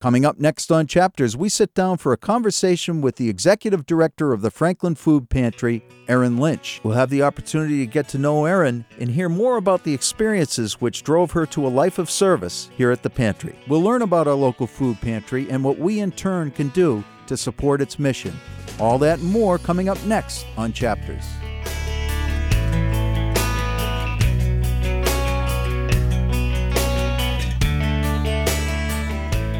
Coming 0.00 0.24
up 0.24 0.38
next 0.38 0.72
on 0.72 0.86
Chapters, 0.86 1.36
we 1.36 1.50
sit 1.50 1.74
down 1.74 1.98
for 1.98 2.14
a 2.14 2.16
conversation 2.16 3.02
with 3.02 3.16
the 3.16 3.28
executive 3.28 3.84
director 3.84 4.32
of 4.32 4.40
the 4.40 4.50
Franklin 4.50 4.94
Food 4.94 5.28
Pantry, 5.28 5.84
Erin 6.08 6.38
Lynch. 6.38 6.80
We'll 6.82 6.94
have 6.94 7.10
the 7.10 7.20
opportunity 7.20 7.80
to 7.80 7.86
get 7.86 8.08
to 8.08 8.18
know 8.18 8.46
Erin 8.46 8.86
and 8.98 9.10
hear 9.10 9.28
more 9.28 9.58
about 9.58 9.84
the 9.84 9.92
experiences 9.92 10.80
which 10.80 11.02
drove 11.02 11.32
her 11.32 11.44
to 11.44 11.66
a 11.66 11.68
life 11.68 11.98
of 11.98 12.10
service 12.10 12.70
here 12.78 12.90
at 12.90 13.02
the 13.02 13.10
pantry. 13.10 13.54
We'll 13.68 13.82
learn 13.82 14.00
about 14.00 14.26
our 14.26 14.32
local 14.32 14.66
food 14.66 14.98
pantry 15.02 15.50
and 15.50 15.62
what 15.62 15.78
we 15.78 16.00
in 16.00 16.12
turn 16.12 16.50
can 16.50 16.68
do 16.68 17.04
to 17.26 17.36
support 17.36 17.82
its 17.82 17.98
mission. 17.98 18.34
All 18.78 18.96
that 19.00 19.18
and 19.18 19.30
more 19.30 19.58
coming 19.58 19.90
up 19.90 20.02
next 20.06 20.46
on 20.56 20.72
Chapters. 20.72 21.24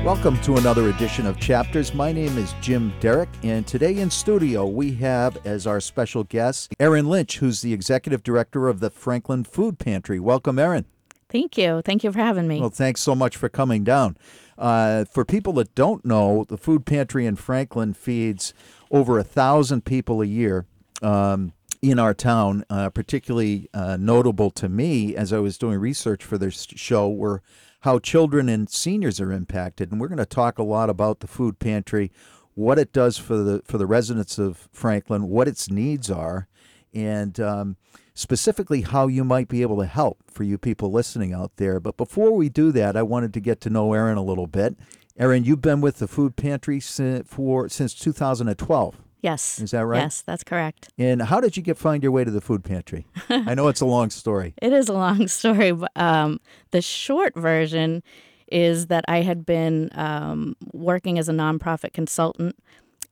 Welcome 0.05 0.41
to 0.41 0.57
another 0.57 0.89
edition 0.89 1.27
of 1.27 1.39
Chapters. 1.39 1.93
My 1.93 2.11
name 2.11 2.39
is 2.39 2.55
Jim 2.63 2.91
Derick, 3.01 3.29
and 3.43 3.67
today 3.67 3.99
in 3.99 4.09
studio 4.09 4.67
we 4.67 4.95
have 4.95 5.37
as 5.47 5.67
our 5.67 5.79
special 5.79 6.25
guest 6.25 6.73
Erin 6.81 7.07
Lynch, 7.07 7.37
who's 7.37 7.61
the 7.61 7.75
executive 7.75 8.23
director 8.23 8.69
of 8.69 8.81
the 8.81 8.89
Franklin 8.89 9.45
Food 9.45 9.79
Pantry. 9.79 10.19
Welcome, 10.19 10.59
Erin. 10.59 10.87
Thank 11.29 11.59
you. 11.59 11.83
Thank 11.85 12.03
you 12.03 12.11
for 12.11 12.19
having 12.19 12.49
me. 12.49 12.61
Well, 12.61 12.71
thanks 12.71 13.03
so 13.03 13.15
much 13.15 13.37
for 13.37 13.51
coming 13.51 13.85
down. 13.85 14.17
Uh, 14.57 15.05
for 15.05 15.27
people 15.27 15.53
that 15.55 15.75
don't 15.75 16.03
know, 16.03 16.47
the 16.49 16.57
food 16.57 16.87
pantry 16.87 17.27
in 17.27 17.37
Franklin 17.37 17.93
feeds 17.93 18.55
over 18.91 19.19
a 19.19 19.23
thousand 19.23 19.85
people 19.85 20.23
a 20.23 20.27
year. 20.27 20.65
Um, 21.03 21.53
in 21.83 21.99
our 21.99 22.13
town, 22.13 22.65
uh, 22.69 22.91
particularly 22.91 23.69
uh, 23.73 23.97
notable 23.99 24.51
to 24.51 24.69
me 24.69 25.17
as 25.17 25.33
I 25.33 25.39
was 25.39 25.57
doing 25.57 25.79
research 25.79 26.25
for 26.25 26.37
this 26.37 26.67
show, 26.77 27.09
were 27.09 27.43
how 27.81 27.99
children 27.99 28.49
and 28.49 28.69
seniors 28.69 29.21
are 29.21 29.33
impacted. 29.33 29.91
And 29.91 30.01
we're 30.01 30.09
going 30.09 30.19
to 30.19 30.27
talk 30.27 30.59
a 30.59 30.63
lot 30.63 30.91
about 30.91 31.21
the 31.21 31.27
food 31.27 31.59
pantry, 31.59 32.13
what 32.55 32.79
it 32.79 32.93
does 32.93 33.17
for 33.17 33.37
the 33.37 33.63
for 33.65 33.79
the 33.79 33.87
residents 33.87 34.39
of 34.39 34.69
Franklin, 34.73 35.29
what 35.29 35.49
its 35.49 35.71
needs 35.71 36.11
are, 36.11 36.49
and 36.93 37.39
um, 37.41 37.77
specifically 38.15 38.83
how 38.83 39.07
you 39.07 39.25
might 39.25 39.49
be 39.49 39.63
able 39.63 39.79
to 39.79 39.87
help 39.87 40.19
for 40.31 40.45
you 40.45 40.59
people 40.59 40.93
listening 40.93 41.33
out 41.33 41.53
there. 41.57 41.81
But 41.81 41.97
before 41.97 42.33
we 42.33 42.49
do 42.49 42.73
that, 42.73 42.97
I 42.97 43.03
wanted 43.03 43.33
to 43.35 43.41
get 43.41 43.61
to 43.63 43.71
know 43.71 43.93
Erin 43.93 44.19
a 44.19 44.25
little 44.25 44.47
bit. 44.47 44.77
Erin, 45.17 45.45
you've 45.45 45.63
been 45.63 45.81
with 45.81 45.99
the 45.99 46.09
food 46.09 46.37
pantry 46.37 46.81
for 46.81 47.69
since 47.69 47.95
2012. 47.95 48.97
Yes. 49.23 49.59
Is 49.61 49.73
that 49.73 49.85
right? 49.85 50.01
Yes, 50.01 50.23
that's 50.23 50.43
correct. 50.45 50.89
And 50.99 51.23
how 51.23 51.41
did 51.41 51.57
you 51.57 51.63
get 51.63 51.77
find 51.77 52.03
your 52.03 52.13
way 52.13 52.25
to 52.25 52.31
the 52.31 52.41
food 52.41 52.65
pantry? 52.65 53.07
I 53.29 53.55
know 53.55 53.69
it's 53.69 53.81
a 53.81 53.87
long 53.87 54.11
story. 54.11 54.55
It 54.63 54.73
is 54.73 54.89
a 54.89 54.93
long 54.95 55.29
story. 55.29 55.73
But, 55.73 55.91
um, 55.97 56.41
the 56.71 56.81
short 56.83 57.35
version 57.35 58.03
is 58.51 58.87
that 58.87 59.05
I 59.09 59.23
had 59.23 59.45
been 59.47 59.91
um, 59.95 60.57
working 60.73 61.19
as 61.19 61.29
a 61.29 61.33
nonprofit 61.33 61.93
consultant, 61.93 62.57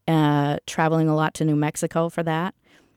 uh, 0.06 0.58
traveling 0.66 1.08
a 1.08 1.14
lot 1.14 1.34
to 1.34 1.44
New 1.44 1.56
Mexico 1.56 2.08
for 2.08 2.22
that. 2.22 2.54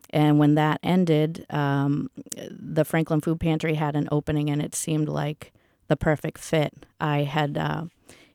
And 0.10 0.40
when 0.40 0.56
that 0.56 0.80
ended, 0.84 1.46
um, 1.50 2.10
the 2.50 2.84
Franklin 2.84 3.22
Food 3.22 3.40
Pantry 3.40 3.76
had 3.76 3.96
an 3.96 4.10
opening, 4.12 4.50
and 4.50 4.62
it 4.62 4.76
seemed 4.76 5.08
like 5.08 5.54
the 5.88 5.96
perfect 5.96 6.38
fit. 6.40 6.74
I 7.00 7.24
had, 7.24 7.58
uh, 7.58 7.86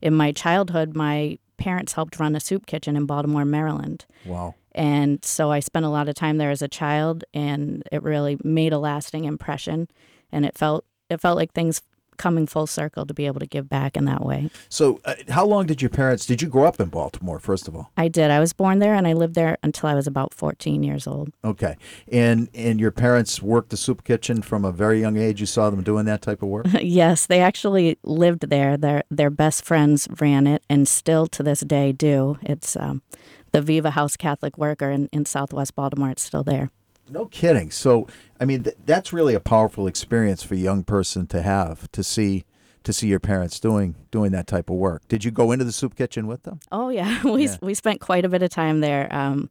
in 0.01 0.15
my 0.15 0.33
childhood, 0.33 0.97
my 0.97 1.39
parents 1.59 1.95
helped 1.95 2.19
run 2.19 2.37
a 2.37 2.41
soup 2.41 2.67
kitchen 2.67 2.97
in 2.97 3.07
Baltimore, 3.07 3.45
Maryland. 3.45 4.07
Wow. 4.25 4.55
And 4.77 5.25
so 5.25 5.51
I 5.51 5.61
spent 5.61 5.87
a 5.87 5.89
lot 5.91 6.09
of 6.09 6.15
time 6.15 6.37
there 6.37 6.51
as 6.51 6.63
a 6.63 6.69
child, 6.69 7.25
and 7.35 7.83
it 7.91 8.03
really 8.03 8.39
made 8.45 8.73
a 8.73 8.79
lasting 8.79 9.25
impression. 9.25 9.89
And 10.31 10.45
it 10.45 10.57
felt 10.57 10.85
it 11.09 11.21
felt 11.21 11.37
like 11.37 11.53
things 11.53 11.83
coming 12.17 12.47
full 12.47 12.67
circle 12.67 13.07
to 13.07 13.15
be 13.15 13.27
able 13.27 13.41
to 13.41 13.47
give 13.47 13.69
back 13.69 13.97
in 13.97 14.05
that 14.07 14.25
way. 14.25 14.51
So, 14.69 15.01
uh, 15.05 15.15
how 15.29 15.45
long 15.45 15.67
did 15.67 15.83
your 15.83 15.89
parents? 15.89 16.27
Did 16.27 16.43
you 16.43 16.49
grow 16.49 16.65
up 16.65 16.81
in 16.81 16.89
Baltimore? 16.89 17.39
First 17.39 17.69
of 17.69 17.77
all, 17.77 17.91
I 17.97 18.09
did. 18.09 18.31
I 18.31 18.41
was 18.41 18.53
born 18.53 18.79
there, 18.79 18.95
and 18.95 19.07
I 19.07 19.13
lived 19.13 19.35
there 19.35 19.59
until 19.63 19.89
I 19.89 19.95
was 19.95 20.07
about 20.07 20.35
fourteen 20.35 20.83
years 20.83 21.07
old. 21.07 21.33
Okay, 21.45 21.77
and 22.11 22.49
and 22.55 22.81
your 22.81 22.91
parents 22.91 23.41
worked 23.43 23.71
the 23.71 23.77
soup 23.77 24.05
kitchen 24.05 24.43
from 24.43 24.65
a 24.65 24.73
very 24.73 25.01
young 25.01 25.17
age. 25.17 25.41
You 25.41 25.47
saw 25.47 25.71
them 25.71 25.83
doing 25.83 26.07
that 26.07 26.23
type 26.23 26.43
of 26.43 26.49
work. 26.49 26.67
yes, 26.81 27.27
they 27.27 27.41
actually 27.41 27.99
lived 28.03 28.51
there. 28.51 28.77
Their 28.77 29.05
their 29.11 29.31
best 29.31 29.65
friends 29.65 30.09
ran 30.21 30.47
it, 30.47 30.63
and 30.69 30.89
still 30.89 31.27
to 31.29 31.43
this 31.43 31.61
day 31.61 31.93
do. 31.93 32.39
It's 32.43 32.77
um, 32.77 33.03
the 33.53 33.63
Viva 33.63 33.91
House 33.91 34.17
Catholic 34.17 34.59
Worker 34.59 34.91
in, 34.91 35.09
in 35.13 35.25
Southwest 35.27 35.75
Baltimore. 35.75 36.11
It's 36.11 36.23
still 36.23 36.45
there. 36.45 36.71
No 37.09 37.27
kidding. 37.27 37.71
So, 37.71 38.09
I 38.41 38.45
mean, 38.45 38.65
th- 38.65 38.77
that's 38.85 39.13
really 39.13 39.35
a 39.35 39.41
powerful 39.41 39.87
experience 39.87 40.43
for 40.43 40.55
a 40.55 40.59
young 40.59 40.83
person 40.83 41.27
to 41.29 41.43
have 41.43 41.91
to 41.93 42.03
see 42.03 42.45
to 42.83 42.93
see 42.93 43.09
your 43.09 43.21
parents 43.21 43.59
doing 43.59 43.97
doing 44.11 44.33
that 44.33 44.47
type 44.47 44.71
of 44.71 44.77
work. 44.77 45.07
Did 45.09 45.25
you 45.25 45.31
go 45.31 45.53
into 45.53 45.65
the 45.65 45.73
soup 45.73 45.97
kitchen 45.97 46.27
with 46.27 46.45
them? 46.45 46.61
Oh 46.71 46.89
yeah, 46.89 47.23
we 47.25 47.47
yeah. 47.47 47.57
we 47.61 47.75
spent 47.75 48.01
quite 48.01 48.25
a 48.25 48.29
bit 48.29 48.43
of 48.43 48.51
time 48.51 48.81
there, 48.81 49.13
um, 49.15 49.51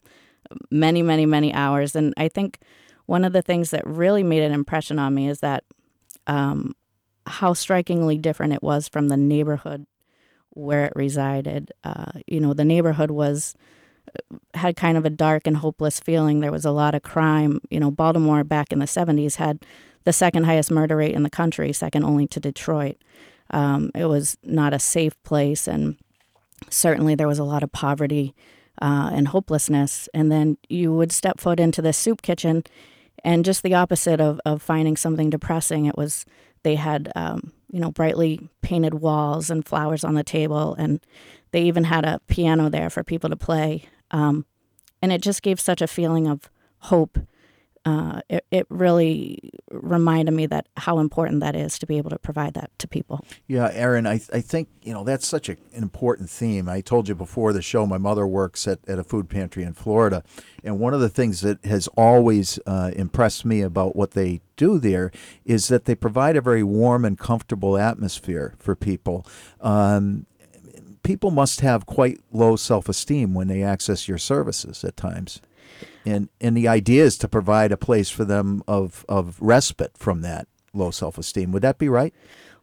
many 0.70 1.02
many 1.02 1.26
many 1.26 1.54
hours, 1.54 1.96
and 1.96 2.14
I 2.18 2.28
think 2.28 2.60
one 3.06 3.24
of 3.24 3.34
the 3.34 3.42
things 3.42 3.72
that 3.72 3.86
really 3.86 4.24
made 4.24 4.44
an 4.44 4.52
impression 4.52 5.00
on 5.00 5.14
me 5.14 5.30
is 5.30 5.40
that 5.40 5.64
um, 6.28 6.74
how 7.28 7.54
strikingly 7.54 8.18
different 8.18 8.54
it 8.54 8.64
was 8.64 8.88
from 8.88 9.10
the 9.10 9.18
neighborhood 9.18 9.86
where 10.52 10.86
it 10.86 10.94
resided. 10.96 11.72
Uh, 11.84 12.12
you 12.28 12.40
know, 12.40 12.54
the 12.54 12.66
neighborhood 12.66 13.12
was 13.12 13.54
had 14.54 14.76
kind 14.76 14.98
of 14.98 15.06
a 15.06 15.10
dark 15.10 15.48
and 15.48 15.58
hopeless 15.58 16.00
feeling. 16.00 16.40
There 16.40 16.52
was 16.52 16.66
a 16.66 16.72
lot 16.72 16.96
of 16.96 17.04
crime. 17.04 17.60
You 17.70 17.80
know, 17.80 17.92
Baltimore 17.92 18.44
back 18.44 18.72
in 18.72 18.80
the 18.80 18.86
70s 18.86 19.36
had 19.36 19.66
the 20.04 20.14
second 20.14 20.46
highest 20.46 20.72
murder 20.72 20.98
rate 20.98 21.16
in 21.16 21.24
the 21.24 21.30
country, 21.30 21.74
second 21.74 22.04
only 22.04 22.28
to 22.28 22.40
Detroit. 22.40 22.98
Um, 23.52 23.92
it 23.94 24.06
was 24.06 24.38
not 24.44 24.74
a 24.74 24.80
safe 24.80 25.22
place, 25.24 25.68
and 25.68 25.98
certainly 26.70 27.16
there 27.16 27.28
was 27.28 27.40
a 27.40 27.44
lot 27.44 27.64
of 27.64 27.72
poverty 27.72 28.34
uh, 28.82 29.12
and 29.14 29.28
hopelessness. 29.28 30.10
And 30.14 30.32
then 30.32 30.58
you 30.70 30.94
would 30.94 31.12
step 31.12 31.40
foot 31.40 31.60
into 31.60 31.82
the 31.82 31.94
soup 31.94 32.22
kitchen, 32.22 32.64
and 33.24 33.46
just 33.46 33.64
the 33.64 33.74
opposite 33.74 34.22
of, 34.22 34.40
of 34.46 34.62
finding 34.62 34.96
something 34.96 35.30
depressing, 35.30 35.86
it 35.86 35.98
was 35.98 36.26
they 36.64 36.76
had 36.76 37.12
um, 37.16 37.54
you 37.72 37.80
know 37.80 37.92
brightly 37.92 38.50
painted 38.62 38.96
walls 38.96 39.50
and 39.50 39.66
flowers 39.66 40.04
on 40.04 40.16
the 40.16 40.24
table, 40.24 40.76
and 40.76 41.00
they 41.52 41.64
even 41.64 41.86
had 41.86 42.06
a 42.06 42.20
piano 42.28 42.70
there 42.70 42.90
for 42.90 43.04
people 43.04 43.30
to 43.30 43.36
play. 43.36 43.86
Um, 44.12 44.46
and 45.02 45.12
it 45.12 45.22
just 45.22 45.42
gave 45.42 45.60
such 45.60 45.82
a 45.82 45.88
feeling 45.88 46.28
of 46.28 46.50
hope. 46.80 47.20
Uh, 47.86 48.20
it, 48.30 48.44
it 48.50 48.66
really 48.70 49.52
reminded 49.70 50.32
me 50.32 50.48
that 50.48 50.68
how 50.76 50.98
important 50.98 51.40
that 51.40 51.56
is 51.56 51.78
to 51.78 51.86
be 51.86 52.00
able 52.00 52.10
to 52.10 52.18
provide 52.18 52.56
that 52.56 52.72
to 52.80 52.88
people. 52.88 53.24
Yeah, 53.46 53.70
Erin, 53.72 54.08
I, 54.08 54.20
I 54.34 54.42
think, 54.42 54.70
you 54.82 54.92
know, 54.92 55.04
that's 55.04 55.28
such 55.28 55.50
a, 55.50 55.52
an 55.72 55.84
important 55.84 56.28
theme. 56.28 56.68
I 56.68 56.82
told 56.82 57.08
you 57.08 57.14
before 57.14 57.54
the 57.54 57.62
show, 57.62 57.86
my 57.86 58.00
mother 58.00 58.26
works 58.26 58.68
at, 58.68 58.80
at 58.88 58.98
a 58.98 59.04
food 59.04 59.30
pantry 59.30 59.62
in 59.62 59.74
Florida. 59.74 60.24
And 60.64 60.80
one 60.80 60.96
of 60.96 61.00
the 61.00 61.10
things 61.10 61.42
that 61.42 61.64
has 61.64 61.88
always 61.90 62.58
uh, 62.66 62.90
impressed 62.96 63.46
me 63.46 63.62
about 63.62 63.96
what 63.96 64.12
they 64.12 64.42
do 64.56 64.80
there 64.80 65.12
is 65.46 65.68
that 65.68 65.86
they 65.86 65.94
provide 65.94 66.36
a 66.36 66.42
very 66.42 66.64
warm 66.64 67.06
and 67.06 67.20
comfortable 67.20 67.78
atmosphere 67.78 68.56
for 68.58 68.76
people. 68.76 69.28
Um, 69.62 70.26
people 71.06 71.32
must 71.32 71.62
have 71.62 71.86
quite 71.86 72.20
low 72.34 72.58
self 72.58 72.90
esteem 72.90 73.34
when 73.34 73.48
they 73.48 73.64
access 73.64 74.08
your 74.08 74.18
services 74.18 74.84
at 74.84 74.98
times. 74.98 75.40
And, 76.06 76.30
and 76.42 76.56
the 76.58 76.68
idea 76.68 77.04
is 77.04 77.18
to 77.20 77.28
provide 77.28 77.72
a 77.72 77.78
place 77.78 78.10
for 78.10 78.26
them 78.26 78.64
of, 78.68 79.06
of 79.08 79.38
respite 79.40 79.98
from 79.98 80.22
that 80.22 80.48
low 80.74 80.92
self 80.92 81.18
esteem. 81.18 81.52
Would 81.52 81.62
that 81.62 81.78
be 81.78 81.88
right? 81.88 82.14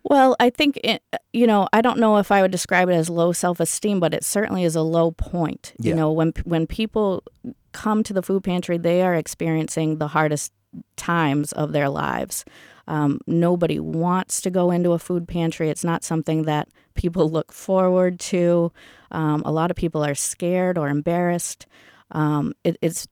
Well, 0.04 0.34
I 0.41 0.50
think, 0.50 0.80
it, 0.82 1.03
you 1.32 1.47
know, 1.47 1.69
I 1.72 1.80
don't 1.80 1.98
know 1.98 2.16
if 2.16 2.32
I 2.32 2.42
would 2.42 2.50
describe 2.50 2.88
it 2.88 2.94
as 2.94 3.08
low 3.08 3.32
self 3.32 3.60
esteem, 3.60 4.00
but 4.00 4.12
it 4.12 4.25
certainly 4.25 4.64
is 4.64 4.76
a 4.76 4.82
low 4.82 5.12
point. 5.12 5.72
Yeah. 5.78 5.91
You 5.91 5.97
know, 5.97 6.12
when, 6.12 6.32
when 6.44 6.66
people 6.66 7.22
come 7.70 8.03
to 8.03 8.12
the 8.12 8.22
food 8.22 8.42
pantry, 8.44 8.76
they 8.76 9.03
are 9.03 9.14
experiencing 9.14 9.98
the 9.98 10.09
hardest 10.09 10.53
times 10.97 11.53
of 11.53 11.72
their 11.72 11.88
lives. 11.88 12.44
Um, 12.87 13.20
nobody 13.26 13.78
wants 13.78 14.41
to 14.43 14.50
go 14.50 14.70
into 14.70 14.93
a 14.93 14.98
food 14.98 15.28
pantry. 15.28 15.70
It's 15.70 15.84
not 15.84 16.04
something 16.04 16.43
that 16.44 16.69
people 16.94 17.31
look 17.37 17.53
forward 17.53 18.20
to. 18.20 18.72
Um, 19.10 19.42
a 19.45 19.53
lot 19.53 19.71
of 19.71 19.77
people 19.77 20.04
are 20.04 20.15
scared 20.15 20.78
or 20.78 20.89
embarrassed. 20.89 21.66
Um, 22.10 22.54
it, 22.65 22.77
it's 22.83 23.09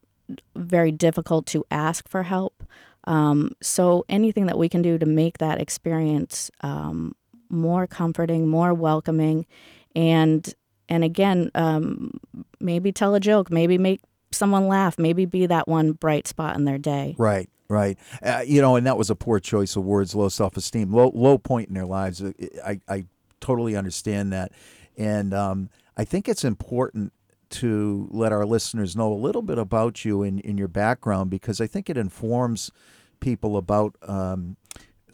very 0.56 0.92
difficult 0.92 1.46
to 1.46 1.64
ask 1.70 2.08
for 2.08 2.22
help. 2.22 2.64
Um, 3.04 3.52
so 3.62 4.04
anything 4.08 4.46
that 4.46 4.58
we 4.58 4.68
can 4.68 4.82
do 4.82 4.98
to 4.98 5.06
make 5.06 5.38
that 5.38 5.60
experience 5.60 6.50
um, 6.60 7.14
more 7.48 7.86
comforting, 7.86 8.46
more 8.46 8.74
welcoming, 8.74 9.46
and 9.96 10.54
and 10.88 11.04
again, 11.04 11.50
um, 11.54 12.18
maybe 12.58 12.90
tell 12.90 13.14
a 13.14 13.20
joke, 13.20 13.50
maybe 13.50 13.78
make 13.78 14.00
someone 14.32 14.68
laugh, 14.68 14.98
maybe 14.98 15.24
be 15.24 15.46
that 15.46 15.68
one 15.68 15.92
bright 15.92 16.26
spot 16.26 16.56
in 16.56 16.64
their 16.64 16.78
day. 16.78 17.14
Right. 17.18 17.48
Right. 17.68 17.98
Uh, 18.20 18.42
you 18.44 18.60
know, 18.60 18.74
and 18.74 18.84
that 18.86 18.98
was 18.98 19.10
a 19.10 19.14
poor 19.14 19.38
choice 19.38 19.76
of 19.76 19.84
words, 19.84 20.12
low 20.14 20.28
self 20.28 20.56
esteem, 20.56 20.92
low, 20.92 21.12
low 21.14 21.38
point 21.38 21.68
in 21.68 21.74
their 21.74 21.86
lives. 21.86 22.20
Uh, 22.20 22.32
I, 22.66 22.80
I 22.88 23.04
totally 23.40 23.76
understand 23.76 24.32
that. 24.32 24.50
And 24.96 25.32
um, 25.32 25.70
I 25.96 26.04
think 26.04 26.28
it's 26.28 26.44
important 26.44 27.12
to 27.50 28.08
let 28.10 28.32
our 28.32 28.44
listeners 28.44 28.96
know 28.96 29.12
a 29.12 29.14
little 29.14 29.42
bit 29.42 29.58
about 29.58 30.04
you 30.04 30.22
and 30.22 30.40
in 30.40 30.58
your 30.58 30.68
background 30.68 31.30
because 31.30 31.60
I 31.60 31.66
think 31.66 31.88
it 31.88 31.96
informs 31.96 32.70
people 33.20 33.56
about 33.56 33.96
um, 34.02 34.56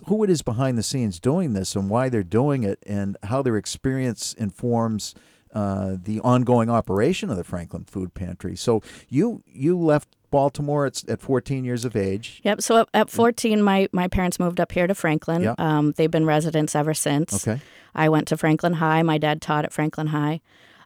who 0.07 0.23
it 0.23 0.31
is 0.31 0.43
behind 0.43 0.77
the 0.79 0.83
scenes 0.83 1.19
doing 1.19 1.55
this 1.55 1.75
and 1.75 1.89
why 1.91 2.09
they're 2.09 2.23
doing 2.23 2.63
it 2.63 2.79
and 2.87 3.17
how 3.25 3.43
their 3.43 3.57
experience 3.57 4.35
informs 4.35 5.15
uh, 5.53 5.97
the 6.03 6.21
ongoing 6.21 6.69
operation 6.69 7.31
of 7.31 7.37
the 7.37 7.45
Franklin 7.45 7.85
Food 7.85 8.15
Pantry. 8.15 8.57
So 8.57 8.83
you 9.09 9.43
you 9.47 9.79
left 9.79 10.17
Baltimore 10.31 10.87
at, 10.87 11.09
at 11.09 11.21
14 11.21 11.65
years 11.65 11.85
of 11.85 11.97
age. 11.97 12.41
Yep. 12.45 12.61
So 12.61 12.81
at, 12.81 12.89
at 12.93 13.11
14, 13.11 13.63
my, 13.63 13.89
my 13.93 14.09
parents 14.09 14.39
moved 14.39 14.61
up 14.61 14.73
here 14.73 14.87
to 14.87 14.95
Franklin. 14.95 15.43
Yeah. 15.43 15.55
Um, 15.59 15.93
they've 15.93 16.11
been 16.11 16.27
residents 16.27 16.75
ever 16.75 16.95
since. 16.95 17.47
Okay. 17.47 17.61
I 17.95 18.09
went 18.09 18.29
to 18.29 18.37
Franklin 18.37 18.75
High. 18.75 19.03
My 19.03 19.19
dad 19.19 19.41
taught 19.41 19.65
at 19.65 19.73
Franklin 19.73 20.09
High. 20.09 20.41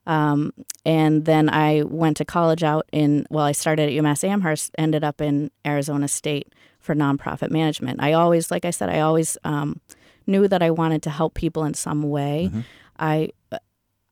Um, 0.07 0.53
and 0.85 1.25
then 1.25 1.49
I 1.49 1.83
went 1.83 2.17
to 2.19 2.25
college 2.25 2.63
out 2.63 2.89
in, 2.93 3.27
well, 3.31 3.45
I 3.45 3.53
started 3.53 3.89
at 3.89 3.93
UMass 3.93 4.25
Amherst, 4.25 4.71
ended 4.79 5.05
up 5.05 5.21
in 5.21 5.51
Arizona 5.67 6.09
State 6.09 6.53
for 6.79 6.95
nonprofit 6.95 7.51
management. 7.51 8.03
I 8.03 8.13
always, 8.15 8.51
like 8.51 8.65
I 8.65 8.71
said, 8.71 8.89
I 8.89 9.01
always 9.01 9.37
um, 9.45 9.81
knew 10.27 10.49
that 10.49 10.63
I 10.63 10.71
wanted 10.71 11.03
to 11.03 11.11
help 11.11 11.35
people 11.35 11.65
in 11.65 11.75
some 11.75 12.03
way. 12.03 12.51
I, 12.99 13.31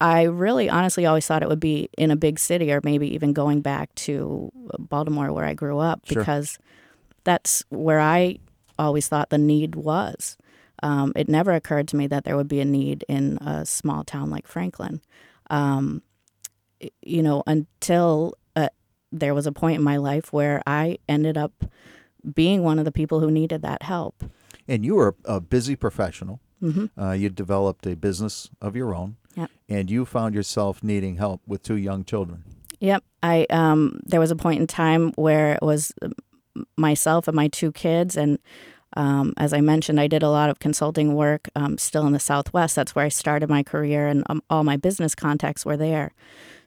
I 0.00 0.23
really 0.23 0.71
honestly 0.71 1.06
always 1.06 1.27
thought 1.27 1.43
it 1.43 1.49
would 1.49 1.59
be 1.61 1.89
in 1.99 2.11
a 2.11 2.17
big 2.17 2.39
city 2.39 2.71
or 2.73 2.81
maybe 2.85 3.12
even 3.15 3.33
going 3.33 3.61
back 3.62 3.93
to 4.06 4.50
Baltimore 4.79 5.33
where 5.33 5.45
I 5.45 5.55
grew 5.55 5.79
up 5.79 6.03
Sure. 6.06 6.21
because 6.23 6.59
that's 7.25 7.65
where 7.71 7.99
I 8.00 8.39
always 8.79 9.09
thought 9.09 9.31
the 9.31 9.39
need 9.39 9.75
was. 9.75 10.37
Um, 10.85 11.12
it 11.17 11.29
never 11.29 11.53
occurred 11.53 11.89
to 11.89 11.97
me 11.97 12.06
that 12.06 12.23
there 12.25 12.37
would 12.37 12.47
be 12.49 12.61
a 12.61 12.65
need 12.65 13.05
in 13.09 13.39
a 13.39 13.67
small 13.67 14.05
town 14.05 14.31
like 14.31 14.47
Franklin. 14.47 15.00
Um, 15.50 16.03
you 17.03 17.23
know, 17.23 17.43
until 17.47 18.35
uh, 18.55 18.69
there 19.11 19.35
was 19.35 19.47
a 19.49 19.53
point 19.53 19.79
in 19.79 19.83
my 19.83 19.97
life 19.97 20.33
where 20.33 20.62
I 20.65 20.99
ended 21.09 21.37
up 21.37 21.65
being 22.35 22.62
one 22.62 22.79
of 22.79 22.85
the 22.85 22.93
people 22.93 23.19
who 23.19 23.31
needed 23.33 23.62
that 23.62 23.83
help. 23.83 24.23
And 24.69 24.85
you 24.85 24.95
were 24.95 25.17
a 25.25 25.41
busy 25.41 25.75
professional. 25.75 26.39
hmm 26.61 26.87
Uh, 26.97 27.12
you 27.12 27.31
developed 27.31 27.85
a 27.87 27.97
business 27.97 28.49
of 28.61 28.77
your 28.77 28.95
own. 28.95 29.17
Yep. 29.38 29.50
And 29.69 29.90
you 29.90 30.05
found 30.05 30.35
yourself 30.35 30.82
needing 30.82 31.17
help 31.17 31.40
with 31.46 31.62
two 31.62 31.76
young 31.76 32.05
children. 32.05 32.43
Yep. 32.81 33.05
I 33.23 33.46
um 33.50 34.00
there 34.05 34.20
was 34.20 34.31
a 34.31 34.37
point 34.37 34.61
in 34.61 34.67
time 34.67 35.12
where 35.12 35.55
it 35.55 35.62
was 35.62 35.93
um, 36.02 36.12
myself 36.76 37.29
and 37.29 37.37
my 37.37 37.49
two 37.49 37.73
kids 37.73 38.17
and 38.17 38.38
um, 38.96 39.35
as 39.37 39.52
I 39.52 39.61
mentioned, 39.61 40.00
I 40.00 40.06
did 40.06 40.23
a 40.23 40.31
lot 40.31 40.49
of 40.49 40.61
consulting 40.61 41.14
work 41.14 41.49
um, 41.55 41.76
still 41.79 42.06
in 42.06 42.14
the 42.14 42.19
Southwest. 42.19 42.75
That's 42.75 42.94
where 42.94 43.05
I 43.05 43.11
started 43.11 43.49
my 43.49 43.62
career, 43.62 44.06
and 44.06 44.25
um, 44.31 44.43
all 44.49 44.64
my 44.64 44.79
business 44.79 45.14
contacts 45.14 45.67
were 45.67 45.76
there. 45.76 46.14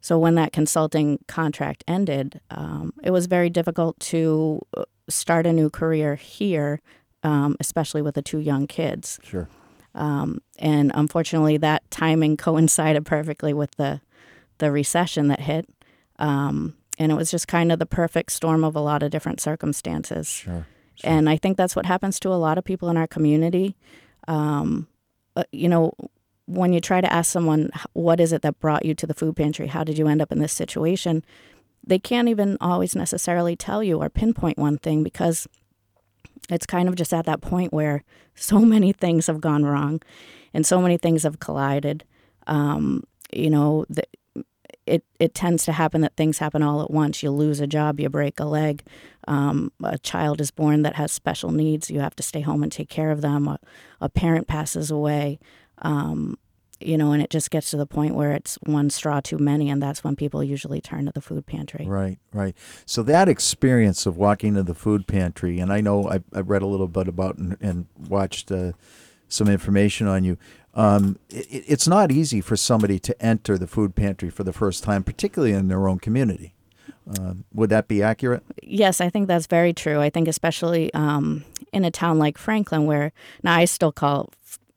So 0.01 0.19
when 0.19 0.35
that 0.35 0.53
consulting 0.53 1.19
contract 1.27 1.83
ended, 1.87 2.39
um, 2.51 2.93
it 3.03 3.11
was 3.11 3.25
very 3.25 3.49
difficult 3.49 3.99
to 4.11 4.61
uh, 4.77 4.83
start 5.09 5.45
a 5.47 5.51
new 5.51 5.69
career 5.69 6.15
here, 6.15 6.79
um, 7.23 7.57
especially 7.59 8.01
with 8.01 8.15
the 8.15 8.21
two 8.21 8.39
young 8.39 8.67
kids. 8.67 9.19
Sure. 9.23 9.49
Um, 9.93 10.41
and 10.57 10.91
unfortunately, 10.93 11.57
that 11.57 11.89
timing 11.91 12.37
coincided 12.37 13.05
perfectly 13.05 13.53
with 13.53 13.71
the 13.71 14.01
the 14.59 14.71
recession 14.71 15.27
that 15.27 15.39
hit. 15.39 15.67
Um, 16.19 16.75
and 16.99 17.11
it 17.11 17.15
was 17.15 17.31
just 17.31 17.47
kind 17.47 17.71
of 17.71 17.79
the 17.79 17.85
perfect 17.87 18.31
storm 18.31 18.63
of 18.63 18.75
a 18.75 18.79
lot 18.79 19.01
of 19.01 19.09
different 19.09 19.41
circumstances. 19.41 20.29
Sure. 20.29 20.67
And 21.03 21.27
I 21.27 21.35
think 21.35 21.57
that's 21.57 21.75
what 21.75 21.87
happens 21.87 22.19
to 22.19 22.29
a 22.29 22.35
lot 22.35 22.59
of 22.59 22.63
people 22.63 22.89
in 22.89 22.97
our 22.97 23.07
community. 23.07 23.75
Um, 24.27 24.87
uh, 25.35 25.45
you 25.51 25.67
know, 25.67 25.93
when 26.45 26.73
you 26.73 26.79
try 26.79 27.01
to 27.01 27.11
ask 27.11 27.31
someone, 27.31 27.71
what 27.93 28.19
is 28.19 28.33
it 28.33 28.41
that 28.43 28.59
brought 28.59 28.85
you 28.85 28.93
to 28.95 29.07
the 29.07 29.13
food 29.13 29.35
pantry? 29.35 29.67
How 29.67 29.83
did 29.83 29.97
you 29.97 30.07
end 30.07 30.21
up 30.21 30.31
in 30.31 30.39
this 30.39 30.53
situation? 30.53 31.23
They 31.83 31.97
can't 31.97 32.27
even 32.27 32.57
always 32.61 32.95
necessarily 32.95 33.55
tell 33.55 33.81
you 33.83 33.99
or 33.99 34.09
pinpoint 34.09 34.57
one 34.57 34.77
thing 34.77 35.01
because 35.03 35.47
it's 36.49 36.65
kind 36.65 36.89
of 36.89 36.95
just 36.95 37.13
at 37.13 37.25
that 37.25 37.41
point 37.41 37.73
where 37.73 38.03
so 38.35 38.59
many 38.59 38.91
things 38.91 39.27
have 39.27 39.41
gone 39.41 39.63
wrong 39.63 40.01
and 40.53 40.65
so 40.65 40.81
many 40.81 40.97
things 40.97 41.23
have 41.23 41.39
collided. 41.39 42.03
Um, 42.47 43.03
you 43.31 43.49
know, 43.49 43.85
the, 43.89 44.03
it, 44.85 45.05
it 45.19 45.33
tends 45.33 45.63
to 45.65 45.71
happen 45.71 46.01
that 46.01 46.15
things 46.17 46.39
happen 46.39 46.63
all 46.63 46.81
at 46.81 46.91
once. 46.91 47.21
You 47.21 47.31
lose 47.31 47.59
a 47.59 47.67
job, 47.67 47.99
you 47.99 48.09
break 48.09 48.39
a 48.39 48.45
leg, 48.45 48.83
um, 49.27 49.71
a 49.83 49.97
child 49.97 50.41
is 50.41 50.51
born 50.51 50.81
that 50.81 50.95
has 50.95 51.11
special 51.11 51.51
needs, 51.51 51.89
you 51.89 51.99
have 51.99 52.15
to 52.15 52.23
stay 52.23 52.41
home 52.41 52.63
and 52.63 52.71
take 52.71 52.89
care 52.89 53.11
of 53.11 53.21
them, 53.21 53.47
a, 53.47 53.59
a 54.01 54.09
parent 54.09 54.47
passes 54.47 54.91
away. 54.91 55.39
Um, 55.83 56.37
you 56.85 56.97
know, 56.97 57.11
and 57.11 57.21
it 57.21 57.29
just 57.29 57.51
gets 57.51 57.71
to 57.71 57.77
the 57.77 57.85
point 57.85 58.15
where 58.15 58.31
it's 58.31 58.57
one 58.63 58.89
straw 58.89 59.19
too 59.19 59.37
many, 59.37 59.69
and 59.69 59.81
that's 59.81 60.03
when 60.03 60.15
people 60.15 60.43
usually 60.43 60.81
turn 60.81 61.05
to 61.05 61.11
the 61.11 61.21
food 61.21 61.45
pantry. 61.45 61.85
Right, 61.87 62.17
right. 62.33 62.55
So 62.85 63.03
that 63.03 63.29
experience 63.29 64.05
of 64.05 64.17
walking 64.17 64.55
to 64.55 64.63
the 64.63 64.75
food 64.75 65.07
pantry, 65.07 65.59
and 65.59 65.71
I 65.71 65.81
know 65.81 66.09
I, 66.09 66.21
I 66.33 66.39
read 66.41 66.61
a 66.61 66.67
little 66.67 66.87
bit 66.87 67.07
about 67.07 67.37
and, 67.37 67.57
and 67.61 67.85
watched 68.09 68.51
uh, 68.51 68.73
some 69.27 69.47
information 69.47 70.07
on 70.07 70.23
you. 70.23 70.37
Um, 70.73 71.19
it, 71.29 71.63
it's 71.67 71.87
not 71.87 72.11
easy 72.11 72.41
for 72.41 72.55
somebody 72.55 72.99
to 72.99 73.21
enter 73.21 73.57
the 73.57 73.67
food 73.67 73.95
pantry 73.95 74.29
for 74.29 74.43
the 74.43 74.53
first 74.53 74.83
time, 74.83 75.03
particularly 75.03 75.53
in 75.53 75.67
their 75.67 75.87
own 75.87 75.99
community. 75.99 76.53
Um, 77.19 77.45
would 77.53 77.69
that 77.71 77.87
be 77.87 78.03
accurate? 78.03 78.43
Yes, 78.61 79.01
I 79.01 79.09
think 79.09 79.27
that's 79.27 79.47
very 79.47 79.73
true. 79.73 79.99
I 79.99 80.09
think 80.09 80.27
especially 80.27 80.93
um, 80.93 81.43
in 81.73 81.83
a 81.83 81.91
town 81.91 82.19
like 82.19 82.37
Franklin, 82.37 82.85
where 82.85 83.11
now 83.43 83.55
I 83.55 83.65
still 83.65 83.91
call 83.91 84.31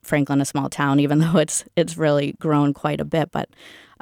Franklin 0.04 0.40
a 0.40 0.44
small 0.44 0.68
town, 0.68 1.00
even 1.00 1.18
though 1.20 1.36
it's 1.38 1.64
it's 1.76 1.96
really 1.96 2.32
grown 2.38 2.72
quite 2.74 3.00
a 3.00 3.04
bit. 3.04 3.30
But 3.32 3.48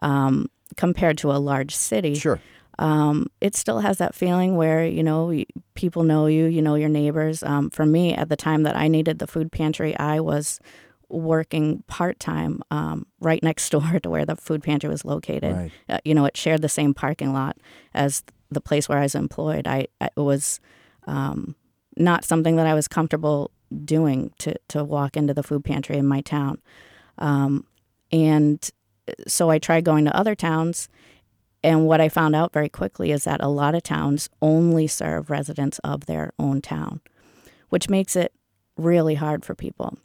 um, 0.02 0.48
compared 0.76 1.18
to 1.18 1.32
a 1.32 1.38
large 1.38 1.74
city, 1.74 2.14
Sure. 2.14 2.40
um, 2.78 3.26
it 3.40 3.54
still 3.54 3.80
has 3.80 3.98
that 3.98 4.14
feeling 4.14 4.56
where 4.56 4.84
you 4.86 5.02
know 5.02 5.32
people 5.74 6.02
know 6.02 6.26
you, 6.26 6.46
you 6.46 6.62
know 6.62 6.74
your 6.74 6.88
neighbors. 6.88 7.42
Um, 7.42 7.70
for 7.70 7.86
me, 7.86 8.14
at 8.14 8.28
the 8.28 8.36
time 8.36 8.62
that 8.64 8.76
I 8.76 8.88
needed 8.88 9.18
the 9.18 9.26
food 9.26 9.52
pantry, 9.52 9.96
I 9.98 10.20
was 10.20 10.58
working 11.08 11.82
part 11.88 12.18
time 12.18 12.62
um, 12.70 13.06
right 13.20 13.42
next 13.50 13.68
door 13.70 14.00
to 14.02 14.10
where 14.10 14.24
the 14.24 14.36
food 14.36 14.62
pantry 14.62 14.88
was 14.88 15.04
located. 15.04 15.54
Right. 15.54 15.72
Uh, 15.88 15.98
you 16.04 16.14
know, 16.14 16.24
it 16.24 16.36
shared 16.36 16.62
the 16.62 16.68
same 16.68 16.94
parking 16.94 17.32
lot 17.32 17.56
as 17.94 18.22
the 18.50 18.60
place 18.60 18.88
where 18.88 18.98
I 18.98 19.02
was 19.02 19.14
employed. 19.14 19.66
I, 19.66 19.86
I 20.00 20.06
it 20.16 20.20
was 20.20 20.58
um, 21.06 21.54
not 21.96 22.24
something 22.24 22.56
that 22.56 22.66
I 22.66 22.74
was 22.74 22.88
comfortable 22.88 23.50
doing 23.84 24.32
to 24.38 24.54
to 24.68 24.84
walk 24.84 25.16
into 25.16 25.34
the 25.34 25.42
food 25.42 25.64
pantry 25.64 25.96
in 25.96 26.06
my 26.06 26.20
town, 26.20 26.60
um, 27.18 27.66
and 28.10 28.70
so 29.26 29.50
I 29.50 29.58
tried 29.58 29.84
going 29.84 30.04
to 30.04 30.16
other 30.16 30.34
towns. 30.34 30.88
And 31.64 31.86
what 31.86 32.00
I 32.00 32.08
found 32.08 32.34
out 32.34 32.52
very 32.52 32.68
quickly 32.68 33.12
is 33.12 33.22
that 33.22 33.40
a 33.40 33.48
lot 33.48 33.76
of 33.76 33.84
towns 33.84 34.28
only 34.40 34.88
serve 34.88 35.30
residents 35.30 35.78
of 35.84 36.06
their 36.06 36.32
own 36.36 36.60
town, 36.60 37.00
which 37.68 37.88
makes 37.88 38.16
it 38.16 38.32
really 38.76 39.14
hard 39.14 39.44
for 39.44 39.54
people. 39.54 39.96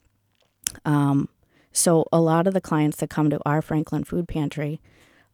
Um, 0.86 1.30
so 1.72 2.06
a 2.12 2.20
lot 2.20 2.48
of 2.48 2.54
the 2.54 2.62
clients 2.62 2.98
that 2.98 3.10
come 3.10 3.30
to 3.30 3.40
our 3.46 3.62
Franklin 3.62 4.04
Food 4.04 4.28
Pantry, 4.28 4.82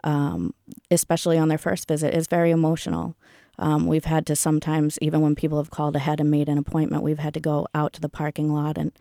um, 0.04 0.54
especially 0.92 1.38
on 1.38 1.48
their 1.48 1.58
first 1.58 1.88
visit, 1.88 2.14
is 2.14 2.28
very 2.28 2.52
emotional. 2.52 3.16
Um, 3.60 3.86
we've 3.88 4.06
had 4.06 4.26
to 4.28 4.36
sometimes, 4.36 4.98
even 5.02 5.22
when 5.22 5.36
people 5.36 5.58
have 5.58 5.70
called 5.70 5.96
ahead 5.96 6.20
and 6.20 6.32
made 6.32 6.50
an 6.50 6.58
appointment, 6.58 7.04
we've 7.04 7.20
had 7.20 7.34
to 7.36 7.40
go 7.40 7.68
out 7.74 7.94
to 7.94 8.02
the 8.02 8.10
parking 8.10 8.52
lot 8.52 8.78
and 8.78 8.92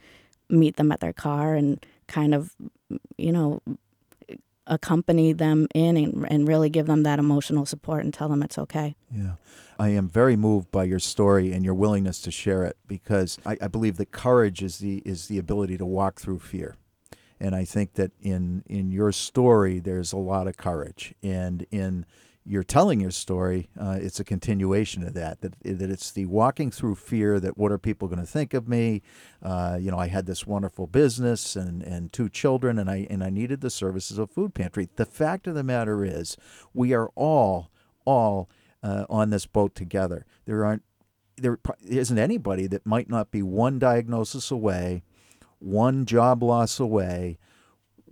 meet 0.49 0.77
them 0.77 0.93
at 0.93 1.01
their 1.01 1.13
car 1.13 1.55
and 1.55 1.85
kind 2.07 2.35
of, 2.35 2.55
you 3.17 3.33
know, 3.33 3.63
accompany 4.67 5.33
them 5.33 5.67
in 5.75 5.97
and, 5.97 6.27
and 6.31 6.47
really 6.47 6.71
give 6.71 6.87
them 6.87 7.03
that 7.03 7.19
emotional 7.19 7.67
support 7.67 8.05
and 8.05 8.15
tell 8.15 8.29
them 8.29 8.43
it's 8.43 8.59
okay. 8.59 8.95
Yeah. 9.11 9.33
I 9.79 9.89
am 9.89 10.09
very 10.09 10.37
moved 10.37 10.71
by 10.71 10.85
your 10.85 10.99
story 10.99 11.53
and 11.53 11.65
your 11.65 11.75
willingness 11.75 12.21
to 12.23 12.31
share 12.31 12.65
it 12.65 12.77
because 12.87 13.39
I, 13.45 13.57
I 13.61 13.69
believe 13.69 13.97
that 13.97 14.13
courage 14.13 14.63
is 14.63 14.79
the 14.79 15.03
is 15.05 15.27
the 15.27 15.39
ability 15.39 15.79
to 15.79 15.87
walk 15.87 16.21
through 16.21 16.39
fear. 16.39 16.77
And 17.41 17.55
I 17.55 17.65
think 17.65 17.95
that 17.95 18.13
in 18.21 18.63
in 18.67 18.93
your 18.93 19.11
story 19.11 19.81
there's 19.81 20.13
a 20.13 20.19
lot 20.19 20.47
of 20.47 20.57
courage. 20.57 21.15
And 21.23 21.67
in 21.71 22.07
you're 22.45 22.65
telling 22.65 23.01
your 23.01 23.11
story, 23.11 23.69
uh, 23.81 23.99
it's 24.01 24.19
a 24.19 24.25
continuation 24.25 25.05
of 25.05 25.15
that, 25.15 25.41
that. 25.43 25.55
That 25.63 25.91
it's 25.91 26.11
the 26.11 26.27
walking 26.27 26.71
through 26.71 26.97
fear 26.97 27.39
that 27.41 27.57
what 27.57 27.71
are 27.73 27.79
people 27.79 28.09
going 28.09 28.21
to 28.21 28.27
think 28.27 28.53
of 28.53 28.69
me? 28.69 29.03
Uh, 29.43 29.79
you 29.81 29.91
know, 29.91 29.99
I 29.99 30.09
had 30.09 30.27
this 30.27 30.47
wonderful 30.47 30.87
business 30.87 31.57
and, 31.57 31.83
and 31.83 32.13
two 32.13 32.29
children, 32.29 32.79
and 32.79 32.91
I 32.91 33.07
and 33.11 33.23
I 33.23 33.31
needed 33.31 33.61
the 33.61 33.71
services 33.71 34.19
of 34.19 34.31
food 34.31 34.55
pantry. 34.55 34.89
The 34.97 35.07
fact 35.07 35.47
of 35.47 35.55
the 35.55 35.63
matter 35.63 36.05
is, 36.05 36.37
we 36.75 36.93
are 36.93 37.09
all 37.15 37.71
all 38.05 38.49
uh, 38.83 39.05
on 39.09 39.31
this 39.31 39.47
boat 39.47 39.75
together. 39.75 40.27
There 40.45 40.65
aren't 40.65 40.83
there 41.37 41.59
isn't 41.85 42.19
anybody 42.19 42.67
that 42.69 42.87
might 42.87 43.09
not 43.09 43.31
be 43.31 43.43
one 43.43 43.79
diagnosis 43.79 44.51
away, 44.51 45.03
one 45.59 46.05
job 46.05 46.43
loss 46.43 46.81
away, 46.81 47.39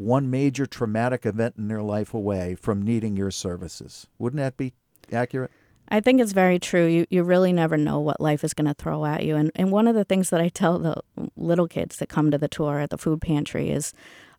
one 0.01 0.31
major 0.31 0.65
traumatic 0.65 1.27
event 1.27 1.55
in 1.59 1.69
their 1.69 1.83
life 1.83 2.15
away 2.15 2.55
from 2.55 2.81
needing 2.81 3.17
your 3.17 3.31
services. 3.31 4.07
Wouldn't 4.19 4.39
that 4.39 4.57
be 4.57 4.73
accurate? 5.13 5.51
I 5.91 6.01
think 6.01 6.21
it's 6.21 6.33
very 6.33 6.59
true. 6.59 6.87
You 6.87 7.07
you 7.11 7.23
really 7.23 7.53
never 7.53 7.77
know 7.77 7.99
what 8.01 8.21
life 8.21 8.43
is 8.43 8.55
going 8.55 8.69
to 8.69 8.75
throw 8.75 9.05
at 9.05 9.25
you. 9.25 9.37
And 9.37 9.51
and 9.55 9.71
one 9.71 9.87
of 9.87 9.95
the 9.95 10.05
things 10.05 10.31
that 10.31 10.41
I 10.41 10.49
tell 10.49 10.79
the 10.79 11.03
little 11.37 11.69
kids 11.69 11.97
that 11.97 12.09
come 12.09 12.31
to 12.31 12.39
the 12.39 12.49
tour 12.49 12.79
at 12.79 12.91
the 12.91 12.97
food 12.97 13.21
pantry 13.21 13.71
is, 13.71 13.93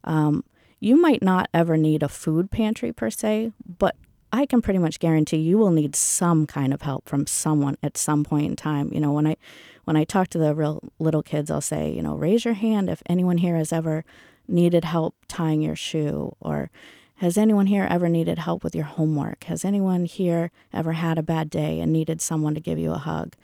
um, 0.04 0.44
you 0.80 0.96
might 0.96 1.22
not 1.22 1.50
ever 1.54 1.78
need 1.78 2.02
a 2.02 2.10
food 2.10 2.50
pantry 2.50 2.92
per 2.92 3.10
se, 3.10 3.52
but 3.78 3.96
I 4.34 4.46
can 4.46 4.62
pretty 4.62 4.80
much 4.80 5.00
guarantee 5.00 5.38
you 5.38 5.58
will 5.58 5.72
need 5.72 5.96
some 5.96 6.48
kind 6.48 6.74
of 6.74 6.82
help 6.82 7.08
from 7.08 7.28
someone 7.28 7.78
at 7.84 7.98
some 7.98 8.24
point 8.24 8.48
in 8.48 8.56
time. 8.56 8.90
You 8.94 9.02
know, 9.02 9.12
when 9.12 9.28
I 9.28 9.36
when 9.84 9.98
I 9.98 10.06
talk 10.06 10.30
to 10.30 10.40
the 10.40 10.56
real 10.56 10.82
little 11.00 11.22
kids, 11.22 11.52
I'll 11.52 11.62
say, 11.62 11.92
you 11.92 12.02
know, 12.02 12.16
raise 12.16 12.46
your 12.46 12.56
hand 12.56 12.90
if 12.90 13.04
anyone 13.08 13.38
here 13.38 13.58
has 13.58 13.74
ever 13.74 14.06
needed 14.52 14.86
help 14.86 15.16
tying 15.28 15.62
your 15.62 15.76
shoe 15.76 16.36
or 16.40 16.70
Has 17.16 17.38
anyone 17.38 17.68
here 17.68 17.88
ever 17.88 18.10
needed 18.10 18.40
help 18.40 18.64
with 18.64 18.74
your 18.74 18.86
homework? 18.86 19.44
Has 19.44 19.64
anyone 19.64 20.06
here 20.06 20.50
ever 20.74 20.94
had 20.94 21.20
a 21.20 21.24
bad 21.24 21.52
day 21.52 21.80
and 21.80 21.94
needed 21.94 22.20
someone 22.20 22.56
to 22.56 22.60
give 22.60 22.80
you 22.80 22.94
a 22.94 22.98
hug? 22.98 23.36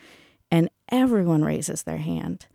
And 0.49 0.69
everyone 0.89 1.45
raises 1.45 1.83
their 1.83 1.97
hand. 1.97 2.47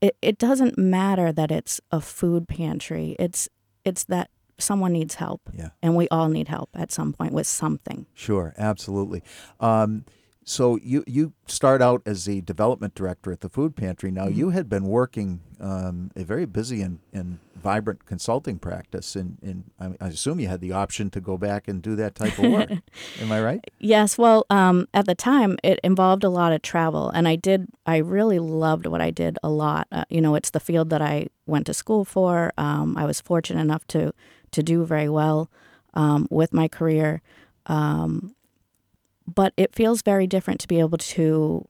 It, 0.00 0.16
it 0.22 0.38
doesn't 0.38 0.78
matter 0.78 1.30
that 1.30 1.50
it's 1.50 1.78
a 1.90 2.00
food 2.00 2.48
pantry. 2.48 3.16
It's 3.18 3.50
it's 3.84 4.04
that 4.04 4.30
someone 4.58 4.92
needs 4.94 5.16
help. 5.16 5.42
Yeah. 5.52 5.70
And 5.82 5.94
we 5.94 6.08
all 6.08 6.28
need 6.28 6.48
help 6.48 6.70
at 6.74 6.90
some 6.90 7.12
point 7.12 7.32
with 7.32 7.46
something. 7.46 8.06
Sure, 8.14 8.54
absolutely. 8.56 9.22
Um, 9.60 10.04
so 10.44 10.76
you 10.82 11.04
you 11.06 11.32
start 11.46 11.80
out 11.82 12.02
as 12.06 12.24
the 12.24 12.40
development 12.40 12.94
director 12.94 13.32
at 13.32 13.40
the 13.40 13.48
food 13.48 13.76
pantry. 13.76 14.10
Now 14.10 14.26
Mm-hmm. 14.26 14.38
you 14.38 14.50
had 14.50 14.68
been 14.68 14.84
working 14.84 15.40
um, 15.60 16.10
a 16.16 16.24
very 16.24 16.46
busy 16.46 16.82
and, 16.82 16.98
and 17.12 17.38
vibrant 17.54 18.06
consulting 18.06 18.58
practice, 18.58 19.14
and, 19.14 19.38
and 19.42 19.64
I, 19.78 20.04
I 20.04 20.08
assume 20.08 20.40
you 20.40 20.48
had 20.48 20.60
the 20.60 20.72
option 20.72 21.10
to 21.10 21.20
go 21.20 21.36
back 21.38 21.68
and 21.68 21.80
do 21.80 21.94
that 21.96 22.14
type 22.16 22.36
of 22.38 22.50
work. 22.50 22.70
Am 23.20 23.30
I 23.30 23.40
right? 23.40 23.64
Yes, 23.78 24.18
well, 24.18 24.44
um, 24.50 24.88
at 24.92 25.06
the 25.06 25.14
time, 25.14 25.58
it 25.62 25.78
involved 25.84 26.24
a 26.24 26.28
lot 26.28 26.52
of 26.52 26.62
travel, 26.62 27.10
and 27.10 27.28
I 27.28 27.36
did. 27.36 27.68
I 27.86 27.98
really 27.98 28.40
loved 28.40 28.86
what 28.86 29.00
I 29.00 29.10
did 29.12 29.38
a 29.44 29.48
lot. 29.48 29.86
Uh, 29.92 30.04
you 30.10 30.20
know, 30.20 30.34
it's 30.34 30.50
the 30.50 30.60
field 30.60 30.90
that 30.90 31.00
I 31.02 31.26
went 31.46 31.66
to 31.66 31.74
school 31.74 32.04
for. 32.04 32.52
Um, 32.58 32.96
I 32.96 33.04
was 33.06 33.20
fortunate 33.20 33.60
enough 33.60 33.86
to 33.88 34.12
to 34.50 34.62
do 34.62 34.84
very 34.84 35.08
well 35.08 35.48
um, 35.94 36.26
with 36.30 36.52
my 36.52 36.66
career, 36.68 37.22
um, 37.66 38.34
but 39.26 39.52
it 39.56 39.74
feels 39.74 40.02
very 40.02 40.26
different 40.26 40.60
to 40.60 40.68
be 40.68 40.80
able 40.80 40.98
to 40.98 41.66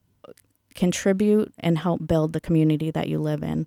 contribute 0.75 1.53
and 1.59 1.79
help 1.79 2.07
build 2.07 2.33
the 2.33 2.41
community 2.41 2.91
that 2.91 3.09
you 3.09 3.19
live 3.19 3.43
in. 3.43 3.67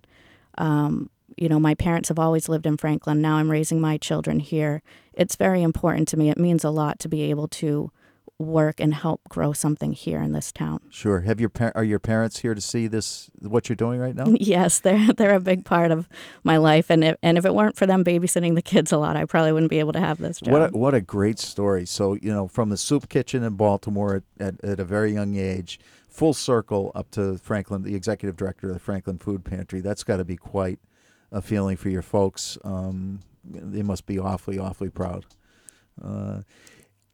Um, 0.58 1.10
you 1.36 1.48
know, 1.48 1.60
my 1.60 1.74
parents 1.74 2.08
have 2.08 2.18
always 2.18 2.48
lived 2.48 2.66
in 2.66 2.76
Franklin. 2.76 3.20
Now 3.20 3.36
I'm 3.36 3.50
raising 3.50 3.80
my 3.80 3.98
children 3.98 4.40
here. 4.40 4.82
It's 5.12 5.36
very 5.36 5.62
important 5.62 6.08
to 6.08 6.16
me. 6.16 6.30
It 6.30 6.38
means 6.38 6.64
a 6.64 6.70
lot 6.70 6.98
to 7.00 7.08
be 7.08 7.22
able 7.30 7.48
to 7.48 7.90
work 8.38 8.80
and 8.80 8.92
help 8.92 9.22
grow 9.28 9.52
something 9.52 9.92
here 9.92 10.20
in 10.20 10.32
this 10.32 10.52
town. 10.52 10.80
Sure. 10.90 11.20
Have 11.20 11.40
your 11.40 11.48
par- 11.48 11.72
are 11.74 11.84
your 11.84 11.98
parents 11.98 12.40
here 12.40 12.54
to 12.54 12.60
see 12.60 12.86
this? 12.86 13.30
What 13.40 13.68
you're 13.68 13.76
doing 13.76 14.00
right 14.00 14.14
now? 14.14 14.26
Yes, 14.38 14.80
they're 14.80 15.12
they're 15.12 15.34
a 15.34 15.40
big 15.40 15.64
part 15.64 15.90
of 15.90 16.08
my 16.44 16.56
life, 16.56 16.90
and 16.90 17.02
if, 17.02 17.16
and 17.22 17.38
if 17.38 17.44
it 17.44 17.54
weren't 17.54 17.76
for 17.76 17.86
them 17.86 18.04
babysitting 18.04 18.54
the 18.54 18.62
kids 18.62 18.92
a 18.92 18.98
lot, 18.98 19.16
I 19.16 19.24
probably 19.24 19.52
wouldn't 19.52 19.70
be 19.70 19.80
able 19.80 19.92
to 19.94 20.00
have 20.00 20.18
this 20.18 20.40
job. 20.40 20.52
What 20.52 20.62
a, 20.62 20.78
what 20.78 20.94
a 20.94 21.00
great 21.00 21.38
story. 21.38 21.86
So, 21.86 22.14
you 22.14 22.32
know, 22.32 22.46
from 22.46 22.68
the 22.68 22.76
soup 22.76 23.08
kitchen 23.08 23.42
in 23.42 23.54
Baltimore 23.54 24.16
at, 24.16 24.22
at, 24.38 24.64
at 24.64 24.80
a 24.80 24.84
very 24.84 25.12
young 25.12 25.36
age, 25.36 25.80
full 26.08 26.34
circle 26.34 26.92
up 26.94 27.10
to 27.12 27.38
Franklin, 27.38 27.82
the 27.82 27.94
executive 27.94 28.36
director 28.36 28.68
of 28.68 28.74
the 28.74 28.80
Franklin 28.80 29.18
Food 29.18 29.44
Pantry. 29.44 29.80
That's 29.80 30.04
got 30.04 30.18
to 30.18 30.24
be 30.24 30.36
quite 30.36 30.78
a 31.32 31.42
feeling 31.42 31.76
for 31.76 31.88
your 31.88 32.02
folks. 32.02 32.56
Um, 32.64 33.20
they 33.44 33.82
must 33.82 34.06
be 34.06 34.18
awfully, 34.18 34.58
awfully 34.58 34.90
proud. 34.90 35.26
Uh, 36.02 36.42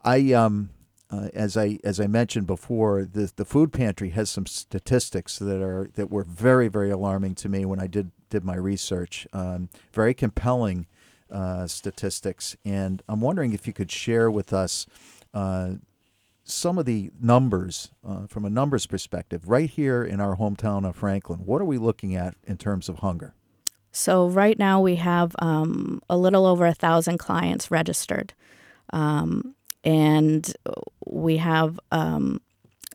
I 0.05 0.33
um, 0.33 0.71
uh, 1.13 1.29
as 1.35 1.57
I 1.57 1.79
as 1.85 2.01
I 2.01 2.07
mentioned 2.07 2.47
before, 2.47 3.05
the 3.05 3.31
the 3.37 3.45
food 3.45 3.73
pantry 3.73 4.11
has 4.11 4.31
some 4.31 4.47
statistics 4.47 5.39
that 5.39 5.63
are 5.63 5.91
that 5.95 6.11
were 6.11 6.25
very 6.25 6.69
very 6.69 6.91
alarming 6.91 7.35
to 7.37 7.49
me 7.49 7.65
when 7.65 7.79
I 7.79 7.87
did 7.87 8.11
did 8.31 8.45
my 8.45 8.57
research. 8.57 9.27
Um, 9.33 9.69
very 9.93 10.15
compelling 10.15 10.87
uh, 11.31 11.67
statistics, 11.67 12.57
and 12.65 13.03
I'm 13.09 13.21
wondering 13.21 13.53
if 13.53 13.67
you 13.67 13.73
could 13.73 13.91
share 13.91 14.31
with 14.31 14.53
us. 14.53 14.87
Uh, 15.35 15.75
some 16.45 16.77
of 16.77 16.87
the 16.87 17.11
numbers 17.21 17.93
uh, 18.05 18.27
from 18.27 18.45
a 18.45 18.51
numbers 18.51 18.85
perspective, 18.87 19.49
right 19.49 19.71
here 19.71 20.03
in 20.03 20.21
our 20.21 20.37
hometown 20.37 20.85
of 20.85 20.97
Franklin, 20.97 21.41
what 21.47 21.63
are 21.63 21.65
we 21.65 21.79
looking 21.79 22.17
at 22.17 22.35
in 22.45 22.57
terms 22.57 22.89
of 22.89 22.99
hunger? 22.99 23.33
So 23.93 24.27
right 24.27 24.59
now 24.59 24.81
we 24.81 24.97
have 24.97 25.37
um, 25.39 26.03
a 26.11 26.17
little 26.17 26.47
over 26.47 26.67
a 26.67 26.75
thousand 26.75 27.19
clients 27.19 27.71
registered, 27.71 28.33
um, 28.93 29.55
and 29.85 30.53
we 31.07 31.39
have, 31.39 31.79
um, 31.91 32.41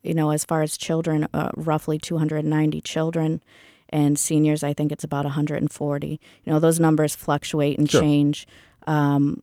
you 0.04 0.14
know, 0.14 0.30
as 0.32 0.46
far 0.46 0.62
as 0.62 0.78
children, 0.78 1.28
uh, 1.34 1.50
roughly 1.56 1.98
290 1.98 2.82
children, 2.82 3.42
and 3.90 4.20
seniors, 4.20 4.64
I 4.64 4.74
think 4.74 4.92
it's 4.92 5.04
about 5.04 5.26
140. 5.26 6.08
You 6.44 6.52
know, 6.54 6.60
those 6.60 6.80
numbers 6.80 7.16
fluctuate 7.16 7.78
and 7.78 7.90
Sure. 7.90 8.02
change, 8.02 8.48
um, 8.86 9.42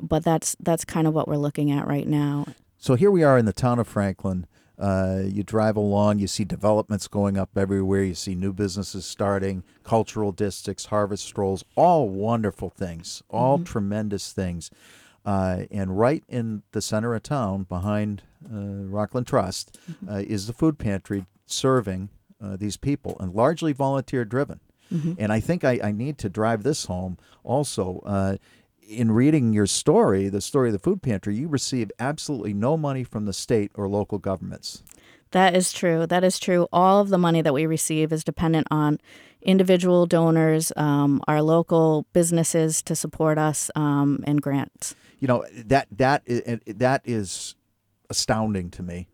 but 0.00 0.22
that's 0.24 0.56
that's 0.60 0.84
kind 0.84 1.06
of 1.06 1.14
what 1.14 1.28
we're 1.28 1.36
looking 1.36 1.70
at 1.70 1.86
right 1.86 2.06
now. 2.06 2.46
So 2.78 2.94
here 2.94 3.10
we 3.10 3.22
are 3.22 3.36
in 3.36 3.44
the 3.46 3.52
town 3.52 3.78
of 3.78 3.86
Franklin. 3.88 4.46
Uh, 4.78 5.20
you 5.26 5.42
drive 5.42 5.76
along, 5.76 6.20
you 6.20 6.26
see 6.26 6.42
developments 6.44 7.06
going 7.06 7.36
up 7.36 7.50
everywhere. 7.54 8.02
You 8.02 8.14
see 8.14 8.34
new 8.34 8.54
businesses 8.54 9.04
starting, 9.04 9.62
cultural 9.84 10.32
districts, 10.32 10.86
harvest 10.86 11.26
strolls, 11.26 11.64
all 11.76 12.08
wonderful 12.08 12.70
things, 12.70 13.22
all 13.28 13.58
tremendous 13.58 14.32
things. 14.32 14.70
Uh, 15.24 15.64
and 15.70 15.98
right 15.98 16.24
in 16.28 16.62
the 16.72 16.80
center 16.80 17.14
of 17.14 17.22
town, 17.22 17.64
behind 17.64 18.22
uh, 18.44 18.56
Rockland 18.56 19.26
Trust, 19.26 19.78
uh, 20.10 20.16
is 20.16 20.46
the 20.46 20.52
food 20.52 20.78
pantry 20.78 21.26
serving 21.46 22.08
uh, 22.42 22.56
these 22.56 22.76
people, 22.76 23.16
and 23.20 23.34
largely 23.34 23.72
volunteer 23.72 24.24
driven. 24.24 24.60
And 25.18 25.32
I 25.32 25.38
think 25.38 25.62
I, 25.62 25.78
I 25.84 25.92
need 25.92 26.18
to 26.18 26.28
drive 26.28 26.64
this 26.64 26.86
home 26.86 27.16
also. 27.44 28.02
Uh, 28.04 28.38
in 28.88 29.12
reading 29.12 29.52
your 29.52 29.66
story, 29.66 30.28
the 30.28 30.40
story 30.40 30.70
of 30.70 30.72
the 30.72 30.80
food 30.80 31.00
pantry, 31.00 31.36
you 31.36 31.46
receive 31.46 31.92
absolutely 32.00 32.52
no 32.54 32.76
money 32.76 33.04
from 33.04 33.24
the 33.24 33.32
state 33.32 33.70
or 33.76 33.88
local 33.88 34.18
governments. 34.18 34.82
That 35.30 35.54
is 35.54 35.72
true. 35.72 36.06
That 36.06 36.24
is 36.24 36.40
true. 36.40 36.66
All 36.72 37.00
of 37.00 37.10
the 37.10 37.18
money 37.18 37.40
that 37.40 37.54
we 37.54 37.66
receive 37.66 38.12
is 38.12 38.24
dependent 38.24 38.66
on 38.68 38.98
individual 39.42 40.06
donors, 40.06 40.72
um, 40.76 41.22
our 41.26 41.42
local 41.42 42.06
businesses 42.12 42.82
to 42.82 42.94
support 42.94 43.38
us, 43.38 43.70
um, 43.74 44.22
and 44.26 44.42
grants. 44.42 44.94
You 45.18 45.28
know 45.28 45.44
that 45.52 45.88
that 45.90 46.22
that 46.66 47.02
is 47.04 47.54
astounding 48.08 48.70
to 48.70 48.82
me. 48.82 49.08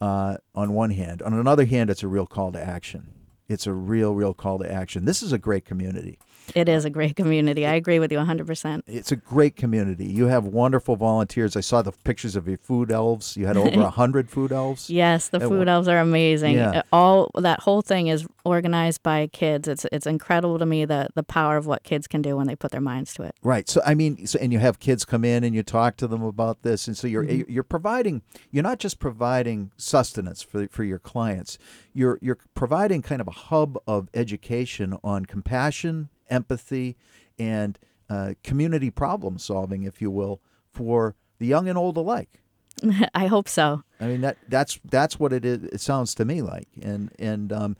Uh, 0.00 0.36
on 0.52 0.72
one 0.72 0.90
hand, 0.90 1.22
on 1.22 1.32
another 1.32 1.64
hand, 1.64 1.88
it's 1.88 2.02
a 2.02 2.08
real 2.08 2.26
call 2.26 2.50
to 2.50 2.60
action. 2.60 3.14
It's 3.48 3.68
a 3.68 3.72
real, 3.72 4.14
real 4.14 4.34
call 4.34 4.58
to 4.58 4.70
action. 4.70 5.04
This 5.04 5.22
is 5.22 5.32
a 5.32 5.38
great 5.38 5.64
community. 5.64 6.18
It 6.54 6.68
is 6.68 6.84
a 6.84 6.90
great 6.90 7.16
community. 7.16 7.66
I 7.66 7.74
agree 7.74 7.98
with 7.98 8.12
you 8.12 8.18
100%. 8.18 8.82
It's 8.86 9.12
a 9.12 9.16
great 9.16 9.56
community. 9.56 10.06
You 10.06 10.26
have 10.26 10.44
wonderful 10.44 10.96
volunteers. 10.96 11.56
I 11.56 11.60
saw 11.60 11.82
the 11.82 11.92
pictures 11.92 12.36
of 12.36 12.46
your 12.48 12.58
food 12.58 12.90
elves. 12.90 13.36
You 13.36 13.46
had 13.46 13.56
over 13.56 13.86
hundred 13.88 14.30
food 14.30 14.52
elves. 14.52 14.90
Yes, 14.90 15.28
the 15.28 15.40
food 15.40 15.68
elves 15.68 15.88
are 15.88 15.98
amazing. 15.98 16.54
Yeah. 16.54 16.70
Uh, 16.70 16.82
All 16.92 17.30
that 17.38 17.60
whole 17.60 17.82
thing 17.82 18.08
is 18.08 18.26
organized 18.44 19.02
by 19.02 19.28
kids. 19.28 19.68
It's 19.68 19.86
it's 19.92 20.06
incredible 20.06 20.58
to 20.58 20.66
me 20.66 20.84
the 20.84 21.08
the 21.14 21.22
power 21.22 21.56
of 21.56 21.66
what 21.66 21.82
kids 21.82 22.06
can 22.06 22.22
do 22.22 22.36
when 22.36 22.46
they 22.46 22.56
put 22.56 22.70
their 22.70 22.80
minds 22.80 23.14
to 23.14 23.22
it. 23.22 23.34
Right. 23.42 23.68
So 23.68 23.80
I 23.84 23.94
mean, 23.94 24.26
so, 24.26 24.38
and 24.40 24.52
you 24.52 24.58
have 24.58 24.78
kids 24.78 25.04
come 25.04 25.24
in 25.24 25.44
and 25.44 25.54
you 25.54 25.62
talk 25.62 25.96
to 25.98 26.06
them 26.06 26.22
about 26.22 26.62
this, 26.62 26.86
and 26.86 26.96
so 26.96 27.06
you're 27.06 27.24
you're 27.24 27.62
providing. 27.62 28.22
You're 28.50 28.62
not 28.62 28.78
just 28.78 28.98
providing 28.98 29.70
sustenance 29.76 30.42
for 30.42 30.68
for 30.68 30.84
your 30.84 30.98
clients. 30.98 31.58
You're 31.92 32.18
you're 32.20 32.38
providing 32.54 33.02
kind 33.02 33.20
of 33.20 33.28
a 33.28 33.32
hub 33.32 33.78
of 33.86 34.08
education 34.14 34.96
on 35.04 35.26
compassion, 35.26 36.08
empathy, 36.32 36.96
and 37.38 37.78
uh, 38.10 38.34
community 38.42 38.90
problem 38.90 39.38
solving, 39.38 39.84
if 39.84 40.02
you 40.02 40.10
will, 40.10 40.40
for 40.70 41.14
the 41.38 41.46
young 41.46 41.68
and 41.68 41.78
old 41.78 41.96
alike. 41.96 42.42
I 43.14 43.26
hope 43.26 43.48
so. 43.48 43.82
I 44.00 44.06
mean 44.06 44.20
that 44.22 44.38
that's 44.48 44.80
that's 44.84 45.18
what 45.18 45.32
it 45.32 45.44
is. 45.44 45.64
It 45.64 45.80
sounds 45.80 46.14
to 46.16 46.24
me 46.24 46.42
like, 46.42 46.68
and 46.80 47.12
and 47.18 47.52
um, 47.52 47.76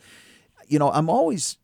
you 0.67 0.79
know, 0.79 0.91
I'm 0.91 1.09
always. 1.09 1.59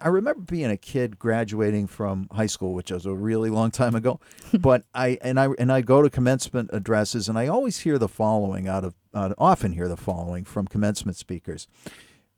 I 0.00 0.08
remember 0.08 0.40
being 0.42 0.70
a 0.70 0.76
kid 0.76 1.18
graduating 1.18 1.88
from 1.88 2.28
high 2.32 2.46
school, 2.46 2.72
which 2.72 2.90
was 2.90 3.04
a 3.04 3.12
really 3.12 3.50
long 3.50 3.70
time 3.70 3.94
ago. 3.94 4.20
but 4.58 4.84
I 4.94 5.18
and 5.22 5.38
I 5.38 5.48
and 5.58 5.70
I 5.72 5.82
go 5.82 6.02
to 6.02 6.08
commencement 6.08 6.70
addresses, 6.72 7.28
and 7.28 7.38
I 7.38 7.48
always 7.48 7.80
hear 7.80 7.98
the 7.98 8.08
following 8.08 8.68
out 8.68 8.84
of 8.84 8.94
uh, 9.12 9.34
often 9.38 9.72
hear 9.72 9.88
the 9.88 9.96
following 9.96 10.44
from 10.44 10.66
commencement 10.66 11.16
speakers: 11.16 11.66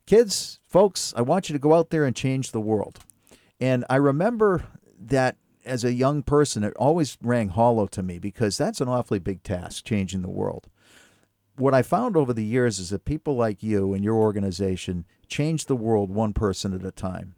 "Kids, 0.07 0.59
folks, 0.67 1.13
I 1.17 1.23
want 1.23 1.49
you 1.49 1.53
to 1.53 1.59
go 1.59 1.75
out 1.75 1.91
there 1.91 2.05
and 2.05 2.17
change 2.17 2.51
the 2.51 2.61
world." 2.61 3.01
And 3.65 3.85
I 3.89 3.97
remember 3.97 4.65
that 4.99 5.37
as 5.65 5.85
a 5.85 5.93
young 5.93 6.23
person, 6.23 6.65
it 6.65 6.75
always 6.77 7.17
rang 7.23 7.49
hollow 7.49 7.87
to 7.87 8.03
me 8.03 8.19
because 8.19 8.59
that's 8.59 8.81
an 8.81 8.89
awfully 8.89 9.19
big 9.19 9.43
task, 9.43 9.85
changing 9.85 10.23
the 10.23 10.29
world 10.29 10.69
what 11.57 11.75
I 11.75 11.83
found 11.83 12.17
over 12.17 12.33
the 12.33 12.45
years 12.45 12.79
is 12.79 12.91
that 12.91 13.05
people 13.05 13.37
like 13.37 13.63
you 13.63 13.95
and 13.95 14.05
your 14.05 14.17
organization 14.17 15.05
change 15.29 15.67
the 15.67 15.77
world 15.77 16.11
one 16.11 16.33
person 16.33 16.73
at 16.75 16.85
a 16.85 16.91
time. 16.91 17.35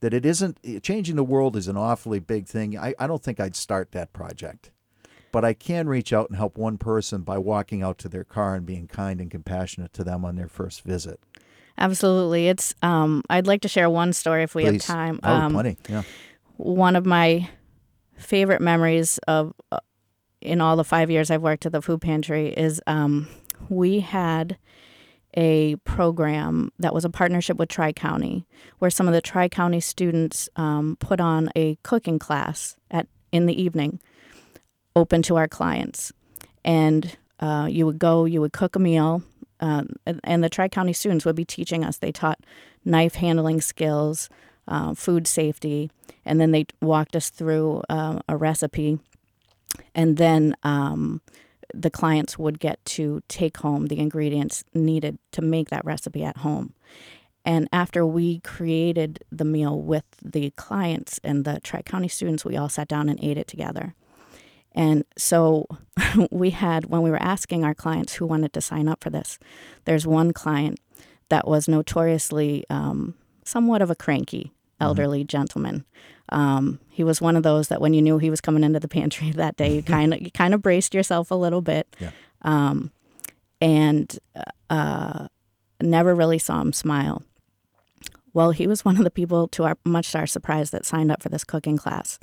That 0.00 0.14
it 0.14 0.24
isn't 0.24 0.58
changing 0.82 1.16
the 1.16 1.24
world 1.24 1.56
is 1.56 1.68
an 1.68 1.76
awfully 1.76 2.20
big 2.20 2.46
thing. 2.46 2.76
I, 2.76 2.94
I 2.98 3.06
don't 3.06 3.22
think 3.22 3.38
I'd 3.38 3.56
start 3.56 3.92
that 3.92 4.12
project. 4.12 4.70
But 5.32 5.44
I 5.44 5.52
can 5.52 5.88
reach 5.88 6.12
out 6.12 6.28
and 6.28 6.36
help 6.36 6.58
one 6.58 6.78
person 6.78 7.20
by 7.20 7.38
walking 7.38 7.82
out 7.82 7.98
to 7.98 8.08
their 8.08 8.24
car 8.24 8.56
and 8.56 8.66
being 8.66 8.88
kind 8.88 9.20
and 9.20 9.30
compassionate 9.30 9.92
to 9.92 10.04
them 10.04 10.24
on 10.24 10.34
their 10.34 10.48
first 10.48 10.82
visit. 10.82 11.20
Absolutely. 11.80 12.48
It's 12.48 12.74
um 12.82 13.22
I'd 13.30 13.46
like 13.46 13.62
to 13.62 13.68
share 13.68 13.88
one 13.90 14.12
story 14.12 14.42
if 14.42 14.54
we 14.54 14.64
Please. 14.64 14.86
have 14.86 14.96
time. 14.96 15.20
Oh, 15.22 15.34
um, 15.34 15.52
plenty. 15.52 15.76
Yeah. 15.88 16.02
one 16.56 16.94
of 16.94 17.06
my 17.06 17.48
favorite 18.16 18.60
memories 18.60 19.18
of 19.26 19.54
uh, 19.72 19.80
in 20.42 20.60
all 20.60 20.76
the 20.76 20.84
five 20.84 21.10
years 21.10 21.30
I've 21.30 21.42
worked 21.42 21.66
at 21.66 21.72
the 21.72 21.82
food 21.82 22.00
pantry 22.02 22.48
is 22.52 22.80
um, 22.86 23.28
we 23.68 24.00
had 24.00 24.58
a 25.36 25.76
program 25.84 26.70
that 26.78 26.92
was 26.92 27.04
a 27.04 27.10
partnership 27.10 27.56
with 27.56 27.68
Tri 27.68 27.92
County, 27.92 28.46
where 28.78 28.90
some 28.90 29.06
of 29.06 29.14
the 29.14 29.20
Tri 29.20 29.48
County 29.48 29.80
students 29.80 30.48
um, 30.56 30.96
put 30.98 31.20
on 31.20 31.50
a 31.54 31.76
cooking 31.84 32.18
class 32.18 32.76
at 32.90 33.06
in 33.32 33.46
the 33.46 33.62
evening. 33.62 34.00
open 34.96 35.22
to 35.22 35.36
our 35.36 35.46
clients. 35.48 36.12
And 36.64 37.16
uh, 37.38 37.68
you 37.70 37.86
would 37.86 37.98
go, 37.98 38.24
you 38.24 38.40
would 38.40 38.52
cook 38.52 38.74
a 38.76 38.78
meal, 38.80 39.22
um, 39.60 39.88
and, 40.06 40.20
and, 40.24 40.42
the 40.42 40.48
Tri 40.48 40.68
County 40.68 40.92
students 40.92 41.24
would 41.24 41.36
be 41.36 41.44
teaching 41.44 41.84
us. 41.84 41.98
They 41.98 42.12
taught 42.12 42.40
knife 42.84 43.16
handling 43.16 43.60
skills, 43.60 44.28
uh, 44.66 44.94
food 44.94 45.26
safety, 45.26 45.90
and 46.24 46.40
then 46.40 46.50
they 46.50 46.66
walked 46.80 47.14
us 47.14 47.30
through 47.30 47.82
uh, 47.88 48.20
a 48.28 48.36
recipe. 48.36 48.98
And 49.94 50.16
then 50.16 50.56
um, 50.62 51.20
the 51.74 51.90
clients 51.90 52.38
would 52.38 52.58
get 52.58 52.84
to 52.84 53.22
take 53.28 53.58
home 53.58 53.86
the 53.86 53.98
ingredients 53.98 54.64
needed 54.74 55.18
to 55.32 55.42
make 55.42 55.70
that 55.70 55.84
recipe 55.84 56.24
at 56.24 56.38
home. 56.38 56.74
And 57.44 57.68
after 57.72 58.04
we 58.04 58.40
created 58.40 59.24
the 59.32 59.44
meal 59.44 59.80
with 59.80 60.04
the 60.22 60.50
clients 60.56 61.20
and 61.24 61.44
the 61.44 61.60
Tri 61.60 61.82
County 61.82 62.08
students, 62.08 62.44
we 62.44 62.56
all 62.56 62.68
sat 62.68 62.88
down 62.88 63.08
and 63.08 63.18
ate 63.22 63.38
it 63.38 63.46
together. 63.46 63.94
And 64.74 65.04
so 65.16 65.66
we 66.30 66.50
had, 66.50 66.86
when 66.86 67.02
we 67.02 67.10
were 67.10 67.22
asking 67.22 67.64
our 67.64 67.74
clients 67.74 68.14
who 68.14 68.26
wanted 68.26 68.52
to 68.52 68.60
sign 68.60 68.88
up 68.88 69.02
for 69.02 69.10
this, 69.10 69.38
there's 69.84 70.06
one 70.06 70.32
client 70.32 70.78
that 71.28 71.48
was 71.48 71.68
notoriously 71.68 72.64
um, 72.70 73.14
somewhat 73.44 73.82
of 73.82 73.90
a 73.90 73.94
cranky 73.94 74.44
mm-hmm. 74.44 74.84
elderly 74.84 75.20
mm-hmm. 75.20 75.28
gentleman. 75.28 75.84
Um, 76.28 76.78
he 76.90 77.02
was 77.02 77.20
one 77.20 77.36
of 77.36 77.42
those 77.42 77.68
that 77.68 77.80
when 77.80 77.94
you 77.94 78.02
knew 78.02 78.18
he 78.18 78.30
was 78.30 78.40
coming 78.40 78.62
into 78.62 78.80
the 78.80 78.88
pantry 78.88 79.30
that 79.32 79.56
day, 79.56 79.74
you 79.74 79.82
kind 79.96 80.14
of 80.14 80.20
you 80.20 80.30
kind 80.30 80.54
of 80.54 80.62
braced 80.62 80.94
yourself 80.94 81.30
a 81.30 81.34
little 81.34 81.62
bit, 81.62 81.96
yeah. 81.98 82.10
um, 82.42 82.92
and 83.60 84.18
uh, 84.68 85.26
never 85.82 86.14
really 86.14 86.38
saw 86.38 86.60
him 86.60 86.72
smile. 86.72 87.22
Well, 88.32 88.52
he 88.52 88.68
was 88.68 88.84
one 88.84 88.96
of 88.96 89.02
the 89.02 89.10
people, 89.10 89.48
to 89.48 89.64
our 89.64 89.76
much 89.84 90.12
to 90.12 90.18
our 90.18 90.26
surprise, 90.26 90.70
that 90.70 90.86
signed 90.86 91.10
up 91.10 91.20
for 91.22 91.28
this 91.28 91.42
cooking 91.42 91.76
class. 91.76 92.18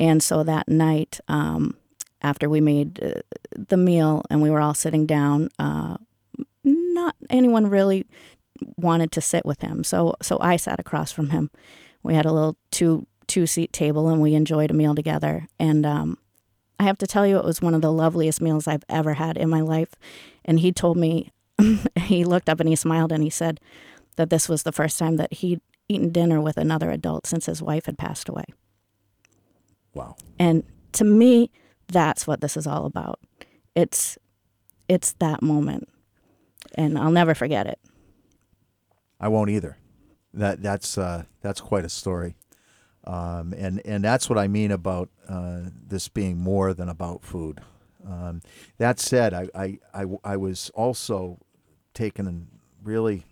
And 0.00 0.22
so 0.22 0.42
that 0.42 0.66
night, 0.66 1.20
um, 1.28 1.76
after 2.22 2.48
we 2.48 2.60
made 2.60 3.00
uh, 3.02 3.20
the 3.54 3.76
meal 3.76 4.24
and 4.30 4.40
we 4.40 4.50
were 4.50 4.60
all 4.60 4.74
sitting 4.74 5.04
down, 5.04 5.50
uh, 5.58 5.98
not 6.64 7.14
anyone 7.28 7.68
really 7.68 8.06
wanted 8.76 9.12
to 9.12 9.20
sit 9.20 9.44
with 9.44 9.60
him. 9.60 9.84
So 9.84 10.16
so 10.22 10.38
I 10.40 10.56
sat 10.56 10.80
across 10.80 11.12
from 11.12 11.30
him. 11.30 11.50
We 12.02 12.14
had 12.14 12.26
a 12.26 12.32
little 12.32 12.56
two 12.70 13.06
two 13.26 13.46
seat 13.46 13.72
table 13.72 14.08
and 14.08 14.20
we 14.20 14.34
enjoyed 14.34 14.70
a 14.70 14.74
meal 14.74 14.94
together. 14.94 15.46
And 15.58 15.84
um, 15.84 16.18
I 16.80 16.84
have 16.84 16.98
to 16.98 17.06
tell 17.06 17.26
you, 17.26 17.36
it 17.36 17.44
was 17.44 17.60
one 17.60 17.74
of 17.74 17.82
the 17.82 17.92
loveliest 17.92 18.40
meals 18.40 18.66
I've 18.66 18.84
ever 18.88 19.14
had 19.14 19.36
in 19.36 19.50
my 19.50 19.60
life. 19.60 19.94
And 20.44 20.60
he 20.60 20.72
told 20.72 20.96
me, 20.96 21.30
he 21.96 22.24
looked 22.24 22.48
up 22.48 22.58
and 22.58 22.68
he 22.68 22.74
smiled 22.74 23.12
and 23.12 23.22
he 23.22 23.30
said 23.30 23.60
that 24.16 24.30
this 24.30 24.48
was 24.48 24.62
the 24.62 24.72
first 24.72 24.98
time 24.98 25.16
that 25.16 25.34
he'd 25.34 25.60
eaten 25.88 26.10
dinner 26.10 26.40
with 26.40 26.56
another 26.56 26.90
adult 26.90 27.26
since 27.26 27.46
his 27.46 27.62
wife 27.62 27.86
had 27.86 27.98
passed 27.98 28.28
away. 28.28 28.46
Wow. 29.94 30.16
And 30.38 30.64
to 30.92 31.04
me, 31.04 31.50
that's 31.88 32.26
what 32.26 32.40
this 32.40 32.56
is 32.56 32.66
all 32.66 32.86
about. 32.86 33.20
It's 33.74 34.18
it's 34.88 35.12
that 35.14 35.42
moment. 35.42 35.88
And 36.74 36.98
I'll 36.98 37.10
never 37.10 37.34
forget 37.34 37.66
it. 37.66 37.78
I 39.18 39.28
won't 39.28 39.50
either. 39.50 39.76
That 40.34 40.62
that's 40.62 40.98
uh, 40.98 41.24
that's 41.40 41.60
quite 41.60 41.84
a 41.84 41.88
story. 41.88 42.36
Um, 43.04 43.54
and 43.56 43.80
and 43.84 44.04
that's 44.04 44.28
what 44.28 44.38
I 44.38 44.46
mean 44.46 44.70
about 44.70 45.08
uh, 45.28 45.62
this 45.86 46.08
being 46.08 46.38
more 46.38 46.74
than 46.74 46.88
about 46.88 47.24
food. 47.24 47.60
Um, 48.06 48.40
that 48.78 48.98
said, 48.98 49.34
I, 49.34 49.48
I, 49.54 49.78
I, 49.92 50.06
I 50.24 50.36
was 50.36 50.70
also 50.74 51.38
taken 51.92 52.26
and 52.26 52.48
really 52.82 53.24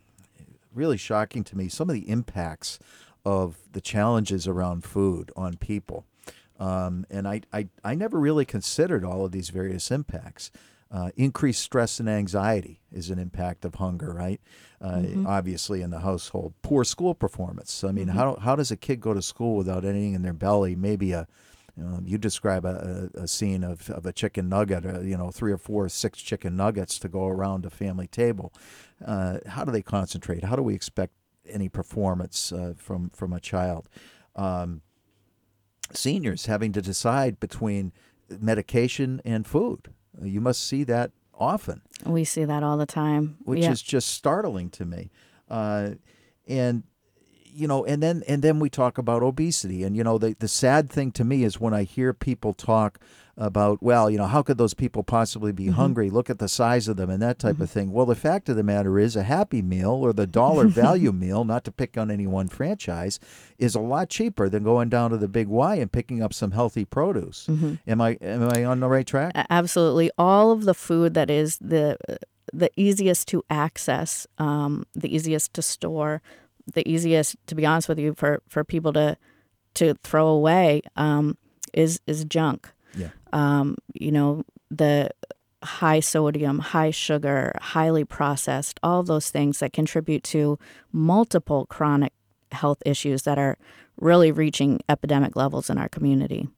really 0.75 0.97
shocking 0.97 1.43
to 1.43 1.57
me 1.57 1.69
some 1.69 1.91
of 1.91 1.95
the 1.95 2.09
impacts 2.09 2.79
of 3.25 3.57
the 3.73 3.81
challenges 3.81 4.47
around 4.47 4.85
food 4.85 5.31
on 5.37 5.57
people. 5.57 6.07
Um, 6.59 7.07
and 7.11 7.29
I, 7.29 7.43
I, 7.53 7.69
I 7.85 7.95
never 7.95 8.19
really 8.19 8.45
considered 8.45 9.05
all 9.05 9.25
of 9.25 9.33
these 9.33 9.51
various 9.51 9.91
impacts. 9.91 10.51
Uh, 10.91 11.11
increased 11.17 11.63
stress 11.63 12.01
and 12.01 12.09
anxiety 12.09 12.81
is 12.91 13.11
an 13.11 13.19
impact 13.19 13.65
of 13.67 13.75
hunger, 13.75 14.13
right? 14.13 14.41
Uh, 14.81 14.97
mm-hmm. 14.97 15.27
Obviously, 15.27 15.83
in 15.83 15.91
the 15.91 16.01
household, 16.01 16.55
poor 16.63 16.83
school 16.83 17.15
performance. 17.15 17.85
I 17.85 17.93
mean, 17.93 18.09
mm-hmm. 18.09 18.17
how 18.17 18.37
how 18.37 18.57
does 18.57 18.71
a 18.71 18.77
kid 18.77 19.01
go 19.01 19.13
to 19.13 19.21
school 19.21 19.57
without 19.57 19.85
anything 19.85 20.15
in 20.15 20.23
their 20.23 20.33
belly? 20.33 20.75
Maybe 20.75 21.13
a 21.13 21.29
you, 21.79 21.85
know, 21.85 22.01
you 22.05 22.19
describe 22.19 22.65
a, 22.65 23.11
a, 23.15 23.29
scene 23.29 23.63
of, 23.63 23.89
of 23.91 24.05
a 24.05 24.13
chicken 24.13 24.49
nugget, 24.49 24.85
or, 24.85 24.97
uh, 24.97 25.01
you 25.01 25.17
know, 25.17 25.31
three 25.31 25.53
or 25.53 25.59
four, 25.59 25.85
or 25.85 25.89
six 25.89 26.21
chicken 26.21 26.57
nuggets 26.57 26.99
to 26.99 27.09
go 27.09 27.27
around 27.27 27.65
a 27.65 27.71
family 27.71 28.09
table. 28.09 28.53
Uh, 29.05 29.39
how 29.47 29.65
do 29.65 29.71
they 29.71 29.83
concentrate? 29.83 30.43
How 30.43 30.57
do 30.57 30.63
we 30.63 30.75
expect 30.75 31.13
any 31.49 31.69
performance 31.69 32.53
uh, 32.53 32.75
from 32.77 33.11
from 33.11 33.33
a 33.33 33.41
child? 33.41 33.89
Um, 34.35 34.83
seniors 35.93 36.47
having 36.47 36.73
to 36.73 36.83
decide 36.83 37.41
between 37.41 37.93
medication 38.29 39.21
and 39.25 39.47
food. 39.47 39.93
You 40.23 40.41
must 40.41 40.67
see 40.67 40.85
that 40.85 41.13
often. 41.35 41.83
We 42.05 42.25
see 42.25 42.45
that 42.45 42.63
all 42.63 42.77
the 42.77 42.87
time, 42.87 43.37
which 43.45 43.61
yeah. 43.61 43.71
is 43.71 43.83
just 43.83 44.09
startling 44.09 44.71
to 44.71 44.85
me. 44.85 45.11
Uh, 45.49 45.93
and 46.47 46.83
you 47.53 47.67
know, 47.67 47.85
and 47.85 48.03
then 48.03 48.23
and 48.29 48.43
then 48.43 48.59
we 48.61 48.71
talk 48.71 48.99
about 48.99 49.23
obesity, 49.23 49.83
and 49.85 49.97
you 49.97 50.05
know, 50.05 50.19
the 50.19 50.35
the 50.39 50.49
sad 50.49 50.91
thing 50.91 51.13
to 51.13 51.25
me 51.25 51.45
is 51.45 51.61
when 51.61 51.75
I 51.75 51.85
hear 51.85 52.13
people 52.13 52.55
talk 52.55 52.99
about, 53.39 53.81
well, 53.81 54.11
you 54.11 54.19
know, 54.19 54.27
how 54.27 54.43
could 54.43 54.59
those 54.59 54.75
people 54.75 55.05
possibly 55.05 55.53
be 55.53 55.67
mm-hmm. 55.67 55.75
hungry? 55.75 56.11
Look 56.11 56.29
at 56.29 56.41
the 56.41 56.49
size 56.49 56.89
of 56.89 56.97
them 56.97 57.09
and 57.09 57.23
that 57.23 57.39
type 57.39 57.55
mm-hmm. 57.55 57.63
of 57.63 57.71
thing. 57.71 57.93
Well, 57.93 58.05
the 58.05 58.17
fact 58.17 58.49
of 58.49 58.57
the 58.57 58.65
matter 58.65 58.99
is, 58.99 59.15
a 59.15 59.23
Happy 59.23 59.63
Meal 59.63 59.91
or 59.91 60.13
the 60.13 60.27
dollar 60.27 60.67
value 60.67 61.13
meal, 61.25 61.45
not 61.45 61.65
to 61.65 61.73
pick 61.73 61.97
on 61.97 62.11
any 62.11 62.27
one 62.27 62.49
franchise, 62.49 63.21
is 63.57 63.77
a 63.77 63.81
lot 63.81 64.11
cheaper 64.11 64.49
than 64.49 64.65
going 64.65 64.89
down 64.89 65.11
to 65.11 65.17
the 65.17 65.29
Big 65.29 65.47
Y 65.47 65.77
and 65.77 65.93
picking 65.93 66.21
up 66.21 66.35
some 66.35 66.51
healthy 66.51 66.85
produce. 66.85 67.47
Mm-hmm. 67.49 67.75
Am 67.87 68.01
I 68.01 68.11
am 68.21 68.51
I 68.51 68.65
on 68.65 68.81
the 68.81 68.89
right 68.89 69.07
track? 69.07 69.33
Absolutely. 69.49 70.11
All 70.19 70.51
of 70.51 70.65
the 70.65 70.75
food 70.75 71.15
that 71.15 71.31
is 71.31 71.59
the 71.59 71.97
the 72.53 72.71
easiest 72.77 73.29
to 73.29 73.45
access, 73.51 74.27
um, 74.39 74.85
the 74.95 75.15
easiest 75.15 75.55
to 75.55 75.63
store, 75.63 76.23
the 76.75 76.89
easiest, 76.89 77.37
to 77.47 77.55
be 77.55 77.67
honest 77.67 77.89
with 77.89 77.99
you, 77.99 78.15
for, 78.15 78.43
for 78.49 78.65
people 78.65 78.93
to 78.93 79.17
to 79.75 79.95
throw 80.03 80.27
away 80.27 80.83
um, 80.97 81.37
is 81.73 82.01
is 82.07 82.25
junk. 82.25 82.71
Yeah. 82.97 83.11
Um, 83.33 83.77
you 83.95 84.11
know, 84.11 84.43
the 84.71 85.11
high 85.63 86.01
sodium, 86.01 86.59
high 86.59 86.91
sugar, 86.91 87.53
highly 87.61 88.05
processed, 88.05 88.79
all 88.83 89.03
those 89.03 89.31
things 89.31 89.59
that 89.59 89.73
contribute 89.73 90.23
to 90.25 90.59
multiple 90.93 91.67
chronic 91.67 92.13
health 92.53 92.83
issues 92.87 93.23
that 93.23 93.39
are 93.39 93.57
really 94.01 94.33
reaching 94.33 94.81
epidemic 94.89 95.37
levels 95.37 95.69
in 95.69 95.79
our 95.79 95.89
community. 95.89 96.49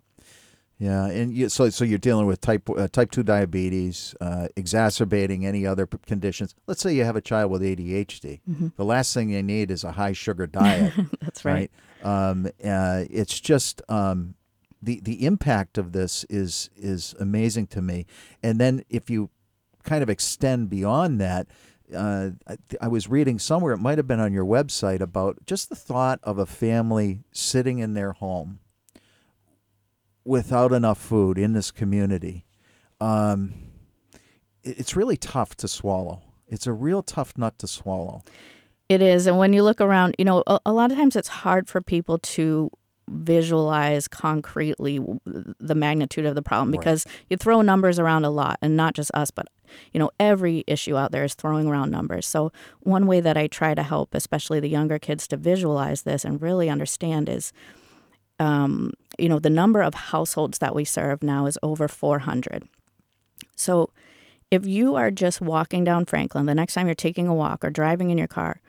Yeah, 0.81 1.09
and 1.09 1.35
you, 1.35 1.51
so 1.51 1.69
so 1.69 1.85
you're 1.85 1.99
dealing 1.99 2.25
with 2.25 2.41
type 2.41 2.69
uh, 2.71 2.89
type 2.89 3.11
two 3.11 3.23
diabetes, 3.23 4.15
uh, 4.19 4.49
exacerbating 4.57 5.45
any 5.45 5.67
other 5.67 5.87
p- 5.87 5.99
conditions. 6.07 6.55
Let's 6.67 6.81
say 6.81 6.95
you 6.95 7.05
have 7.05 7.17
a 7.17 7.21
child 7.21 7.51
with 7.51 7.61
ADHD. 7.61 8.41
Mm-hmm. 8.51 8.69
The 8.79 8.85
last 8.85 9.13
thing 9.13 9.31
they 9.31 9.43
need 9.43 9.71
is 9.71 9.85
a 9.85 9.93
high 9.93 10.13
sugar 10.13 10.47
diet. 10.47 10.95
That's 11.21 11.45
right. 11.45 11.71
right? 12.03 12.31
Um, 12.31 12.47
uh, 12.65 13.05
it's 13.11 13.39
just 13.39 13.83
um, 13.91 14.37
the 14.81 15.01
the 15.01 15.27
impact 15.27 15.77
of 15.77 15.93
this 15.93 16.25
is 16.31 16.71
is 16.75 17.15
amazing 17.21 17.67
to 17.69 17.83
me. 17.83 18.07
And 18.43 18.59
then 18.59 18.83
if 18.89 19.11
you 19.11 19.29
kind 19.83 20.03
of 20.03 20.09
extend 20.09 20.71
beyond 20.71 21.21
that, 21.21 21.47
uh, 21.95 22.31
I, 22.49 22.57
I, 22.81 22.89
was 22.89 23.07
reading 23.07 23.39
somewhere, 23.39 23.75
it 23.75 23.79
might 23.79 23.99
have 23.99 24.07
been 24.07 24.21
on 24.21 24.33
your 24.33 24.47
website, 24.47 25.01
about 25.01 25.45
just 25.45 25.69
the 25.69 25.77
thought 25.77 26.21
of 26.23 26.39
a 26.39 26.47
family 26.47 27.21
sitting 27.33 27.81
in 27.81 27.93
their 27.93 28.13
home 28.13 28.61
without 30.25 30.73
enough 30.73 30.99
food 30.99 31.39
in 31.39 31.53
this 31.53 31.71
community. 31.71 32.45
Um, 33.01 33.55
it's 34.63 34.95
really 34.95 35.17
tough 35.17 35.57
to 35.57 35.69
swallow. 35.69 36.23
It's 36.49 36.67
a 36.67 36.73
real 36.73 37.03
tough 37.03 37.39
nut 37.39 37.59
to 37.61 37.67
swallow. 37.67 38.23
It 38.89 39.01
is. 39.01 39.27
And 39.27 39.39
when 39.39 39.53
you 39.53 39.63
look 39.63 39.81
around, 39.81 40.17
you 40.19 40.25
know, 40.25 40.43
a, 40.47 40.59
a 40.67 40.73
lot 40.73 40.91
of 40.91 40.99
times 40.99 41.17
it's 41.17 41.29
hard 41.29 41.69
for 41.69 41.81
people 41.81 42.19
to 42.19 42.71
visualize 43.11 44.07
concretely 44.07 45.01
the 45.25 45.75
magnitude 45.75 46.25
of 46.25 46.35
the 46.35 46.43
problem 46.43 46.71
because 46.71 47.05
right. 47.07 47.15
you 47.29 47.37
throw 47.37 47.61
numbers 47.61 47.99
around 47.99 48.25
a 48.25 48.31
lot 48.31 48.57
and 48.63 48.77
not 48.77 48.95
just 48.95 49.11
us 49.15 49.33
but 49.33 49.49
you 49.93 49.99
know 49.99 50.11
every 50.21 50.63
issue 50.69 50.97
out 50.97 51.11
there 51.11 51.25
is 51.25 51.35
throwing 51.35 51.67
around 51.67 51.91
numbers 51.91 52.25
so 52.25 52.53
one 52.81 53.09
way 53.09 53.21
that 53.21 53.37
i 53.37 53.49
try 53.49 53.75
to 53.75 53.83
help 53.83 54.15
especially 54.15 54.61
the 54.61 54.69
younger 54.69 54.97
kids 54.99 55.27
to 55.27 55.37
visualize 55.37 56.03
this 56.03 56.25
and 56.25 56.41
really 56.41 56.71
understand 56.71 57.29
is 57.29 57.53
um, 58.41 58.93
you 59.19 59.29
know 59.29 59.39
the 59.39 59.51
number 59.51 59.83
of 59.83 59.95
households 59.95 60.59
that 60.59 60.75
we 60.75 60.85
serve 60.85 61.23
now 61.23 61.47
is 61.47 61.59
over 61.63 61.87
400 61.87 62.69
so 63.55 63.91
if 64.51 64.67
you 64.67 64.97
are 64.97 65.11
just 65.11 65.41
walking 65.41 65.85
down 65.85 66.05
franklin 66.05 66.47
the 66.47 66.55
next 66.55 66.75
time 66.75 66.87
you're 66.87 66.95
taking 66.95 67.29
a 67.29 67.35
walk 67.35 67.65
or 67.65 67.71
driving 67.71 68.11
in 68.11 68.19
your 68.19 68.27
car 68.27 68.61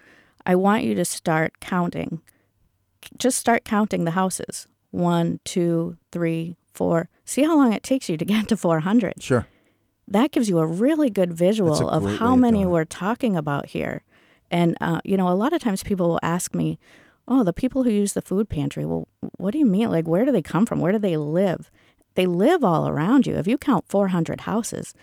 i 0.45 0.53
want 0.53 0.83
you 0.83 0.93
to 0.93 1.05
start 1.05 1.59
counting 1.59 2.21
just 3.17 3.37
start 3.37 3.63
counting 3.63 4.05
the 4.05 4.11
houses. 4.11 4.67
One, 4.91 5.39
two, 5.45 5.97
three, 6.11 6.57
four. 6.73 7.09
See 7.25 7.43
how 7.43 7.55
long 7.57 7.73
it 7.73 7.83
takes 7.83 8.09
you 8.09 8.17
to 8.17 8.25
get 8.25 8.47
to 8.49 8.57
400. 8.57 9.21
Sure. 9.21 9.47
That 10.07 10.31
gives 10.31 10.49
you 10.49 10.59
a 10.59 10.65
really 10.65 11.09
good 11.09 11.33
visual 11.33 11.87
of 11.87 12.17
how 12.17 12.35
many 12.35 12.65
we're 12.65 12.85
talking 12.85 13.37
about 13.37 13.67
here. 13.67 14.03
And, 14.49 14.75
uh, 14.81 14.99
you 15.05 15.15
know, 15.15 15.29
a 15.29 15.31
lot 15.35 15.53
of 15.53 15.61
times 15.61 15.83
people 15.83 16.09
will 16.09 16.19
ask 16.21 16.53
me, 16.53 16.77
oh, 17.31 17.43
the 17.43 17.53
people 17.53 17.83
who 17.83 17.89
use 17.89 18.13
the 18.13 18.21
food 18.21 18.49
pantry, 18.49 18.85
well, 18.85 19.07
what 19.37 19.51
do 19.51 19.57
you 19.57 19.65
mean? 19.65 19.89
Like, 19.89 20.07
where 20.07 20.25
do 20.25 20.31
they 20.31 20.41
come 20.41 20.65
from? 20.65 20.79
Where 20.79 20.91
do 20.91 20.99
they 20.99 21.17
live? 21.17 21.71
they 22.15 22.25
live 22.25 22.63
all 22.63 22.87
around 22.87 23.25
you. 23.25 23.35
If 23.35 23.47
you 23.47 23.57
count 23.57 23.85
400 23.87 24.41
houses, 24.41 24.93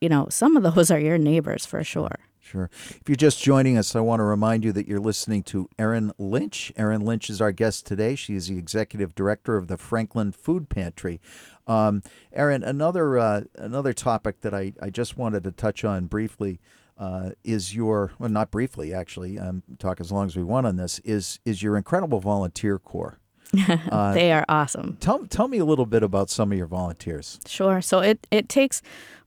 you 0.00 0.08
know, 0.08 0.28
some 0.30 0.56
of 0.56 0.62
those 0.62 0.90
are 0.90 1.00
your 1.00 1.18
neighbors 1.18 1.66
for 1.66 1.82
sure. 1.84 2.18
Sure. 2.42 2.70
If 2.72 3.02
you're 3.06 3.16
just 3.16 3.40
joining 3.40 3.78
us, 3.78 3.94
I 3.94 4.00
want 4.00 4.18
to 4.18 4.24
remind 4.24 4.64
you 4.64 4.72
that 4.72 4.88
you're 4.88 4.98
listening 4.98 5.44
to 5.44 5.68
Erin 5.78 6.10
Lynch. 6.18 6.72
Erin 6.76 7.02
Lynch 7.02 7.30
is 7.30 7.40
our 7.40 7.52
guest 7.52 7.86
today. 7.86 8.16
She 8.16 8.34
is 8.34 8.48
the 8.48 8.58
executive 8.58 9.14
director 9.14 9.56
of 9.56 9.68
the 9.68 9.76
Franklin 9.76 10.32
Food 10.32 10.68
Pantry. 10.68 11.20
Um, 11.68 12.02
Erin, 12.32 12.64
another 12.64 13.18
uh, 13.18 13.42
another 13.54 13.92
topic 13.92 14.40
that 14.40 14.52
I, 14.52 14.72
I 14.82 14.90
just 14.90 15.16
wanted 15.16 15.44
to 15.44 15.52
touch 15.52 15.84
on 15.84 16.06
briefly 16.06 16.58
uh, 17.00 17.30
is 17.42 17.74
your 17.74 18.12
well, 18.18 18.30
not 18.30 18.50
briefly 18.52 18.94
actually. 18.94 19.38
Um, 19.38 19.62
talk 19.78 20.00
as 20.00 20.12
long 20.12 20.26
as 20.26 20.36
we 20.36 20.44
want 20.44 20.66
on 20.66 20.76
this. 20.76 21.00
Is 21.00 21.40
is 21.44 21.62
your 21.62 21.76
incredible 21.76 22.20
volunteer 22.20 22.78
corps? 22.78 23.18
Uh, 23.90 24.14
they 24.14 24.30
are 24.30 24.44
awesome. 24.48 24.96
Tell 25.00 25.26
tell 25.26 25.48
me 25.48 25.58
a 25.58 25.64
little 25.64 25.86
bit 25.86 26.04
about 26.04 26.30
some 26.30 26.52
of 26.52 26.58
your 26.58 26.68
volunteers. 26.68 27.40
Sure. 27.46 27.80
So 27.80 27.98
it 27.98 28.24
it 28.30 28.48
takes 28.48 28.80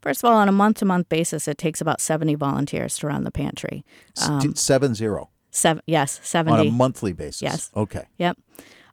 First 0.03 0.21
of 0.21 0.29
all, 0.29 0.35
on 0.35 0.49
a 0.49 0.51
month 0.51 0.79
to 0.79 0.85
month 0.85 1.07
basis, 1.07 1.47
it 1.47 1.57
takes 1.57 1.79
about 1.79 2.01
70 2.01 2.35
volunteers 2.35 2.97
to 2.97 3.07
run 3.07 3.23
the 3.23 3.31
pantry. 3.31 3.85
Um, 4.21 4.53
seven 4.53 4.93
zero. 4.93 5.29
Seven, 5.49 5.81
yes, 5.85 6.19
70. 6.23 6.59
On 6.59 6.67
a 6.67 6.71
monthly 6.71 7.13
basis. 7.13 7.41
Yes. 7.41 7.71
Okay. 7.73 8.03
Yep. 8.17 8.37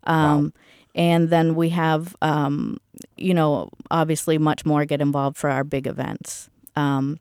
Um, 0.04 0.44
wow. 0.44 0.50
And 0.94 1.28
then 1.28 1.56
we 1.56 1.70
have, 1.70 2.14
um, 2.22 2.78
you 3.16 3.34
know, 3.34 3.70
obviously 3.90 4.38
much 4.38 4.64
more 4.64 4.84
get 4.84 5.00
involved 5.00 5.36
for 5.36 5.50
our 5.50 5.64
big 5.64 5.88
events. 5.88 6.48
Um, 6.76 7.18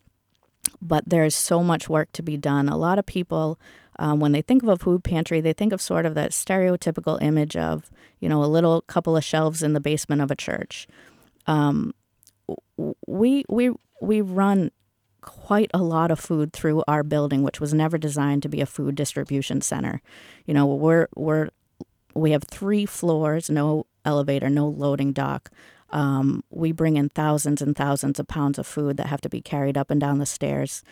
but 0.82 1.04
there's 1.08 1.36
so 1.36 1.64
much 1.64 1.90
work 1.90 2.12
to 2.14 2.24
be 2.24 2.38
done. 2.38 2.70
A 2.70 2.78
lot 2.78 3.00
of 3.00 3.06
people, 3.06 3.60
um, 3.98 4.20
when 4.20 4.32
they 4.32 4.42
think 4.42 4.64
of 4.64 4.70
a 4.70 4.78
food 4.78 5.04
pantry, 5.04 5.42
they 5.42 5.54
think 5.54 5.74
of 5.74 5.82
sort 5.82 6.06
of 6.06 6.16
that 6.16 6.32
stereotypical 6.32 7.22
image 7.22 7.56
of, 7.56 7.90
you 8.20 8.30
know, 8.30 8.44
a 8.44 8.48
little 8.48 8.82
couple 8.82 9.18
of 9.18 9.24
shelves 9.24 9.64
in 9.64 9.74
the 9.74 9.80
basement 9.80 10.22
of 10.22 10.32
a 10.32 10.36
church. 10.36 10.88
Um, 11.48 11.94
we 13.08 13.44
we 13.50 13.72
we 14.02 14.22
run 14.22 14.72
quite 15.22 15.70
a 15.74 15.82
lot 15.82 16.12
of 16.12 16.20
food 16.20 16.54
through 16.54 16.84
our 16.88 17.04
building, 17.04 17.44
which 17.44 17.60
was 17.60 17.74
never 17.74 17.98
designed 17.98 18.44
to 18.44 18.50
be 18.50 18.62
a 18.62 18.66
food 18.66 18.96
distribution 18.96 19.62
center. 19.62 20.02
You 20.46 20.54
know, 20.54 20.66
we're 20.66 21.08
we're 21.16 21.50
we 22.14 22.32
have 22.32 22.44
three 22.44 22.86
floors, 22.86 23.50
no 23.50 23.86
elevator, 24.06 24.50
no 24.50 24.68
loading 24.68 25.14
dock. 25.14 25.52
Um, 25.92 26.44
we 26.50 26.72
bring 26.72 26.98
in 26.98 27.10
thousands 27.10 27.62
and 27.62 27.76
thousands 27.76 28.20
of 28.20 28.28
pounds 28.28 28.60
of 28.60 28.68
food 28.68 28.98
that 28.98 29.08
have 29.08 29.22
to 29.22 29.30
be 29.30 29.42
carried 29.42 29.78
up 29.78 29.90
and 29.90 30.00
down 30.00 30.20
the 30.20 30.26
stairs. 30.26 30.84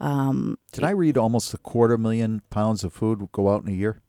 Um, 0.00 0.58
Did 0.72 0.84
I 0.84 0.90
read 0.90 1.16
almost 1.16 1.54
a 1.54 1.58
quarter 1.58 1.96
million 1.98 2.42
pounds 2.50 2.84
of 2.84 2.92
food 2.92 3.28
go 3.32 3.50
out 3.50 3.62
in 3.62 3.68
a 3.68 3.76
year? 3.76 4.00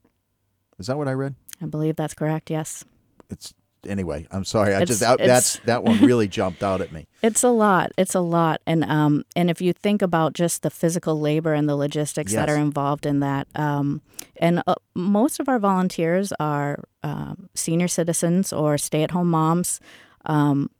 Is 0.78 0.88
that 0.88 0.98
what 0.98 1.08
I 1.08 1.12
read? 1.12 1.34
I 1.62 1.66
believe 1.66 1.96
that's 1.96 2.14
correct. 2.14 2.50
Yes. 2.50 2.84
It's 3.30 3.54
anyway, 3.88 4.26
I'm 4.30 4.44
sorry. 4.44 4.74
I 4.74 4.82
it's, 4.82 4.90
just 4.90 5.00
that, 5.00 5.18
that's 5.18 5.58
that 5.60 5.84
one 5.84 6.00
really 6.00 6.28
jumped 6.28 6.62
out 6.62 6.80
at 6.80 6.92
me. 6.92 7.06
It's 7.22 7.42
a 7.42 7.48
lot. 7.48 7.90
It's 7.96 8.14
a 8.14 8.20
lot, 8.20 8.60
and 8.68 8.84
um, 8.84 9.24
and 9.34 9.50
if 9.50 9.60
you 9.60 9.72
think 9.72 10.00
about 10.00 10.32
just 10.32 10.62
the 10.62 10.70
physical 10.70 11.18
labor 11.18 11.54
and 11.54 11.68
the 11.68 11.74
logistics 11.74 12.32
yes. 12.32 12.40
that 12.40 12.48
are 12.48 12.58
involved 12.58 13.04
in 13.04 13.18
that, 13.18 13.48
um, 13.56 14.00
and 14.36 14.62
uh, 14.68 14.76
most 14.94 15.40
of 15.40 15.48
our 15.48 15.58
volunteers 15.58 16.32
are 16.38 16.84
um, 17.02 17.48
senior 17.54 17.88
citizens 17.88 18.52
or 18.52 18.78
stay-at-home 18.78 19.28
moms. 19.28 19.80
Um, 20.26 20.70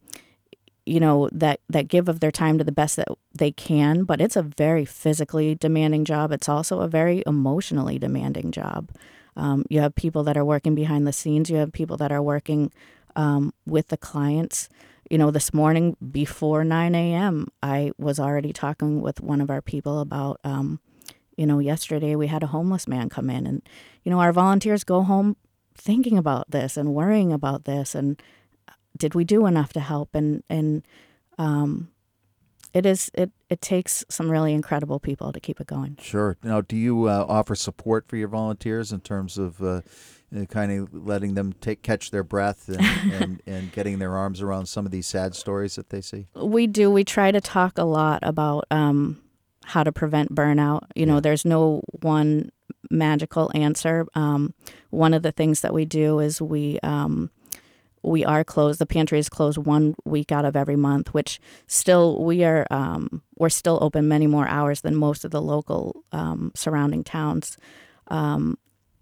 you 0.85 1.01
know 1.01 1.29
that 1.33 1.61
that 1.69 1.89
give 1.89 2.09
of 2.09 2.21
their 2.21 2.31
time 2.31 2.59
to 2.59 2.65
the 2.65 2.71
best 2.71 2.95
that 2.95 3.09
they 3.37 3.51
can 3.51 4.05
but 4.05 4.21
it's 4.21 4.37
a 4.37 4.43
very 4.43 4.85
physically 4.85 5.57
demanding 5.57 6.05
job 6.05 6.31
it's 6.31 6.49
also 6.49 6.79
a 6.79 6.87
very 6.87 7.25
emotionally 7.27 7.99
demanding 7.99 8.53
job 8.53 8.93
um, 9.37 9.65
you 9.69 9.81
have 9.81 9.97
people 9.97 10.23
that 10.23 10.37
are 10.37 10.45
working 10.45 10.77
behind 10.77 11.05
the 11.05 11.13
scenes 11.13 11.51
you 11.51 11.57
have 11.57 11.73
people 11.73 11.97
that 11.97 12.13
are 12.13 12.23
working 12.23 12.71
um, 13.17 13.53
with 13.67 13.89
the 13.89 13.97
clients. 13.97 14.69
You 15.11 15.19
know, 15.19 15.31
this 15.31 15.53
morning 15.55 15.97
before 16.13 16.65
9 16.65 16.95
a.m., 16.95 17.49
I 17.63 17.93
was 17.99 18.21
already 18.21 18.53
talking 18.53 19.01
with 19.01 19.21
one 19.21 19.41
of 19.41 19.51
our 19.51 19.63
people 19.63 20.01
about, 20.01 20.41
um, 20.45 20.81
you 21.37 21.47
know, 21.47 21.59
yesterday 21.59 22.15
we 22.15 22.27
had 22.27 22.43
a 22.43 22.49
homeless 22.49 22.87
man 22.87 23.09
come 23.09 23.31
in. 23.31 23.47
And, 23.47 23.63
you 24.05 24.11
know, 24.11 24.21
our 24.21 24.33
volunteers 24.33 24.85
go 24.85 25.03
home 25.03 25.37
thinking 25.75 26.19
about 26.19 26.51
this 26.51 26.77
and 26.77 26.95
worrying 26.95 27.33
about 27.33 27.65
this. 27.65 27.95
And 27.95 28.21
did 28.97 29.15
we 29.15 29.25
do 29.25 29.47
enough 29.47 29.73
to 29.75 29.81
help? 29.81 30.15
And, 30.15 30.43
and, 30.49 30.87
um, 31.39 31.91
it 32.77 32.85
is 32.85 33.11
it 33.15 33.31
it 33.49 33.63
takes 33.63 34.05
some 34.11 34.31
really 34.31 34.53
incredible 34.53 35.01
people 35.01 35.33
to 35.33 35.41
keep 35.41 35.63
it 35.63 35.67
going. 35.67 35.97
Sure. 35.99 36.37
Now, 36.43 36.61
do 36.61 36.77
you 36.77 37.09
uh, 37.09 37.25
offer 37.27 37.55
support 37.55 38.07
for 38.07 38.17
your 38.17 38.29
volunteers 38.29 38.93
in 38.93 39.01
terms 39.01 39.39
of 39.39 39.63
uh, 39.63 39.81
kind 40.51 40.73
of 40.73 40.93
letting 40.93 41.35
them 41.35 41.55
take 41.55 41.83
catch 41.83 42.11
their 42.11 42.23
breath 42.23 42.69
and, 42.69 42.81
and, 43.13 43.43
and 43.47 43.73
getting 43.73 43.99
their 43.99 44.15
arms 44.15 44.43
around 44.43 44.67
some 44.67 44.85
of 44.85 44.93
these 44.93 45.07
sad 45.07 45.35
stories 45.35 45.77
that 45.77 45.89
they 45.89 46.03
see? 46.03 46.27
We 46.35 46.67
do. 46.67 46.91
We 46.91 47.05
try 47.05 47.31
to 47.31 47.41
talk 47.41 47.79
a 47.79 47.85
lot 47.85 48.21
about 48.23 48.65
um, 48.71 49.23
how 49.65 49.83
to 49.83 49.93
prevent 49.93 50.35
burnout. 50.35 50.83
You 50.95 51.07
know, 51.07 51.21
there's 51.21 51.45
no 51.45 51.83
one 52.03 52.51
magical 52.91 53.51
answer. 53.55 54.07
Um, 54.15 54.55
one 54.91 55.15
of 55.15 55.23
the 55.23 55.33
things 55.33 55.63
that 55.63 55.73
we 55.73 55.85
do 55.85 56.19
is 56.19 56.43
we 56.43 56.79
um, 56.83 57.31
we 58.07 58.25
are 58.25 58.45
closed. 58.45 58.79
The 58.79 58.87
pantry 58.87 59.19
is 59.19 59.29
closed 59.29 59.59
one 59.59 59.95
week 60.05 60.31
out 60.31 60.45
of 60.45 60.57
every 60.57 60.77
month, 60.77 61.13
which 61.13 61.41
still 61.67 62.23
we 62.25 62.45
are 62.45 62.67
um, 62.71 63.23
we're 63.37 63.49
still 63.49 63.79
open 63.83 64.09
many 64.09 64.27
more 64.27 64.47
hours 64.47 64.81
than 64.81 64.95
most 64.95 65.25
of 65.25 65.33
the 65.33 65.43
local 65.43 66.05
um, 66.13 66.53
surrounding 66.55 67.05
towns. 67.05 67.59
Um, 68.09 68.59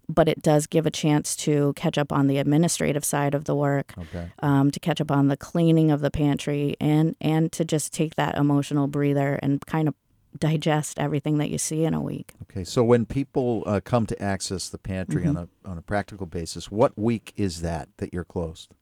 but 0.07 0.27
it 0.27 0.41
does 0.41 0.67
give 0.67 0.85
a 0.85 0.91
chance 0.91 1.35
to 1.35 1.73
catch 1.75 1.97
up 1.97 2.11
on 2.11 2.27
the 2.27 2.37
administrative 2.37 3.03
side 3.03 3.33
of 3.33 3.45
the 3.45 3.55
work, 3.55 3.93
okay. 3.97 4.31
um, 4.39 4.69
to 4.69 4.79
catch 4.79 5.01
up 5.01 5.09
on 5.09 5.29
the 5.29 5.37
cleaning 5.37 5.89
of 5.91 6.01
the 6.01 6.11
pantry, 6.11 6.75
and 6.79 7.15
and 7.21 7.51
to 7.53 7.63
just 7.63 7.93
take 7.93 8.15
that 8.15 8.37
emotional 8.37 8.87
breather 8.87 9.39
and 9.41 9.65
kind 9.65 9.87
of 9.87 9.95
digest 10.37 10.99
everything 10.99 11.37
that 11.37 11.49
you 11.49 11.57
see 11.57 11.85
in 11.85 11.93
a 11.93 12.01
week. 12.01 12.33
Okay, 12.43 12.63
so 12.63 12.83
when 12.83 13.05
people 13.05 13.63
uh, 13.65 13.79
come 13.83 14.05
to 14.07 14.21
access 14.21 14.67
the 14.69 14.77
pantry 14.77 15.23
mm-hmm. 15.23 15.37
on 15.37 15.49
a 15.65 15.69
on 15.69 15.77
a 15.77 15.81
practical 15.81 16.25
basis, 16.25 16.71
what 16.71 16.97
week 16.97 17.33
is 17.35 17.61
that 17.61 17.89
that 17.97 18.13
you're 18.13 18.25
closed? 18.25 18.73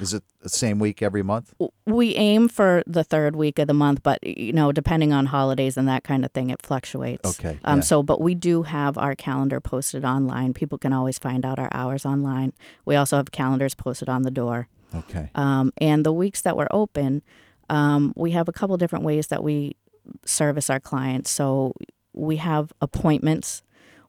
Is 0.00 0.14
it 0.14 0.22
the 0.40 0.48
same 0.48 0.78
week 0.78 1.02
every 1.02 1.22
month? 1.22 1.54
We 1.86 2.14
aim 2.16 2.48
for 2.48 2.82
the 2.86 3.04
third 3.04 3.36
week 3.36 3.58
of 3.58 3.66
the 3.68 3.74
month, 3.74 4.02
but 4.02 4.24
you 4.26 4.52
know, 4.52 4.72
depending 4.72 5.12
on 5.12 5.26
holidays 5.26 5.76
and 5.76 5.88
that 5.88 6.04
kind 6.04 6.24
of 6.24 6.32
thing, 6.32 6.50
it 6.50 6.62
fluctuates. 6.62 7.38
Okay. 7.38 7.58
Um. 7.64 7.78
Yeah. 7.78 7.82
So, 7.82 8.02
but 8.02 8.20
we 8.20 8.34
do 8.34 8.62
have 8.62 8.98
our 8.98 9.14
calendar 9.14 9.60
posted 9.60 10.04
online. 10.04 10.54
People 10.54 10.78
can 10.78 10.92
always 10.92 11.18
find 11.18 11.44
out 11.44 11.58
our 11.58 11.68
hours 11.72 12.04
online. 12.04 12.52
We 12.84 12.96
also 12.96 13.16
have 13.16 13.30
calendars 13.32 13.74
posted 13.74 14.08
on 14.08 14.22
the 14.22 14.30
door. 14.30 14.68
Okay. 14.94 15.30
Um. 15.34 15.72
And 15.78 16.04
the 16.04 16.12
weeks 16.12 16.40
that 16.42 16.56
we're 16.56 16.68
open, 16.70 17.22
um, 17.70 18.12
we 18.16 18.32
have 18.32 18.48
a 18.48 18.52
couple 18.52 18.76
different 18.76 19.04
ways 19.04 19.28
that 19.28 19.42
we 19.42 19.76
service 20.24 20.68
our 20.68 20.80
clients. 20.80 21.30
So 21.30 21.74
we 22.12 22.36
have 22.36 22.72
appointments 22.80 23.62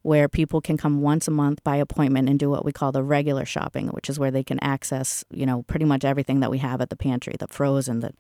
where 0.04 0.28
people 0.30 0.62
can 0.62 0.78
come 0.78 1.02
once 1.02 1.28
a 1.28 1.32
month 1.32 1.64
by 1.64 1.78
appointment 1.78 2.30
and 2.30 2.38
do 2.38 2.50
what 2.50 2.64
we 2.64 2.72
call 2.72 2.92
the 2.92 3.02
regular 3.02 3.46
shopping, 3.46 3.88
which 3.88 4.10
is 4.10 4.20
where 4.20 4.32
they 4.32 4.44
can 4.44 4.60
access, 4.60 5.24
you 5.32 5.46
know, 5.46 5.64
pretty 5.64 5.86
much 5.86 6.04
everything 6.06 6.42
that 6.42 6.52
we 6.52 6.60
have 6.60 6.82
at 6.82 6.90
the 6.90 6.96
pantry, 6.96 7.34
the 7.40 7.48
frozen, 7.48 8.02
the 8.02 8.14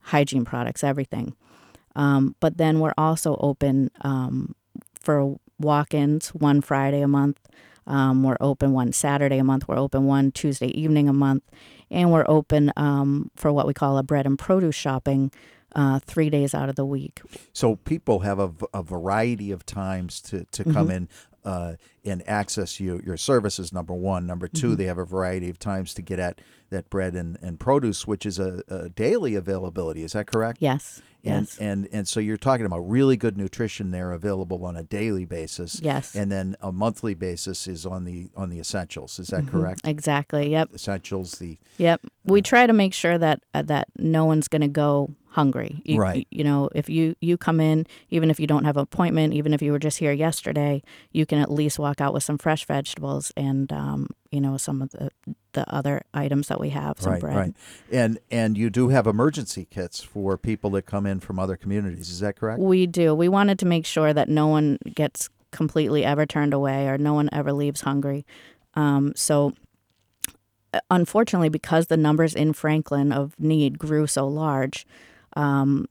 hygiene 0.00 0.44
products, 0.44 0.84
everything. 0.84 1.34
Um, 1.96 2.36
but 2.40 2.58
then 2.58 2.78
we're 2.78 2.94
also 2.96 3.36
open 3.40 3.90
um, 4.02 4.54
for 5.00 5.36
walk-ins 5.58 6.28
one 6.28 6.60
Friday 6.60 7.00
a 7.00 7.08
month. 7.08 7.40
Um, 7.86 8.22
we're 8.22 8.36
open 8.40 8.72
one 8.72 8.92
Saturday 8.92 9.38
a 9.38 9.44
month. 9.44 9.66
We're 9.66 9.78
open 9.78 10.04
one 10.04 10.30
Tuesday 10.32 10.68
evening 10.78 11.08
a 11.08 11.12
month, 11.12 11.42
and 11.90 12.12
we're 12.12 12.26
open 12.28 12.70
um, 12.76 13.30
for 13.34 13.50
what 13.50 13.66
we 13.66 13.74
call 13.74 13.98
a 13.98 14.02
bread 14.02 14.26
and 14.26 14.38
produce 14.38 14.76
shopping 14.76 15.32
uh, 15.74 15.98
three 16.00 16.30
days 16.30 16.54
out 16.54 16.68
of 16.68 16.76
the 16.76 16.84
week. 16.84 17.20
So 17.52 17.76
people 17.76 18.20
have 18.20 18.38
a, 18.38 18.50
a 18.74 18.82
variety 18.82 19.50
of 19.50 19.64
times 19.64 20.20
to, 20.22 20.44
to 20.44 20.64
come 20.64 20.88
mm-hmm. 20.88 20.90
in 20.90 21.08
uh, 21.44 21.74
and 22.04 22.26
access 22.28 22.80
you, 22.80 23.00
your 23.04 23.16
services, 23.16 23.72
number 23.72 23.94
one. 23.94 24.26
Number 24.26 24.48
2 24.48 24.68
mm-hmm. 24.68 24.76
they 24.76 24.84
have 24.84 24.98
a 24.98 25.04
variety 25.04 25.48
of 25.50 25.58
times 25.58 25.94
to 25.94 26.02
get 26.02 26.18
at 26.18 26.40
that 26.70 26.88
bread 26.90 27.14
and, 27.14 27.38
and 27.42 27.58
produce, 27.58 28.06
which 28.06 28.24
is 28.24 28.38
a, 28.38 28.62
a 28.68 28.88
daily 28.88 29.34
availability. 29.34 30.02
Is 30.02 30.12
that 30.12 30.26
correct? 30.26 30.58
Yes. 30.60 31.02
And, 31.22 31.46
yes. 31.46 31.58
and 31.58 31.88
and 31.92 32.08
so 32.08 32.18
you're 32.18 32.38
talking 32.38 32.64
about 32.64 32.80
really 32.80 33.18
good 33.18 33.36
nutrition 33.36 33.90
there 33.90 34.12
available 34.12 34.64
on 34.64 34.76
a 34.76 34.82
daily 34.82 35.26
basis. 35.26 35.78
Yes. 35.82 36.14
And 36.14 36.32
then 36.32 36.56
a 36.62 36.72
monthly 36.72 37.12
basis 37.12 37.68
is 37.68 37.84
on 37.84 38.04
the 38.04 38.30
on 38.34 38.48
the 38.48 38.58
essentials. 38.58 39.18
Is 39.18 39.28
that 39.28 39.42
mm-hmm. 39.42 39.58
correct? 39.58 39.80
Exactly. 39.84 40.50
Yep. 40.50 40.70
Essentials. 40.74 41.32
The. 41.32 41.58
Yep. 41.76 42.06
We 42.24 42.40
uh, 42.40 42.42
try 42.42 42.66
to 42.66 42.72
make 42.72 42.94
sure 42.94 43.18
that 43.18 43.42
uh, 43.52 43.62
that 43.62 43.88
no 43.98 44.24
one's 44.24 44.48
going 44.48 44.62
to 44.62 44.68
go 44.68 45.10
hungry. 45.30 45.80
You, 45.84 45.98
right. 45.98 46.26
You, 46.30 46.44
know, 46.44 46.68
if 46.74 46.88
you 46.88 47.14
you 47.20 47.36
come 47.36 47.60
in, 47.60 47.86
even 48.10 48.30
if 48.30 48.38
you 48.38 48.46
don't 48.46 48.64
have 48.64 48.76
an 48.76 48.82
appointment, 48.82 49.32
even 49.32 49.54
if 49.54 49.62
you 49.62 49.72
were 49.72 49.78
just 49.78 49.98
here 49.98 50.12
yesterday, 50.12 50.82
you 51.12 51.24
can 51.24 51.38
at 51.38 51.50
least 51.50 51.78
walk 51.78 52.00
out 52.00 52.12
with 52.12 52.22
some 52.22 52.36
fresh 52.36 52.66
vegetables 52.66 53.32
and 53.36 53.72
um, 53.72 54.08
you 54.30 54.40
know 54.40 54.56
some 54.56 54.82
of 54.82 54.90
the 54.90 55.10
the 55.52 55.68
other 55.72 56.02
items 56.12 56.48
that 56.48 56.60
we 56.60 56.70
have, 56.70 57.00
some 57.00 57.12
right, 57.12 57.20
bread. 57.20 57.36
Right. 57.36 57.54
And 57.90 58.18
and 58.30 58.58
you 58.58 58.70
do 58.70 58.88
have 58.88 59.06
emergency 59.06 59.66
kits 59.70 60.02
for 60.02 60.36
people 60.36 60.70
that 60.70 60.82
come 60.82 61.06
in 61.06 61.20
from 61.20 61.38
other 61.38 61.56
communities. 61.56 62.10
Is 62.10 62.20
that 62.20 62.36
correct? 62.36 62.60
We 62.60 62.86
do. 62.86 63.14
We 63.14 63.28
wanted 63.28 63.58
to 63.60 63.66
make 63.66 63.86
sure 63.86 64.12
that 64.12 64.28
no 64.28 64.48
one 64.48 64.78
gets 64.94 65.30
completely 65.52 66.04
ever 66.04 66.26
turned 66.26 66.54
away 66.54 66.88
or 66.88 66.98
no 66.98 67.14
one 67.14 67.28
ever 67.32 67.52
leaves 67.52 67.80
hungry. 67.80 68.24
Um, 68.74 69.12
so 69.16 69.52
unfortunately, 70.90 71.48
because 71.48 71.86
the 71.86 71.96
numbers 71.96 72.34
in 72.34 72.52
Franklin 72.52 73.12
of 73.12 73.38
need 73.38 73.78
grew 73.78 74.06
so 74.06 74.26
large, 74.28 74.86
um, 75.36 75.86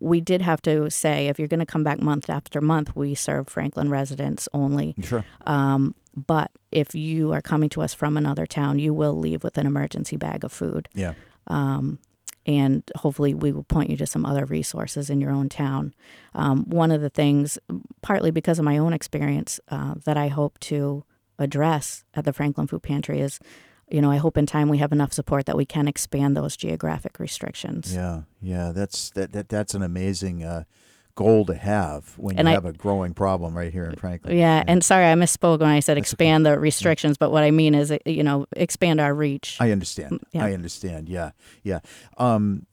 we 0.00 0.20
did 0.20 0.42
have 0.42 0.62
to 0.62 0.90
say 0.90 1.28
if 1.28 1.38
you're 1.38 1.48
going 1.48 1.60
to 1.60 1.66
come 1.66 1.84
back 1.84 2.00
month 2.00 2.30
after 2.30 2.60
month, 2.60 2.94
we 2.94 3.14
serve 3.14 3.48
Franklin 3.48 3.90
residents 3.90 4.48
only. 4.52 4.94
Sure. 5.02 5.24
Um, 5.46 5.94
but 6.16 6.50
if 6.70 6.94
you 6.94 7.32
are 7.32 7.42
coming 7.42 7.68
to 7.70 7.82
us 7.82 7.92
from 7.92 8.16
another 8.16 8.46
town, 8.46 8.78
you 8.78 8.94
will 8.94 9.18
leave 9.18 9.42
with 9.42 9.58
an 9.58 9.66
emergency 9.66 10.16
bag 10.16 10.44
of 10.44 10.52
food. 10.52 10.88
Yeah. 10.94 11.14
Um, 11.48 11.98
and 12.46 12.82
hopefully, 12.96 13.32
we 13.32 13.52
will 13.52 13.64
point 13.64 13.90
you 13.90 13.96
to 13.96 14.06
some 14.06 14.26
other 14.26 14.44
resources 14.44 15.08
in 15.08 15.20
your 15.20 15.30
own 15.30 15.48
town. 15.48 15.94
Um, 16.34 16.64
one 16.68 16.90
of 16.90 17.00
the 17.00 17.08
things, 17.08 17.58
partly 18.02 18.30
because 18.30 18.58
of 18.58 18.66
my 18.66 18.76
own 18.76 18.92
experience, 18.92 19.60
uh, 19.70 19.94
that 20.04 20.18
I 20.18 20.28
hope 20.28 20.58
to 20.60 21.04
address 21.38 22.04
at 22.12 22.24
the 22.24 22.34
Franklin 22.34 22.66
Food 22.66 22.82
Pantry 22.82 23.20
is, 23.20 23.40
you 23.90 24.00
know, 24.00 24.10
I 24.10 24.16
hope 24.16 24.36
in 24.38 24.46
time 24.46 24.68
we 24.68 24.78
have 24.78 24.92
enough 24.92 25.12
support 25.12 25.46
that 25.46 25.56
we 25.56 25.64
can 25.66 25.88
expand 25.88 26.36
those 26.36 26.56
geographic 26.56 27.18
restrictions. 27.18 27.94
Yeah. 27.94 28.22
Yeah. 28.40 28.72
That's 28.72 29.10
that. 29.10 29.32
that 29.32 29.48
that's 29.48 29.74
an 29.74 29.82
amazing 29.82 30.42
uh, 30.44 30.64
goal 31.16 31.44
to 31.46 31.54
have 31.54 32.14
when 32.18 32.38
And 32.38 32.48
you 32.48 32.50
I- 32.50 32.54
have 32.54 32.64
a 32.64 32.72
growing 32.72 33.14
problem 33.14 33.56
right 33.56 33.72
here 33.72 33.84
in 33.84 33.94
Franklin. 33.96 34.36
Yeah, 34.36 34.64
and 34.66 34.82
sorry, 34.82 35.04
I 35.06 35.14
misspoke 35.14 35.60
when 35.60 35.68
I 35.70 35.78
said 35.80 35.96
expand 35.96 36.44
the 36.44 36.58
restrictions, 36.58 37.16
but 37.16 37.30
what 37.30 37.44
I 37.44 37.50
mean 37.52 37.74
is, 37.74 37.92
you 38.04 38.24
know, 38.24 38.46
expand 38.56 39.00
our 39.00 39.14
reach. 39.14 39.56
I 39.60 39.70
understand. 39.70 40.20
yeah. 40.32 40.44
I 40.44 40.52
understand. 40.54 41.08
Yeah. 41.08 41.30
Yeah. 41.62 41.80
Um, 42.18 42.66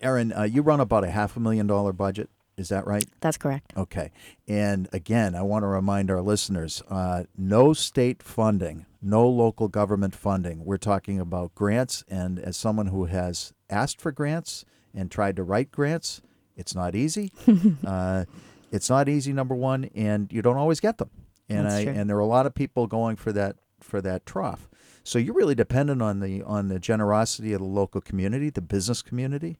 Erin, 0.00 0.32
uh, 0.32 0.42
you 0.44 0.62
run 0.62 0.80
about 0.80 1.04
a 1.04 1.10
half 1.10 1.36
a 1.36 1.40
million 1.40 1.66
dollar 1.66 1.92
budget. 1.92 2.30
Is 2.60 2.68
that 2.68 2.86
right? 2.86 3.04
That's 3.20 3.36
correct. 3.36 3.72
Okay. 3.76 4.12
And 4.46 4.88
again, 4.92 5.34
I 5.34 5.42
want 5.42 5.62
to 5.62 5.66
remind 5.66 6.10
our 6.10 6.20
listeners 6.20 6.82
uh, 6.88 7.24
no 7.36 7.72
state 7.72 8.22
funding, 8.22 8.86
no 9.02 9.28
local 9.28 9.66
government 9.68 10.14
funding. 10.14 10.64
We're 10.64 10.76
talking 10.76 11.18
about 11.18 11.54
grants. 11.54 12.04
And 12.08 12.38
as 12.38 12.56
someone 12.56 12.86
who 12.88 13.06
has 13.06 13.52
asked 13.68 14.00
for 14.00 14.12
grants 14.12 14.64
and 14.94 15.10
tried 15.10 15.36
to 15.36 15.42
write 15.42 15.72
grants, 15.72 16.20
it's 16.56 16.74
not 16.74 16.94
easy. 16.94 17.32
uh, 17.86 18.26
it's 18.70 18.90
not 18.90 19.08
easy, 19.08 19.32
number 19.32 19.54
one, 19.54 19.90
and 19.94 20.32
you 20.32 20.42
don't 20.42 20.56
always 20.56 20.78
get 20.78 20.98
them. 20.98 21.10
And 21.48 21.66
That's 21.66 21.74
I 21.74 21.84
true. 21.84 21.92
and 21.94 22.08
there 22.08 22.16
are 22.16 22.20
a 22.20 22.26
lot 22.26 22.46
of 22.46 22.54
people 22.54 22.86
going 22.86 23.16
for 23.16 23.32
that 23.32 23.56
for 23.80 24.00
that 24.02 24.24
trough. 24.24 24.68
So 25.02 25.18
you're 25.18 25.34
really 25.34 25.54
dependent 25.56 26.02
on 26.02 26.20
the 26.20 26.42
on 26.42 26.68
the 26.68 26.78
generosity 26.78 27.52
of 27.52 27.60
the 27.60 27.66
local 27.66 28.00
community, 28.00 28.50
the 28.50 28.60
business 28.60 29.02
community. 29.02 29.56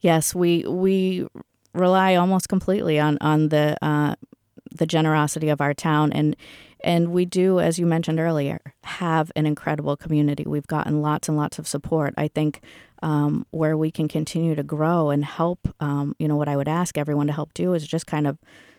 Yes, 0.00 0.34
we 0.34 0.64
we 0.66 1.26
rely 1.74 2.14
almost 2.14 2.48
completely 2.48 2.98
on 2.98 3.18
on 3.20 3.48
the 3.48 3.76
uh, 3.82 4.14
the 4.70 4.86
generosity 4.86 5.48
of 5.48 5.60
our 5.60 5.74
town, 5.74 6.12
and 6.12 6.36
and 6.84 7.08
we 7.08 7.24
do, 7.24 7.58
as 7.58 7.78
you 7.78 7.86
mentioned 7.86 8.20
earlier, 8.20 8.60
have 8.84 9.32
an 9.34 9.46
incredible 9.46 9.96
community. 9.96 10.44
We've 10.46 10.66
gotten 10.66 11.02
lots 11.02 11.28
and 11.28 11.36
lots 11.36 11.58
of 11.58 11.66
support. 11.66 12.14
I 12.16 12.28
think 12.28 12.60
um, 13.02 13.46
where 13.50 13.76
we 13.76 13.90
can 13.90 14.08
continue 14.08 14.54
to 14.54 14.62
grow 14.62 15.10
and 15.10 15.24
help. 15.24 15.68
Um, 15.80 16.14
you 16.18 16.28
know, 16.28 16.36
what 16.36 16.48
I 16.48 16.56
would 16.56 16.68
ask 16.68 16.96
everyone 16.96 17.26
to 17.26 17.32
help 17.32 17.52
do 17.54 17.74
is 17.74 17.86
just 17.86 18.06
kind 18.06 18.26
of 18.26 18.38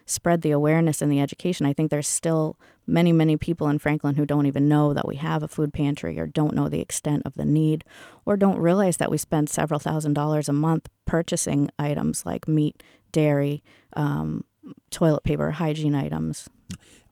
spread 0.09 0.41
the 0.41 0.51
awareness 0.51 1.01
and 1.01 1.11
the 1.11 1.19
education. 1.19 1.65
I 1.65 1.73
think 1.73 1.91
there's 1.91 2.07
still 2.07 2.57
many, 2.87 3.11
many 3.11 3.37
people 3.37 3.67
in 3.69 3.77
Franklin 3.77 4.15
who 4.15 4.25
don't 4.25 4.47
even 4.47 4.67
know 4.67 4.93
that 4.93 5.07
we 5.07 5.17
have 5.17 5.43
a 5.43 5.47
food 5.47 5.71
pantry 5.73 6.19
or 6.19 6.25
don't 6.25 6.55
know 6.55 6.67
the 6.67 6.81
extent 6.81 7.23
of 7.25 7.35
the 7.35 7.45
need 7.45 7.83
or 8.25 8.35
don't 8.35 8.57
realize 8.57 8.97
that 8.97 9.11
we 9.11 9.17
spend 9.17 9.49
several 9.49 9.79
thousand 9.79 10.13
dollars 10.13 10.49
a 10.49 10.53
month 10.53 10.89
purchasing 11.05 11.69
items 11.77 12.25
like 12.25 12.47
meat, 12.47 12.81
dairy, 13.11 13.63
um, 13.93 14.43
toilet 14.89 15.23
paper, 15.23 15.51
hygiene 15.51 15.95
items. 15.95 16.49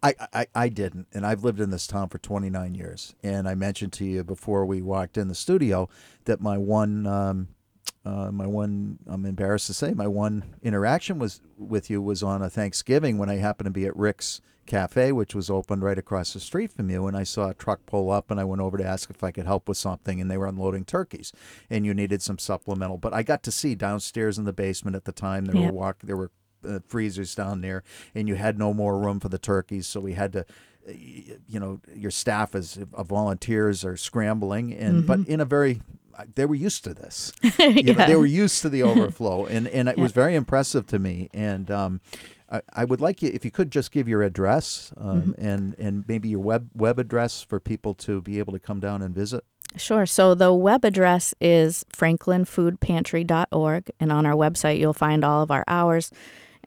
I, 0.01 0.13
I, 0.33 0.47
I 0.53 0.69
didn't, 0.69 1.07
and 1.13 1.25
I've 1.25 1.43
lived 1.43 1.59
in 1.59 1.71
this 1.71 1.87
town 1.87 2.09
for 2.09 2.19
29 2.19 2.75
years. 2.75 3.15
And 3.23 3.47
I 3.47 3.55
mentioned 3.55 3.93
to 3.93 4.05
you 4.05 4.23
before 4.23 4.65
we 4.65 4.81
walked 4.81 5.17
in 5.17 5.27
the 5.27 5.35
studio 5.35 5.89
that 6.25 6.39
my 6.39 6.57
one, 6.57 7.07
um, 7.07 7.47
uh, 8.07 8.31
my 8.31 8.47
one, 8.47 8.99
I'm 9.05 9.25
embarrassed 9.25 9.67
to 9.67 9.73
say, 9.73 9.93
my 9.93 10.07
one 10.07 10.43
interaction 10.63 11.19
was 11.19 11.41
with 11.57 11.89
you 11.89 12.01
was 12.01 12.23
on 12.23 12.41
a 12.41 12.49
Thanksgiving 12.49 13.17
when 13.17 13.29
I 13.29 13.35
happened 13.35 13.65
to 13.65 13.71
be 13.71 13.85
at 13.85 13.95
Rick's 13.97 14.39
Cafe, 14.65 15.11
which 15.11 15.35
was 15.35 15.49
opened 15.49 15.81
right 15.81 15.97
across 15.97 16.33
the 16.33 16.39
street 16.39 16.71
from 16.71 16.89
you, 16.89 17.07
and 17.07 17.17
I 17.17 17.23
saw 17.23 17.49
a 17.49 17.53
truck 17.53 17.85
pull 17.85 18.09
up, 18.09 18.31
and 18.31 18.39
I 18.39 18.45
went 18.45 18.61
over 18.61 18.77
to 18.77 18.85
ask 18.85 19.09
if 19.09 19.23
I 19.23 19.31
could 19.31 19.45
help 19.45 19.67
with 19.67 19.77
something, 19.77 20.21
and 20.21 20.31
they 20.31 20.37
were 20.37 20.47
unloading 20.47 20.85
turkeys, 20.85 21.33
and 21.69 21.85
you 21.85 21.93
needed 21.93 22.21
some 22.21 22.37
supplemental. 22.37 22.97
But 22.97 23.13
I 23.13 23.23
got 23.23 23.43
to 23.43 23.51
see 23.51 23.75
downstairs 23.75 24.37
in 24.37 24.45
the 24.45 24.53
basement 24.53 24.95
at 24.95 25.03
the 25.05 25.11
time 25.11 25.45
there 25.45 25.61
were 25.61 25.71
walk 25.73 25.97
there 26.03 26.17
were 26.17 26.31
uh, 26.67 26.79
freezers 26.87 27.35
down 27.35 27.61
there, 27.61 27.83
and 28.15 28.29
you 28.29 28.35
had 28.35 28.57
no 28.57 28.73
more 28.73 28.99
room 28.99 29.19
for 29.19 29.29
the 29.29 29.39
turkeys, 29.39 29.87
so 29.87 29.99
we 29.99 30.13
had 30.13 30.31
to. 30.33 30.45
You 30.87 31.59
know, 31.59 31.81
your 31.93 32.11
staff 32.11 32.55
as 32.55 32.77
uh, 32.93 33.03
volunteers 33.03 33.83
are 33.83 33.97
scrambling, 33.97 34.73
and 34.73 35.05
but 35.05 35.19
in 35.27 35.39
a 35.39 35.45
very, 35.45 35.81
uh, 36.17 36.23
they 36.35 36.45
were 36.45 36.55
used 36.55 36.83
to 36.85 36.93
this. 36.93 37.33
You 37.59 37.93
know, 37.93 38.05
they 38.05 38.15
were 38.15 38.25
used 38.25 38.61
to 38.61 38.69
the 38.69 38.83
overflow, 38.91 39.45
and 39.45 39.67
and 39.67 39.89
it 39.89 39.97
was 39.97 40.11
very 40.11 40.35
impressive 40.35 40.87
to 40.87 40.99
me. 40.99 41.29
And 41.33 41.69
um, 41.69 42.01
I, 42.49 42.61
I 42.73 42.85
would 42.85 43.01
like 43.01 43.21
you 43.21 43.29
if 43.33 43.43
you 43.43 43.51
could 43.51 43.71
just 43.71 43.91
give 43.91 44.07
your 44.07 44.23
address 44.23 44.93
um, 44.97 45.35
and 45.37 45.75
and 45.77 46.05
maybe 46.07 46.29
your 46.29 46.39
web 46.39 46.69
web 46.73 46.99
address 46.99 47.41
for 47.41 47.59
people 47.59 47.93
to 47.95 48.21
be 48.21 48.39
able 48.39 48.53
to 48.53 48.59
come 48.59 48.79
down 48.79 49.01
and 49.01 49.13
visit. 49.13 49.43
Sure. 49.75 50.05
So 50.05 50.33
the 50.33 50.53
web 50.53 50.85
address 50.85 51.33
is 51.41 51.83
franklinfoodpantry.org, 51.93 53.91
and 53.99 54.11
on 54.11 54.25
our 54.25 54.33
website 54.33 54.79
you'll 54.79 54.93
find 54.93 55.23
all 55.25 55.43
of 55.43 55.51
our 55.51 55.63
hours, 55.67 56.11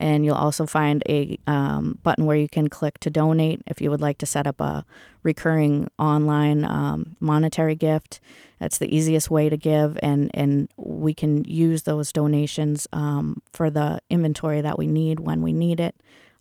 and 0.01 0.25
you'll 0.25 0.35
also 0.35 0.65
find 0.65 1.03
a 1.09 1.39
um, 1.47 1.99
button 2.03 2.25
where 2.25 2.37
you 2.37 2.49
can 2.49 2.69
click 2.69 2.99
to 3.01 3.11
donate 3.11 3.61
if 3.67 3.81
you 3.81 3.91
would 3.91 4.01
like 4.01 4.17
to 4.19 4.27
set 4.27 4.47
up 4.47 4.61
a 4.61 4.85
recurring 5.23 5.89
online 5.99 6.65
um, 6.65 7.17
monetary 7.21 7.77
gift. 7.77 8.19
That's 8.59 8.79
the 8.79 8.95
easiest 8.95 9.31
way 9.31 9.51
to 9.51 9.57
give, 9.57 9.99
and 10.03 10.31
and 10.35 10.69
we 10.77 11.13
can 11.13 11.45
use 11.45 11.83
those 11.83 12.13
donations 12.13 12.89
um, 12.93 13.43
for 13.53 13.71
the 13.71 14.01
inventory 14.09 14.63
that 14.63 14.79
we 14.79 14.87
need 14.87 15.21
when 15.21 15.43
we 15.43 15.53
need 15.53 15.79
it. 15.79 15.95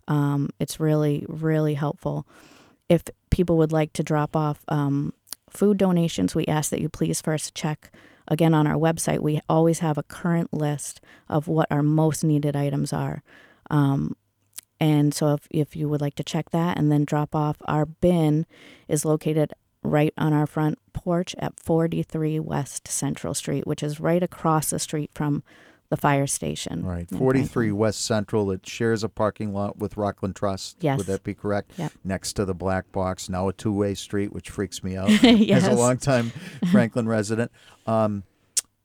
Um, 0.08 0.48
it's 0.58 0.80
really 0.80 1.26
really 1.28 1.74
helpful. 1.74 2.26
If 2.88 3.04
people 3.30 3.58
would 3.58 3.72
like 3.72 3.92
to 3.92 4.02
drop 4.02 4.34
off 4.34 4.64
um, 4.68 5.12
food 5.50 5.76
donations, 5.76 6.34
we 6.34 6.46
ask 6.46 6.70
that 6.70 6.80
you 6.80 6.88
please 6.88 7.20
first 7.20 7.54
check 7.54 7.92
again 8.26 8.54
on 8.54 8.66
our 8.66 8.76
website. 8.76 9.20
We 9.20 9.40
always 9.48 9.80
have 9.80 9.98
a 9.98 10.02
current 10.02 10.52
list 10.52 11.00
of 11.28 11.46
what 11.46 11.68
our 11.70 11.82
most 11.82 12.24
needed 12.24 12.56
items 12.56 12.92
are. 12.92 13.22
Um, 13.70 14.16
and 14.78 15.12
so 15.14 15.34
if, 15.34 15.46
if 15.50 15.76
you 15.76 15.88
would 15.88 16.00
like 16.00 16.14
to 16.16 16.24
check 16.24 16.50
that 16.50 16.78
and 16.78 16.90
then 16.90 17.04
drop 17.04 17.34
off, 17.34 17.56
our 17.66 17.84
bin 17.86 18.46
is 18.88 19.04
located 19.04 19.52
right 19.82 20.12
on 20.18 20.32
our 20.32 20.46
front 20.46 20.78
porch 20.92 21.34
at 21.38 21.58
43 21.60 22.40
West 22.40 22.88
Central 22.88 23.34
Street, 23.34 23.66
which 23.66 23.82
is 23.82 24.00
right 24.00 24.22
across 24.22 24.70
the 24.70 24.78
street 24.78 25.10
from 25.14 25.42
the 25.90 25.96
fire 25.96 26.26
station. 26.26 26.84
Right, 26.84 27.08
43 27.10 27.46
Franklin. 27.48 27.76
West 27.76 28.04
Central. 28.04 28.50
It 28.52 28.66
shares 28.66 29.02
a 29.02 29.08
parking 29.08 29.52
lot 29.52 29.78
with 29.78 29.96
Rockland 29.96 30.36
Trust. 30.36 30.76
Yes. 30.80 30.98
Would 30.98 31.08
that 31.08 31.24
be 31.24 31.34
correct? 31.34 31.72
Yep. 31.76 31.92
Next 32.04 32.34
to 32.34 32.44
the 32.44 32.54
black 32.54 32.90
box, 32.92 33.28
now 33.28 33.48
a 33.48 33.52
two 33.52 33.72
way 33.72 33.94
street, 33.94 34.32
which 34.32 34.50
freaks 34.50 34.82
me 34.84 34.96
out 34.96 35.10
Yes. 35.22 35.64
as 35.66 35.68
a 35.68 35.72
longtime 35.74 36.30
Franklin 36.70 37.08
resident. 37.08 37.50
Um, 37.86 38.22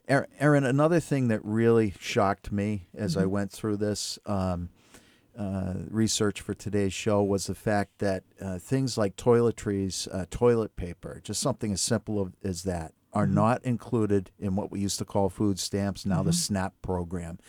Erin- 0.08 0.30
Erin, 0.40 0.64
another 0.66 1.00
thing 1.00 1.28
that 1.30 1.44
really 1.46 1.94
shocked 2.00 2.52
me 2.52 2.88
as 2.96 3.16
I 3.18 3.26
went 3.26 3.52
through 3.52 3.78
this 3.78 4.18
um, 4.26 4.70
uh, 5.38 5.74
research 5.90 6.42
for 6.42 6.54
today's 6.54 6.94
show 6.94 7.22
was 7.22 7.48
the 7.48 7.56
fact 7.56 8.00
that 8.00 8.24
uh, 8.42 8.58
things 8.58 8.98
like 8.98 9.16
toiletries, 9.16 10.08
uh, 10.14 10.26
toilet 10.30 10.76
paper, 10.76 11.22
just 11.24 11.42
something 11.42 11.72
as 11.74 11.82
simple 11.82 12.32
as 12.44 12.64
that, 12.64 12.94
are 13.14 13.28
not 13.28 13.64
included 13.64 14.30
in 14.38 14.56
what 14.56 14.72
we 14.72 14.80
used 14.80 15.00
to 15.00 15.06
call 15.06 15.30
food 15.30 15.58
stamps, 15.58 16.06
now 16.06 16.22
the 16.22 16.34
SNAP 16.34 16.74
program. 16.82 17.40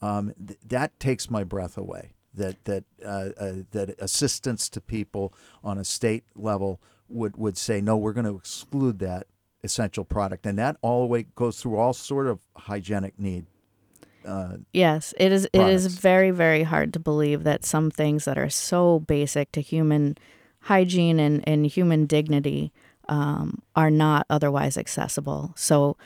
Um, 0.00 0.32
th- 0.44 0.58
that 0.64 0.98
takes 1.00 1.28
my 1.28 1.42
breath 1.42 1.76
away. 1.76 2.12
That 2.32 2.64
that 2.64 2.84
uh, 3.04 3.30
uh, 3.38 3.52
that 3.70 3.96
assistance 3.98 4.68
to 4.68 4.80
people 4.80 5.32
on 5.64 5.78
a 5.78 5.84
state 5.84 6.24
level 6.34 6.80
would 7.08 7.36
would 7.36 7.56
say 7.56 7.80
no, 7.80 7.96
we're 7.96 8.12
going 8.12 8.26
to 8.26 8.36
exclude 8.36 8.98
that 9.00 9.26
essential 9.64 10.04
product, 10.04 10.46
and 10.46 10.58
that 10.58 10.76
all 10.82 11.00
the 11.00 11.06
way 11.06 11.26
goes 11.34 11.60
through 11.60 11.76
all 11.76 11.92
sort 11.92 12.26
of 12.26 12.40
hygienic 12.56 13.18
need. 13.18 13.46
Uh, 14.26 14.56
Yes, 14.72 15.14
it 15.18 15.32
is. 15.32 15.48
It 15.52 15.60
is 15.60 15.86
very, 15.86 16.30
very 16.30 16.64
hard 16.64 16.92
to 16.94 16.98
believe 16.98 17.44
that 17.44 17.64
some 17.64 17.90
things 17.90 18.24
that 18.24 18.36
are 18.36 18.50
so 18.50 19.00
basic 19.00 19.52
to 19.52 19.60
human 19.60 20.18
hygiene 20.60 21.20
and, 21.20 21.46
and 21.48 21.66
human 21.66 22.06
dignity 22.06 22.72
um, 23.08 23.62
are 23.76 23.90
not 23.90 24.26
otherwise 24.28 24.76
accessible. 24.76 25.52
So, 25.56 25.96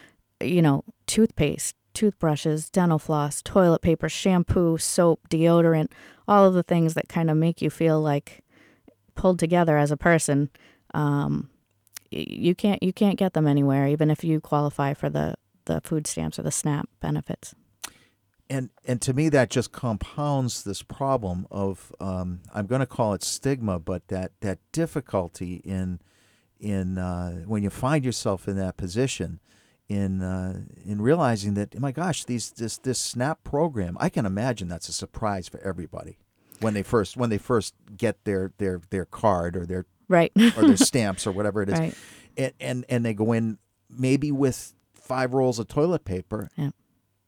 you 0.40 0.61
know, 0.61 0.85
toothpaste, 1.06 1.74
toothbrushes, 1.94 2.68
dental 2.68 2.98
floss, 2.98 3.42
toilet 3.42 3.80
paper, 3.80 4.09
shampoo, 4.09 4.76
soap, 4.78 5.28
deodorant, 5.30 5.90
all 6.28 6.44
of 6.44 6.54
the 6.54 6.62
things 6.62 6.94
that 6.94 7.09
kind 7.09 7.30
of 7.30 7.37
make 7.37 7.62
you 7.62 7.70
feel 7.70 8.00
like 8.00 8.44
pulled 9.14 9.38
together 9.38 9.76
as 9.78 9.90
a 9.90 9.96
person. 9.96 10.50
Um, 10.94 11.50
you 12.11 12.54
can't 12.54 12.83
you 12.83 12.92
can't 12.92 13.18
get 13.18 13.35
them 13.35 13.46
anywhere, 13.46 13.87
even 13.87 14.11
if 14.11 14.24
you 14.24 14.40
qualify 14.40 14.94
for 14.94 15.09
the 15.09 15.37
the 15.66 15.80
food 15.83 16.06
stamps 16.06 16.38
or 16.38 16.42
the 16.42 16.50
SNAP 16.50 16.88
benefits. 17.00 17.54
And 18.50 18.68
and 18.84 19.00
to 19.02 19.14
me 19.14 19.28
that 19.30 19.48
just 19.48 19.72
compounds 19.72 20.64
this 20.64 20.82
problem 20.82 21.46
of 21.50 21.92
um, 22.00 22.40
I'm 22.52 22.66
going 22.66 22.80
to 22.80 22.86
call 22.86 23.14
it 23.14 23.22
stigma, 23.22 23.78
but 23.78 24.08
that 24.08 24.32
that 24.40 24.58
difficulty 24.72 25.62
in 25.64 26.00
in 26.58 26.98
uh, 26.98 27.36
when 27.46 27.62
you 27.62 27.70
find 27.70 28.04
yourself 28.04 28.46
in 28.48 28.56
that 28.56 28.76
position, 28.76 29.40
in 29.88 30.20
uh, 30.20 30.62
in 30.84 31.00
realizing 31.00 31.54
that 31.54 31.74
oh 31.76 31.80
my 31.80 31.92
gosh, 31.92 32.24
these 32.24 32.50
this 32.50 32.76
this 32.76 32.98
SNAP 32.98 33.44
program, 33.44 33.96
I 34.00 34.08
can 34.08 34.26
imagine 34.26 34.68
that's 34.68 34.88
a 34.88 34.92
surprise 34.92 35.48
for 35.48 35.60
everybody 35.60 36.18
when 36.60 36.74
they 36.74 36.82
first 36.82 37.16
when 37.16 37.30
they 37.30 37.38
first 37.38 37.74
get 37.96 38.24
their 38.24 38.52
their 38.58 38.80
their 38.90 39.04
card 39.06 39.56
or 39.56 39.64
their 39.64 39.86
Right. 40.08 40.32
or 40.56 40.66
their 40.66 40.76
stamps 40.90 41.24
or 41.24 41.30
whatever 41.30 41.62
it 41.62 41.68
is, 41.68 41.78
Right. 41.78 41.94
and, 42.36 42.52
and 42.58 42.84
and 42.88 43.04
they 43.04 43.14
go 43.14 43.32
in 43.32 43.58
maybe 43.88 44.32
with 44.32 44.74
five 44.94 45.32
rolls 45.34 45.58
of 45.60 45.68
toilet 45.68 46.04
paper, 46.04 46.50
Yeah. 46.56 46.70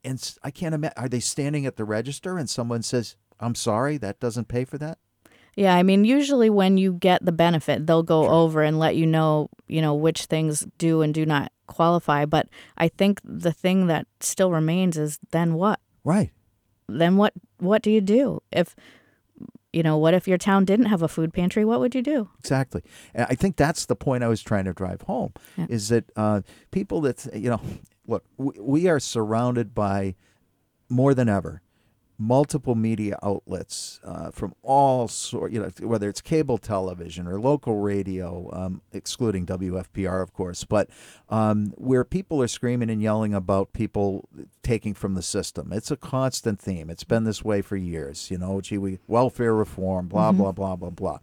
And 0.04 0.34
I 0.42 0.50
can't 0.50 0.74
imagine. 0.74 0.94
Are 0.96 1.08
they 1.08 1.20
standing 1.20 1.66
at 1.66 1.76
the 1.76 1.84
register 1.84 2.38
and 2.38 2.48
someone 2.50 2.82
says, 2.82 3.16
"I'm 3.40 3.54
sorry, 3.54 3.96
that 3.98 4.20
doesn't 4.20 4.48
pay 4.48 4.64
for 4.64 4.78
that"? 4.78 4.98
Yeah, 5.54 5.74
I 5.76 5.82
mean, 5.82 6.04
usually 6.04 6.48
when 6.48 6.78
you 6.78 6.94
get 6.94 7.24
the 7.24 7.32
benefit, 7.32 7.86
they'll 7.86 8.02
go 8.02 8.26
over 8.28 8.62
and 8.62 8.78
let 8.78 8.96
you 8.96 9.06
know, 9.06 9.50
you 9.68 9.82
know, 9.82 9.94
which 9.94 10.24
things 10.24 10.66
do 10.78 11.02
and 11.02 11.12
do 11.12 11.26
not 11.26 11.52
qualify. 11.66 12.24
But 12.24 12.48
I 12.78 12.88
think 12.88 13.20
the 13.22 13.52
thing 13.52 13.86
that 13.88 14.06
still 14.20 14.50
remains 14.50 14.96
is 14.96 15.18
then 15.30 15.54
what? 15.54 15.78
Right. 16.04 16.30
Then 16.88 17.16
what? 17.18 17.34
What 17.58 17.82
do 17.82 17.90
you 17.90 18.00
do 18.00 18.42
if, 18.50 18.74
you 19.74 19.82
know, 19.82 19.96
what 19.98 20.14
if 20.14 20.26
your 20.26 20.38
town 20.38 20.64
didn't 20.64 20.86
have 20.86 21.02
a 21.02 21.08
food 21.08 21.32
pantry? 21.34 21.64
What 21.64 21.80
would 21.80 21.94
you 21.94 22.02
do? 22.02 22.28
Exactly. 22.40 22.82
And 23.14 23.26
I 23.28 23.34
think 23.34 23.56
that's 23.56 23.86
the 23.86 23.94
point 23.96 24.24
I 24.24 24.28
was 24.28 24.42
trying 24.42 24.64
to 24.64 24.72
drive 24.72 25.02
home 25.02 25.32
Yeah. 25.56 25.66
is 25.68 25.90
that 25.90 26.10
uh, 26.16 26.40
people 26.70 27.00
that, 27.02 27.26
you 27.34 27.50
know, 27.50 27.60
look, 28.12 28.24
we, 28.36 28.52
we 28.60 28.88
are 28.88 29.00
surrounded 29.00 29.74
by 29.74 30.14
more 30.88 31.14
than 31.14 31.28
ever 31.28 31.62
multiple 32.22 32.76
media 32.76 33.18
outlets 33.22 33.98
uh, 34.04 34.30
from 34.30 34.54
all 34.62 35.08
sort, 35.08 35.50
you 35.50 35.60
know, 35.60 35.70
whether 35.80 36.08
it's 36.08 36.20
cable 36.20 36.56
television 36.56 37.26
or 37.26 37.40
local 37.40 37.80
radio, 37.80 38.48
um, 38.52 38.80
excluding 38.92 39.44
WFPR, 39.44 40.22
of 40.22 40.32
course, 40.32 40.64
but 40.64 40.88
um, 41.30 41.72
where 41.76 42.04
people 42.04 42.40
are 42.40 42.48
screaming 42.48 42.90
and 42.90 43.02
yelling 43.02 43.34
about 43.34 43.72
people 43.72 44.28
taking 44.62 44.94
from 44.94 45.14
the 45.14 45.22
system. 45.22 45.72
It's 45.72 45.90
a 45.90 45.96
constant 45.96 46.60
theme. 46.60 46.90
It's 46.90 47.04
been 47.04 47.24
this 47.24 47.44
way 47.44 47.60
for 47.60 47.76
years. 47.76 48.30
You 48.30 48.38
know, 48.38 48.60
gee, 48.60 48.78
we 48.78 49.00
welfare 49.08 49.54
reform, 49.54 50.06
blah 50.06 50.30
blah 50.30 50.52
blah 50.52 50.76
blah 50.76 50.90
blah. 50.90 51.18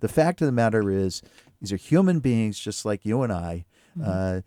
The 0.00 0.08
fact 0.08 0.42
of 0.42 0.46
the 0.46 0.52
matter 0.52 0.90
is, 0.90 1.22
these 1.60 1.72
are 1.72 1.76
human 1.76 2.20
beings 2.20 2.58
just 2.58 2.84
like 2.84 3.06
you 3.06 3.22
and 3.22 3.32
I. 3.32 3.64
Uh, 4.02 4.40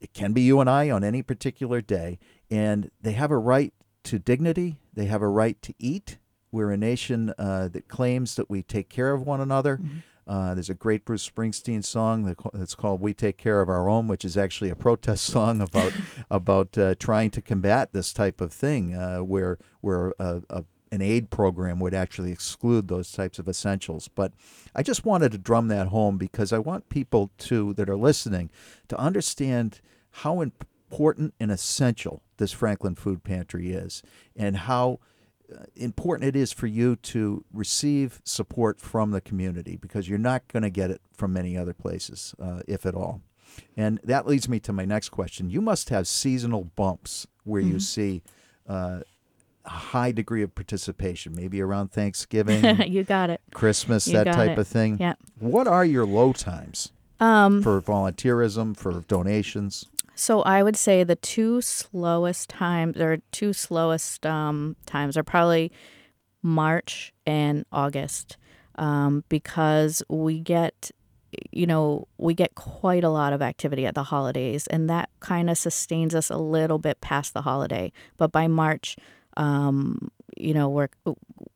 it 0.00 0.12
can 0.14 0.32
be 0.32 0.40
you 0.40 0.60
and 0.60 0.70
I 0.70 0.90
on 0.90 1.04
any 1.04 1.22
particular 1.22 1.80
day, 1.80 2.18
and 2.50 2.90
they 3.00 3.12
have 3.12 3.30
a 3.30 3.38
right 3.38 3.72
to 4.04 4.18
dignity. 4.18 4.78
They 4.94 5.06
have 5.06 5.22
a 5.22 5.28
right 5.28 5.60
to 5.62 5.74
eat. 5.78 6.18
We're 6.52 6.70
a 6.70 6.76
nation 6.76 7.32
uh, 7.38 7.68
that 7.68 7.88
claims 7.88 8.34
that 8.36 8.50
we 8.50 8.62
take 8.62 8.88
care 8.88 9.12
of 9.12 9.22
one 9.22 9.40
another. 9.40 9.78
Uh, 10.26 10.54
there's 10.54 10.70
a 10.70 10.74
great 10.74 11.04
Bruce 11.04 11.28
Springsteen 11.28 11.84
song 11.84 12.36
that's 12.54 12.74
called 12.74 13.00
"We 13.00 13.14
Take 13.14 13.36
Care 13.36 13.60
of 13.60 13.68
Our 13.68 13.88
Own," 13.88 14.06
which 14.06 14.24
is 14.24 14.36
actually 14.36 14.70
a 14.70 14.76
protest 14.76 15.24
song 15.32 15.60
about 15.60 15.92
about 16.30 16.78
uh, 16.78 16.94
trying 16.98 17.30
to 17.32 17.42
combat 17.42 17.92
this 17.92 18.12
type 18.12 18.40
of 18.40 18.52
thing, 18.52 18.94
uh, 18.94 19.18
where 19.18 19.58
where 19.80 20.14
a, 20.18 20.42
a, 20.48 20.64
an 20.92 21.02
aid 21.02 21.30
program 21.30 21.80
would 21.80 21.94
actually 21.94 22.32
exclude 22.32 22.88
those 22.88 23.10
types 23.12 23.38
of 23.38 23.48
essentials. 23.48 24.08
But 24.08 24.32
I 24.74 24.82
just 24.82 25.04
wanted 25.04 25.32
to 25.32 25.38
drum 25.38 25.68
that 25.68 25.88
home 25.88 26.16
because 26.18 26.52
I 26.52 26.58
want 26.58 26.88
people 26.88 27.30
to 27.38 27.74
that 27.74 27.88
are 27.88 27.96
listening 27.96 28.50
to 28.88 28.98
understand 28.98 29.80
how 30.10 30.40
important 30.40 31.34
and 31.40 31.50
essential 31.50 32.22
this 32.36 32.52
Franklin 32.52 32.94
Food 32.94 33.22
Pantry 33.24 33.70
is, 33.72 34.02
and 34.36 34.56
how 34.56 34.98
uh, 35.52 35.64
important 35.76 36.28
it 36.28 36.36
is 36.36 36.52
for 36.52 36.66
you 36.66 36.96
to 36.96 37.44
receive 37.52 38.20
support 38.24 38.80
from 38.80 39.10
the 39.10 39.20
community 39.20 39.76
because 39.76 40.08
you're 40.08 40.18
not 40.18 40.46
going 40.48 40.62
to 40.62 40.70
get 40.70 40.90
it 40.90 41.00
from 41.12 41.32
many 41.32 41.56
other 41.56 41.74
places, 41.74 42.34
uh, 42.40 42.60
if 42.66 42.86
at 42.86 42.94
all. 42.94 43.20
And 43.76 43.98
that 44.04 44.26
leads 44.26 44.48
me 44.48 44.60
to 44.60 44.72
my 44.72 44.84
next 44.84 45.08
question. 45.08 45.50
You 45.50 45.60
must 45.60 45.88
have 45.90 46.06
seasonal 46.06 46.64
bumps 46.76 47.26
where 47.44 47.60
you 47.60 47.80
see 47.80 48.22
uh, 48.68 49.00
a 49.64 49.68
high 49.70 50.12
degree 50.12 50.42
of 50.42 50.54
participation, 50.54 51.34
maybe 51.34 51.60
around 51.60 51.90
Thanksgiving, 51.90 52.80
you 52.90 53.02
got 53.02 53.28
it. 53.28 53.40
Christmas, 53.52 54.06
You 54.06 54.14
that 54.14 54.26
type 54.32 54.52
it. 54.52 54.58
of 54.58 54.68
thing. 54.68 54.98
Yeah. 55.00 55.14
What 55.38 55.66
are 55.66 55.84
your 55.84 56.06
low 56.06 56.32
times 56.32 56.92
Um, 57.18 57.60
for 57.62 57.80
volunteerism, 57.82 58.76
for 58.76 59.00
donations? 59.08 59.86
So 60.20 60.42
I 60.42 60.62
would 60.62 60.76
say 60.76 61.02
the 61.02 61.16
two 61.16 61.62
slowest 61.62 62.50
times 62.50 62.98
or 62.98 63.22
two 63.32 63.54
slowest 63.54 64.26
um, 64.26 64.76
times 64.84 65.16
are 65.16 65.22
probably 65.22 65.72
March 66.42 67.14
and 67.24 67.64
August 67.72 68.36
um, 68.74 69.24
because 69.30 70.02
we 70.10 70.38
get 70.38 70.90
you 71.52 71.66
know 71.66 72.06
we 72.18 72.34
get 72.34 72.54
quite 72.54 73.02
a 73.02 73.08
lot 73.08 73.32
of 73.32 73.40
activity 73.40 73.86
at 73.86 73.94
the 73.94 74.02
holidays 74.02 74.66
and 74.66 74.90
that 74.90 75.08
kind 75.20 75.48
of 75.48 75.56
sustains 75.56 76.14
us 76.14 76.28
a 76.28 76.36
little 76.36 76.78
bit 76.78 77.00
past 77.00 77.32
the 77.32 77.40
holiday. 77.40 77.90
But 78.18 78.30
by 78.30 78.46
March 78.46 78.96
um, 79.38 80.10
you 80.36 80.52
know 80.52 80.68
we're 80.68 80.90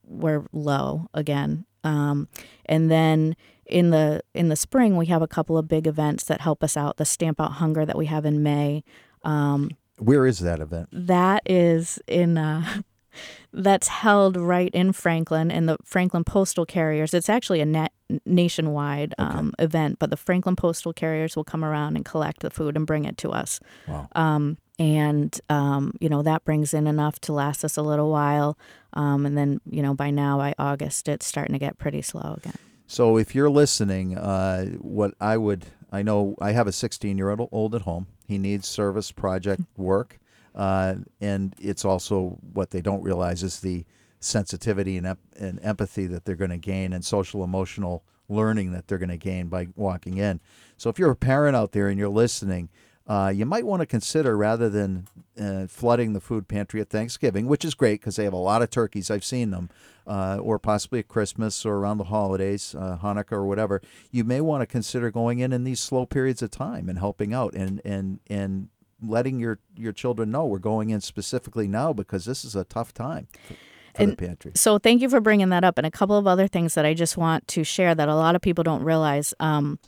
we're 0.07 0.46
low 0.55 1.11
again. 1.12 1.66
Um, 1.85 2.29
and 2.64 2.90
then 2.90 3.37
in 3.66 3.90
the 3.90 4.22
in 4.35 4.48
the 4.48 4.57
spring 4.57 4.96
we 4.96 5.07
have 5.07 5.22
a 5.22 5.29
couple 5.29 5.57
of 5.57 5.68
big 5.68 5.87
events 5.87 6.24
that 6.24 6.40
help 6.40 6.62
us 6.62 6.77
out 6.77 6.96
the 6.96 7.05
stamp 7.05 7.40
out 7.40 7.53
hunger 7.53 7.85
that 7.85 7.96
we 7.96 8.07
have 8.07 8.24
in 8.24 8.42
may. 8.42 8.83
Um, 9.22 9.70
Where 9.98 10.27
is 10.27 10.40
that 10.40 10.61
event? 10.61 10.88
that 10.92 11.42
is 11.46 11.98
in 12.07 12.37
uh, 12.38 12.83
that's 13.53 13.88
held 13.88 14.37
right 14.37 14.70
in 14.74 14.92
franklin 14.92 15.50
in 15.50 15.66
the 15.66 15.77
franklin 15.85 16.24
postal 16.24 16.66
carriers. 16.66 17.14
It's 17.14 17.29
actually 17.29 17.61
a 17.61 17.66
net 17.66 17.92
nationwide 18.27 19.14
um, 19.18 19.53
event 19.59 19.98
but 19.98 20.11
the 20.11 20.16
franklin 20.16 20.57
postal 20.57 20.92
carriers 20.92 21.37
will 21.37 21.44
come 21.44 21.64
around 21.64 21.96
and 21.96 22.05
collect 22.05 22.40
the 22.40 22.50
food 22.50 22.77
and 22.77 22.87
bring 22.87 23.05
it 23.05 23.16
to 23.18 23.31
us. 23.31 23.61
Wow. 23.88 24.09
um, 24.14 24.59
and 24.79 25.40
um, 25.48 25.92
you 26.00 26.09
know 26.09 26.22
that 26.22 26.44
brings 26.44 26.74
in 26.74 26.87
enough 26.88 27.20
to 27.20 27.33
last 27.33 27.64
us 27.64 27.77
a 27.77 27.83
little 27.83 28.11
while. 28.11 28.59
Um, 28.92 29.24
and 29.24 29.38
then 29.38 29.61
you 29.70 29.83
know 29.83 29.94
by 29.94 30.11
now 30.11 30.38
by 30.38 30.55
august 30.59 31.09
it's 31.09 31.27
starting 31.27 31.53
to 31.53 31.59
get 31.59 31.79
pretty 31.79 32.03
slow 32.03 32.35
again 32.38 32.59
So 32.94 33.16
if 33.16 33.35
you're 33.35 33.50
listening, 33.50 34.16
uh, 34.16 34.66
what 34.78 35.14
I 35.20 35.37
would, 35.37 35.66
I 35.90 36.02
know 36.02 36.37
I 36.40 36.52
have 36.52 36.68
a 36.68 36.72
16 36.72 37.18
year 37.18 37.37
old 37.50 37.74
at 37.74 37.83
home. 37.83 38.07
He 38.28 38.38
needs 38.38 38.68
service 38.68 39.11
project 39.11 39.62
work. 39.76 40.20
Uh, 40.54 40.98
and 41.20 41.57
it's 41.59 41.85
also 41.85 42.38
what 42.52 42.70
they 42.70 42.80
don't 42.80 43.02
realize 43.02 43.42
is 43.42 43.59
the 43.59 43.85
sensitivity 44.20 44.96
and, 44.96 45.09
ep- 45.09 45.18
and 45.37 45.59
empathy 45.64 46.07
that 46.07 46.24
they're 46.24 46.37
going 46.37 46.52
to 46.52 46.57
gain 46.57 46.92
and 46.92 47.04
social 47.04 47.42
emotional 47.42 48.04
learning 48.28 48.70
that 48.70 48.87
they're 48.87 48.98
going 48.98 49.09
to 49.09 49.16
gain 49.16 49.48
by 49.48 49.66
walking 49.74 50.18
in. 50.18 50.38
So 50.76 50.88
if 50.88 50.96
you're 50.96 51.11
a 51.11 51.16
parent 51.16 51.57
out 51.57 51.72
there 51.72 51.88
and 51.88 51.98
you're 51.98 52.09
listening, 52.09 52.68
uh, 53.06 53.32
you 53.34 53.44
might 53.44 53.66
want 53.66 53.80
to 53.80 53.86
consider 53.86 54.36
rather 54.36 54.70
than 54.70 55.06
uh, 55.38 55.66
flooding 55.66 56.14
the 56.14 56.20
food 56.20 56.48
pantry 56.48 56.80
at 56.80 56.88
Thanksgiving, 56.88 57.46
which 57.46 57.64
is 57.64 57.74
great 57.74 58.00
because 58.00 58.16
they 58.16 58.24
have 58.24 58.32
a 58.32 58.36
lot 58.36 58.62
of 58.62 58.70
turkeys. 58.70 59.10
I've 59.10 59.24
seen 59.24 59.50
them, 59.50 59.68
uh, 60.06 60.38
or 60.40 60.58
possibly 60.58 61.00
at 61.00 61.08
Christmas 61.08 61.66
or 61.66 61.76
around 61.76 61.98
the 61.98 62.04
holidays, 62.04 62.74
uh, 62.74 62.98
Hanukkah 63.02 63.32
or 63.32 63.44
whatever. 63.44 63.82
You 64.10 64.24
may 64.24 64.40
want 64.40 64.62
to 64.62 64.66
consider 64.66 65.10
going 65.10 65.40
in 65.40 65.52
in 65.52 65.64
these 65.64 65.80
slow 65.80 66.06
periods 66.06 66.40
of 66.40 66.50
time 66.50 66.88
and 66.88 66.98
helping 66.98 67.34
out 67.34 67.54
and 67.54 67.80
and 67.84 68.20
and 68.28 68.68
letting 69.02 69.38
your 69.38 69.58
your 69.76 69.92
children 69.92 70.30
know 70.30 70.46
we're 70.46 70.58
going 70.58 70.88
in 70.88 71.02
specifically 71.02 71.68
now 71.68 71.92
because 71.92 72.24
this 72.24 72.42
is 72.42 72.56
a 72.56 72.64
tough 72.64 72.94
time 72.94 73.28
for, 73.46 73.54
for 73.94 74.06
the 74.06 74.16
pantry. 74.16 74.52
So 74.54 74.78
thank 74.78 75.02
you 75.02 75.10
for 75.10 75.20
bringing 75.20 75.50
that 75.50 75.62
up, 75.62 75.76
and 75.76 75.86
a 75.86 75.90
couple 75.90 76.16
of 76.16 76.26
other 76.26 76.48
things 76.48 76.74
that 76.74 76.86
I 76.86 76.94
just 76.94 77.18
want 77.18 77.46
to 77.48 77.64
share 77.64 77.94
that 77.94 78.08
a 78.08 78.14
lot 78.14 78.34
of 78.34 78.40
people 78.40 78.64
don't 78.64 78.82
realize. 78.82 79.34
Um, 79.40 79.78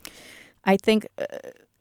I 0.65 0.77
think 0.77 1.07
uh, 1.17 1.25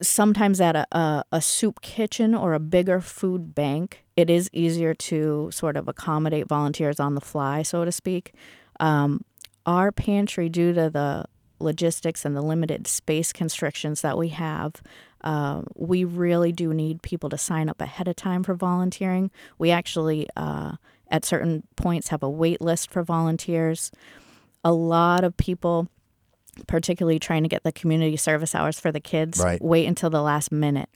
sometimes 0.08 0.62
at 0.62 0.76
a, 0.76 0.88
a, 0.98 1.24
a 1.34 1.42
soup 1.42 1.82
kitchen 1.82 2.36
or 2.36 2.54
a 2.54 2.60
bigger 2.60 3.02
food 3.02 3.56
bank, 3.56 4.04
it 4.16 4.30
is 4.30 4.50
easier 4.54 4.94
to 4.94 5.50
sort 5.52 5.78
of 5.78 5.88
accommodate 5.88 6.48
volunteers 6.48 7.00
on 7.00 7.16
the 7.16 7.22
fly, 7.22 7.62
so 7.64 7.86
to 7.86 7.92
speak. 7.92 8.34
Um, 8.80 9.24
our 9.66 9.92
pantry, 9.92 10.50
due 10.50 10.74
to 10.74 10.90
the 10.90 11.26
logistics 11.60 12.26
and 12.26 12.36
the 12.36 12.42
limited 12.42 12.88
space 12.88 13.34
constrictions 13.34 14.02
that 14.02 14.18
we 14.18 14.30
have, 14.30 14.82
uh, 15.24 15.64
we 15.76 16.04
really 16.04 16.52
do 16.52 16.74
need 16.74 17.02
people 17.02 17.30
to 17.30 17.38
sign 17.38 17.68
up 17.70 17.82
ahead 17.82 18.08
of 18.08 18.16
time 18.16 18.44
for 18.44 18.54
volunteering. 18.54 19.32
We 19.58 19.72
actually, 19.72 20.28
uh, 20.36 20.74
at 21.10 21.26
certain 21.26 21.64
points, 21.76 22.10
have 22.10 22.22
a 22.24 22.30
wait 22.30 22.62
list 22.62 22.92
for 22.92 23.04
volunteers. 23.04 23.92
A 24.64 24.72
lot 24.72 25.24
of 25.24 25.36
people, 25.38 25.88
particularly 26.68 27.20
trying 27.20 27.44
to 27.44 27.50
get 27.50 27.64
the 27.64 27.72
community 27.72 28.18
service 28.18 28.56
hours 28.56 28.80
for 28.80 28.92
the 28.92 29.00
kids, 29.00 29.40
Right. 29.40 29.62
wait 29.62 29.86
until 29.88 30.10
the 30.10 30.22
last 30.22 30.52
minute. 30.52 30.90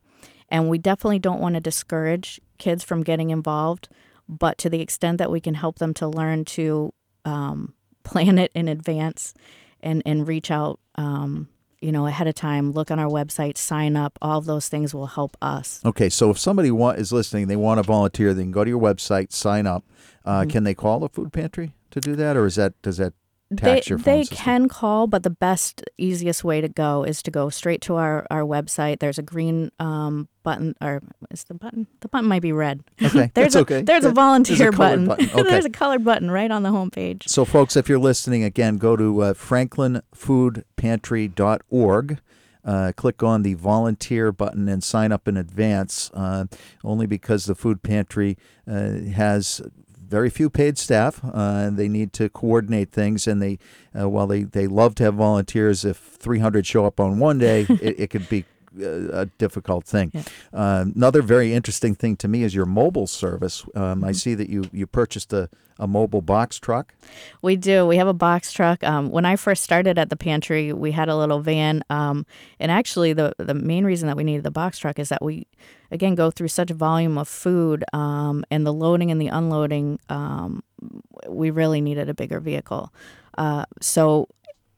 And 0.49 0.67
we 0.69 0.77
definitely 0.77 1.19
don't 1.19 1.39
want 1.41 1.55
to 1.55 1.61
discourage 1.61 2.39
kids 2.57 2.83
from 2.83 3.03
getting 3.03 3.29
involved, 3.29 3.87
but 4.27 4.57
to 4.59 4.69
the 4.69 4.81
extent 4.81 5.17
that 5.19 5.29
we 5.31 5.39
can 5.39 5.53
help 5.53 5.79
them 5.79 5.93
to 5.95 6.07
learn 6.07 6.45
to 6.45 6.93
um, 7.25 7.73
plan 8.03 8.37
it 8.37 8.51
in 8.55 8.67
advance 8.67 9.33
and, 9.81 10.01
and 10.05 10.27
reach 10.27 10.49
out, 10.51 10.79
um, 10.95 11.47
you 11.81 11.91
know, 11.91 12.07
ahead 12.07 12.27
of 12.27 12.35
time, 12.35 12.71
look 12.73 12.91
on 12.91 12.99
our 12.99 13.07
website, 13.09 13.57
sign 13.57 13.95
up, 13.95 14.17
all 14.21 14.39
of 14.39 14.45
those 14.45 14.67
things 14.67 14.93
will 14.93 15.07
help 15.07 15.37
us. 15.41 15.79
Okay, 15.85 16.09
so 16.09 16.29
if 16.29 16.37
somebody 16.37 16.71
want, 16.71 16.99
is 16.99 17.13
listening, 17.13 17.47
they 17.47 17.55
want 17.55 17.77
to 17.77 17.83
volunteer, 17.83 18.33
they 18.33 18.41
can 18.41 18.51
go 18.51 18.63
to 18.65 18.69
your 18.69 18.81
website, 18.81 19.31
sign 19.31 19.65
up. 19.67 19.83
Uh, 20.25 20.41
Mm-hmm. 20.41 20.49
Can 20.49 20.63
they 20.65 20.73
call 20.73 20.99
the 20.99 21.07
food 21.09 21.31
pantry 21.31 21.73
to 21.91 22.01
do 22.01 22.15
that, 22.17 22.35
or 22.35 22.45
is 22.45 22.55
that 22.55 22.73
does 22.81 22.97
that 22.97 23.13
tax 23.57 23.85
they, 23.85 23.89
your 23.89 23.99
phone 23.99 24.13
they 24.13 24.23
system? 24.23 24.37
can 24.37 24.67
call, 24.69 25.07
but 25.07 25.23
the 25.23 25.29
best, 25.29 25.83
easiest 25.97 26.43
way 26.43 26.59
to 26.61 26.69
go 26.69 27.03
is 27.03 27.21
to 27.23 27.31
go 27.31 27.49
straight 27.49 27.81
to 27.81 27.95
our, 27.95 28.25
our 28.29 28.43
website. 28.43 28.99
There's 28.99 29.17
a 29.17 29.23
green 29.23 29.71
um, 29.79 30.27
button, 30.43 30.75
or 30.81 31.01
is 31.31 31.45
the 31.45 31.53
button? 31.53 31.87
The 32.01 32.09
button 32.09 32.27
might 32.27 32.41
be 32.41 32.51
red. 32.51 32.83
Okay, 33.01 33.31
there's 33.33 33.55
a, 33.55 33.59
okay. 33.59 33.81
There's 33.81 34.03
a 34.03 34.05
There's 34.09 34.11
a 34.11 34.13
volunteer 34.13 34.71
button. 34.71 35.07
button. 35.07 35.29
Okay. 35.33 35.43
there's 35.43 35.65
a 35.65 35.69
colored 35.69 36.03
button 36.03 36.29
right 36.29 36.51
on 36.51 36.63
the 36.63 36.69
homepage. 36.69 37.27
So, 37.27 37.43
folks, 37.45 37.75
if 37.75 37.89
you're 37.89 37.97
listening 37.97 38.43
again, 38.43 38.77
go 38.77 38.95
to 38.95 39.21
uh, 39.23 39.33
franklinfoodpantry.org. 39.33 42.19
Uh, 42.65 42.91
click 42.95 43.23
on 43.23 43.41
the 43.41 43.53
volunteer 43.55 44.31
button 44.33 44.67
and 44.67 44.83
sign 44.83 45.11
up 45.13 45.27
in 45.29 45.37
advance, 45.37 46.11
uh, 46.13 46.43
only 46.83 47.07
because 47.07 47.45
the 47.45 47.55
food 47.55 47.81
pantry 47.81 48.37
uh, 48.69 48.91
has 49.15 49.61
very 50.09 50.29
few 50.29 50.49
paid 50.49 50.77
staff. 50.77 51.23
Uh, 51.23 51.67
and 51.67 51.77
they 51.77 51.87
need 51.87 52.13
to 52.13 52.29
coordinate 52.29 52.91
things, 52.91 53.27
and 53.27 53.41
they, 53.41 53.59
uh, 53.99 54.09
while 54.09 54.27
they, 54.27 54.43
they 54.43 54.67
love 54.67 54.95
to 54.95 55.03
have 55.03 55.15
volunteers, 55.15 55.85
if 55.85 55.97
300 55.97 56.65
show 56.65 56.85
up 56.85 56.99
on 56.99 57.19
one 57.19 57.37
day, 57.37 57.61
it, 57.69 57.99
it 57.99 58.09
could 58.09 58.27
be 58.29 58.45
a 58.81 59.25
difficult 59.37 59.85
thing. 59.85 60.11
Yeah. 60.13 60.23
Uh, 60.53 60.85
another 60.95 61.21
very 61.21 61.53
interesting 61.53 61.95
thing 61.95 62.15
to 62.17 62.27
me 62.27 62.43
is 62.43 62.53
your 62.53 62.65
mobile 62.65 63.07
service. 63.07 63.65
Um, 63.75 64.03
I 64.03 64.11
see 64.11 64.35
that 64.35 64.49
you 64.49 64.65
you 64.71 64.87
purchased 64.87 65.33
a, 65.33 65.49
a 65.77 65.87
mobile 65.87 66.21
box 66.21 66.59
truck. 66.59 66.93
We 67.41 67.55
do. 67.55 67.85
We 67.85 67.97
have 67.97 68.07
a 68.07 68.13
box 68.13 68.51
truck. 68.51 68.83
Um, 68.83 69.09
when 69.09 69.25
I 69.25 69.35
first 69.35 69.63
started 69.63 69.97
at 69.97 70.09
the 70.09 70.15
pantry, 70.15 70.73
we 70.73 70.91
had 70.91 71.09
a 71.09 71.15
little 71.15 71.39
van. 71.39 71.83
Um, 71.89 72.25
and 72.59 72.71
actually, 72.71 73.13
the 73.13 73.33
the 73.37 73.53
main 73.53 73.85
reason 73.85 74.07
that 74.07 74.17
we 74.17 74.23
needed 74.23 74.43
the 74.43 74.51
box 74.51 74.77
truck 74.79 74.99
is 74.99 75.09
that 75.09 75.23
we, 75.23 75.47
again, 75.91 76.15
go 76.15 76.31
through 76.31 76.49
such 76.49 76.71
a 76.71 76.75
volume 76.75 77.17
of 77.17 77.27
food, 77.27 77.83
um, 77.93 78.43
and 78.51 78.65
the 78.65 78.73
loading 78.73 79.11
and 79.11 79.21
the 79.21 79.27
unloading. 79.27 79.99
Um, 80.09 80.63
we 81.27 81.49
really 81.49 81.81
needed 81.81 82.09
a 82.09 82.13
bigger 82.13 82.39
vehicle. 82.39 82.93
Uh, 83.37 83.65
so, 83.81 84.27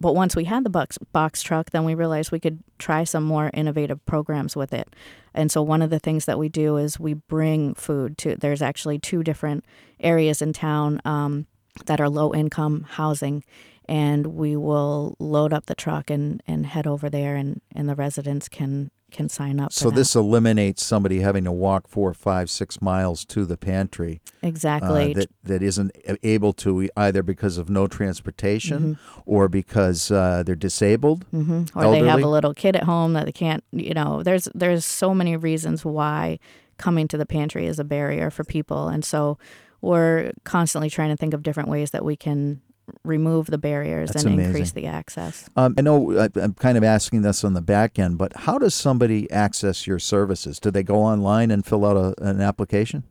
but 0.01 0.15
once 0.15 0.35
we 0.35 0.45
had 0.45 0.63
the 0.63 0.69
box 0.69 0.97
box 1.13 1.41
truck, 1.41 1.69
then 1.69 1.85
we 1.85 1.93
realized 1.93 2.31
we 2.31 2.39
could 2.39 2.63
try 2.79 3.03
some 3.03 3.23
more 3.23 3.51
innovative 3.53 4.03
programs 4.05 4.55
with 4.55 4.73
it. 4.73 4.93
And 5.33 5.51
so 5.51 5.61
one 5.61 5.81
of 5.81 5.89
the 5.91 5.99
things 5.99 6.25
that 6.25 6.39
we 6.39 6.49
do 6.49 6.77
is 6.77 6.99
we 6.99 7.13
bring 7.13 7.75
food 7.75 8.17
to. 8.19 8.35
There's 8.35 8.61
actually 8.61 8.99
two 8.99 9.23
different 9.23 9.63
areas 9.99 10.41
in 10.41 10.53
town 10.53 10.99
um, 11.05 11.45
that 11.85 12.01
are 12.01 12.09
low 12.09 12.33
income 12.33 12.85
housing, 12.89 13.43
and 13.87 14.27
we 14.27 14.57
will 14.57 15.15
load 15.19 15.53
up 15.53 15.67
the 15.67 15.75
truck 15.75 16.09
and, 16.09 16.41
and 16.47 16.65
head 16.65 16.87
over 16.87 17.09
there, 17.09 17.35
and, 17.35 17.61
and 17.75 17.87
the 17.87 17.95
residents 17.95 18.49
can 18.49 18.91
can 19.11 19.29
sign 19.29 19.59
up. 19.59 19.71
So 19.73 19.89
this 19.91 20.15
eliminates 20.15 20.83
somebody 20.83 21.19
having 21.19 21.43
to 21.43 21.51
walk 21.51 21.87
four, 21.87 22.13
five, 22.13 22.49
six 22.49 22.81
miles 22.81 23.25
to 23.25 23.45
the 23.45 23.57
pantry 23.57 24.21
uh, 24.43 24.47
exactly 24.47 25.13
that 25.13 25.29
that 25.43 25.61
isn't 25.61 25.91
able 26.23 26.53
to 26.53 26.89
either 26.97 27.21
because 27.23 27.57
of 27.57 27.69
no 27.69 27.87
transportation 27.87 28.95
Mm-hmm. 28.95 29.21
or 29.25 29.47
because 29.47 30.11
uh, 30.11 30.43
they're 30.45 30.55
disabled. 30.55 31.23
hmm 31.31 31.63
or 31.75 31.91
they 31.91 31.99
have 32.07 32.23
a 32.23 32.27
little 32.27 32.53
kid 32.53 32.75
at 32.75 32.83
home 32.83 33.13
that 33.13 33.25
they 33.25 33.31
can't. 33.31 33.63
You 33.71 33.93
know, 33.93 34.23
there's 34.23 34.47
there's 34.55 34.85
so 34.85 35.13
many 35.13 35.35
reasons 35.35 35.83
why 35.85 36.39
coming 36.77 37.07
to 37.09 37.17
the 37.17 37.25
pantry 37.25 37.67
is 37.67 37.79
a 37.79 37.83
barrier 37.83 38.29
for 38.31 38.43
people, 38.43 38.87
and 38.87 39.03
so 39.05 39.37
we're 39.81 40.31
constantly 40.43 40.89
trying 40.89 41.09
to 41.09 41.17
think 41.17 41.33
of 41.33 41.43
different 41.43 41.69
ways 41.69 41.91
that 41.91 42.05
we 42.05 42.15
can 42.15 42.61
remove 43.03 43.47
the 43.47 43.57
barriers 43.57 44.11
That's 44.11 44.23
and 44.23 44.33
amazing. 44.33 44.51
increase 44.51 44.71
the 44.71 44.87
access. 44.87 45.49
Um, 45.55 45.75
I 45.77 45.81
know 45.81 46.19
I, 46.19 46.29
I'm 46.35 46.53
kind 46.53 46.77
of 46.77 46.83
asking 46.83 47.21
this 47.21 47.43
on 47.43 47.53
the 47.53 47.61
back 47.61 47.99
end, 47.99 48.17
but 48.17 48.35
how 48.35 48.57
does 48.57 48.73
somebody 48.73 49.29
access 49.31 49.87
your 49.87 49.99
services? 49.99 50.59
Do 50.59 50.71
they 50.71 50.83
go 50.83 50.97
online 50.97 51.51
and 51.51 51.65
fill 51.65 51.85
out 51.85 51.97
a, 51.97 52.23
an 52.23 52.41
application? 52.41 53.03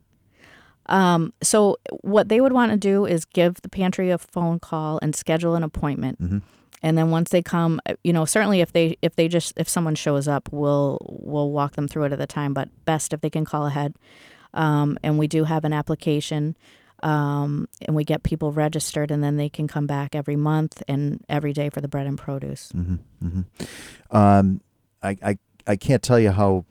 Um, 0.87 1.33
so 1.41 1.77
what 2.01 2.29
they 2.29 2.41
would 2.41 2.53
want 2.53 2.71
to 2.71 2.77
do 2.77 3.05
is 3.05 3.25
give 3.25 3.61
the 3.61 3.69
pantry 3.69 4.09
a 4.09 4.17
phone 4.17 4.59
call 4.59 4.99
and 5.01 5.15
schedule 5.15 5.55
an 5.55 5.63
appointment. 5.63 6.21
Mm-hmm. 6.21 6.39
And 6.83 6.97
then 6.97 7.11
once 7.11 7.29
they 7.29 7.41
come, 7.41 7.79
uh, 7.85 7.93
you 8.03 8.11
know, 8.11 8.25
certainly 8.25 8.61
if 8.61 8.73
they 8.73 8.97
if 9.01 9.15
they 9.15 9.27
just 9.27 9.53
if 9.55 9.69
someone 9.69 9.95
shows 9.95 10.27
up, 10.27 10.49
we'll 10.51 10.97
we'll 11.07 11.51
walk 11.51 11.75
them 11.75 11.87
through 11.87 12.05
it 12.05 12.11
at 12.11 12.19
the 12.19 12.27
time. 12.27 12.53
But 12.53 12.69
best 12.85 13.13
if 13.13 13.21
they 13.21 13.29
can 13.29 13.45
call 13.45 13.67
ahead. 13.67 13.95
Um, 14.53 14.97
and 15.01 15.17
we 15.17 15.27
do 15.27 15.45
have 15.45 15.63
an 15.63 15.71
application, 15.71 16.57
um, 17.03 17.67
and 17.85 17.95
we 17.95 18.03
get 18.03 18.23
people 18.23 18.51
registered, 18.51 19.11
and 19.11 19.23
then 19.23 19.37
they 19.37 19.49
can 19.49 19.67
come 19.67 19.87
back 19.87 20.15
every 20.15 20.35
month 20.35 20.83
and 20.87 21.23
every 21.27 21.53
day 21.53 21.69
for 21.69 21.81
the 21.81 21.87
bread 21.87 22.07
and 22.07 22.17
produce. 22.17 22.71
Mm-hmm. 22.73 23.27
Mm-hmm. 23.27 24.15
Um, 24.15 24.61
I, 25.01 25.17
I 25.23 25.37
I 25.67 25.75
can't 25.75 26.03
tell 26.03 26.19
you 26.19 26.31
how 26.31 26.65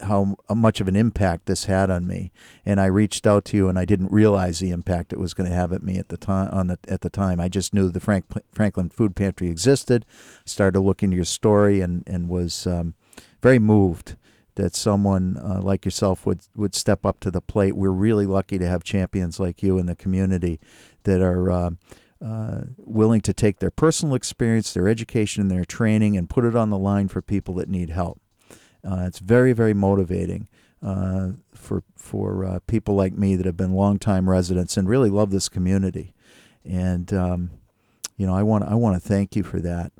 how 0.00 0.36
much 0.48 0.80
of 0.80 0.86
an 0.86 0.94
impact 0.94 1.46
this 1.46 1.64
had 1.64 1.90
on 1.90 2.06
me, 2.06 2.30
and 2.64 2.80
I 2.80 2.86
reached 2.86 3.26
out 3.26 3.44
to 3.46 3.56
you, 3.56 3.68
and 3.68 3.78
I 3.78 3.84
didn't 3.84 4.12
realize 4.12 4.60
the 4.60 4.70
impact 4.70 5.12
it 5.12 5.18
was 5.18 5.34
going 5.34 5.50
to 5.50 5.56
have 5.56 5.72
at 5.72 5.82
me 5.82 5.98
at 5.98 6.08
the 6.08 6.16
time. 6.16 6.48
On 6.52 6.68
the, 6.68 6.78
at 6.86 7.00
the 7.00 7.10
time, 7.10 7.40
I 7.40 7.48
just 7.48 7.74
knew 7.74 7.90
the 7.90 8.00
Frank, 8.00 8.26
Franklin 8.52 8.90
Food 8.90 9.16
Pantry 9.16 9.48
existed. 9.48 10.06
Started 10.44 10.80
looking 10.80 11.12
at 11.12 11.16
your 11.16 11.24
story, 11.24 11.80
and 11.80 12.04
and 12.06 12.28
was 12.28 12.66
um, 12.66 12.94
very 13.42 13.58
moved 13.58 14.16
that 14.58 14.74
someone 14.74 15.38
uh, 15.40 15.60
like 15.62 15.84
yourself 15.84 16.26
would 16.26 16.40
would 16.56 16.74
step 16.74 17.06
up 17.06 17.20
to 17.20 17.30
the 17.30 17.40
plate. 17.40 17.76
We're 17.76 17.90
really 17.90 18.26
lucky 18.26 18.58
to 18.58 18.66
have 18.66 18.82
champions 18.82 19.38
like 19.38 19.62
you 19.62 19.78
in 19.78 19.86
the 19.86 19.96
community 19.96 20.60
that 21.04 21.22
are. 21.22 21.50
Uh, 21.50 21.70
uh, 22.20 22.62
willing 22.78 23.20
to 23.20 23.32
take 23.32 23.60
their 23.60 23.70
personal 23.70 24.16
experience, 24.16 24.72
their 24.72 24.88
education, 24.88 25.42
and 25.42 25.50
their 25.52 25.64
training 25.64 26.16
and 26.16 26.28
put 26.28 26.44
it 26.44 26.56
on 26.56 26.68
the 26.68 26.76
line 26.76 27.06
for 27.06 27.22
people 27.22 27.54
that 27.54 27.68
need 27.68 27.90
help. 27.90 28.20
Uh, 28.84 29.04
it's 29.06 29.20
very, 29.20 29.52
very 29.52 29.72
motivating 29.72 30.48
uh, 30.82 31.28
for 31.54 31.84
for 31.94 32.44
uh, 32.44 32.58
people 32.66 32.96
like 32.96 33.12
me 33.12 33.36
that 33.36 33.46
have 33.46 33.56
been 33.56 33.72
longtime 33.72 34.28
residents 34.28 34.76
and 34.76 34.88
really 34.88 35.10
love 35.10 35.30
this 35.30 35.48
community. 35.48 36.12
And 36.64 37.12
um, 37.12 37.50
you 38.16 38.26
know, 38.26 38.34
I 38.34 38.42
want 38.42 38.64
I 38.64 38.74
want 38.74 39.00
to 39.00 39.08
thank 39.08 39.36
you 39.36 39.44
for 39.44 39.60
that 39.60 39.92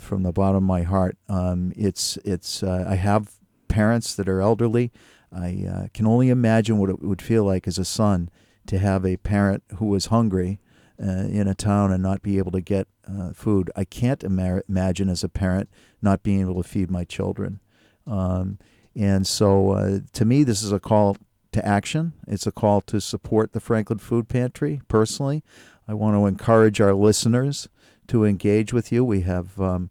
from 0.00 0.22
the 0.22 0.32
bottom 0.32 0.58
of 0.58 0.62
my 0.62 0.82
heart. 0.82 1.16
Um, 1.28 1.72
it's 1.74 2.16
it's 2.18 2.62
I 2.62 2.94
have 2.94 3.32
parents 3.74 4.14
that 4.14 4.28
are 4.28 4.40
elderly. 4.40 4.92
I 5.32 5.66
uh, 5.68 5.86
can 5.92 6.06
only 6.06 6.30
imagine 6.30 6.78
what 6.78 6.90
it 6.90 7.02
would 7.02 7.20
feel 7.20 7.42
like 7.42 7.66
as 7.66 7.76
a 7.76 7.84
son 7.84 8.30
to 8.66 8.78
have 8.78 9.04
a 9.04 9.16
parent 9.16 9.64
who 9.78 9.86
was 9.86 10.06
hungry 10.06 10.60
uh, 11.02 11.26
in 11.38 11.48
a 11.48 11.56
town 11.56 11.92
and 11.92 12.00
not 12.00 12.22
be 12.22 12.38
able 12.38 12.52
to 12.52 12.60
get 12.60 12.86
uh, 13.10 13.32
food. 13.32 13.68
I 13.74 13.84
can't 13.84 14.22
ima- 14.22 14.62
imagine 14.68 15.08
as 15.08 15.24
a 15.24 15.28
parent 15.28 15.68
not 16.00 16.22
being 16.22 16.40
able 16.40 16.62
to 16.62 16.68
feed 16.68 16.88
my 16.88 17.02
children. 17.02 17.58
Um, 18.06 18.58
and 18.94 19.26
so 19.26 19.72
uh, 19.72 19.98
to 20.12 20.24
me, 20.24 20.44
this 20.44 20.62
is 20.62 20.70
a 20.70 20.78
call 20.78 21.16
to 21.50 21.66
action. 21.66 22.12
It's 22.28 22.46
a 22.46 22.52
call 22.52 22.80
to 22.82 23.00
support 23.00 23.52
the 23.54 23.60
Franklin 23.60 23.98
Food 23.98 24.28
Pantry 24.28 24.82
personally. 24.86 25.42
I 25.88 25.94
want 25.94 26.14
to 26.14 26.26
encourage 26.26 26.80
our 26.80 26.94
listeners 26.94 27.68
to 28.06 28.24
engage 28.24 28.72
with 28.72 28.92
you. 28.92 29.04
We 29.04 29.22
have 29.22 29.60
um, 29.60 29.90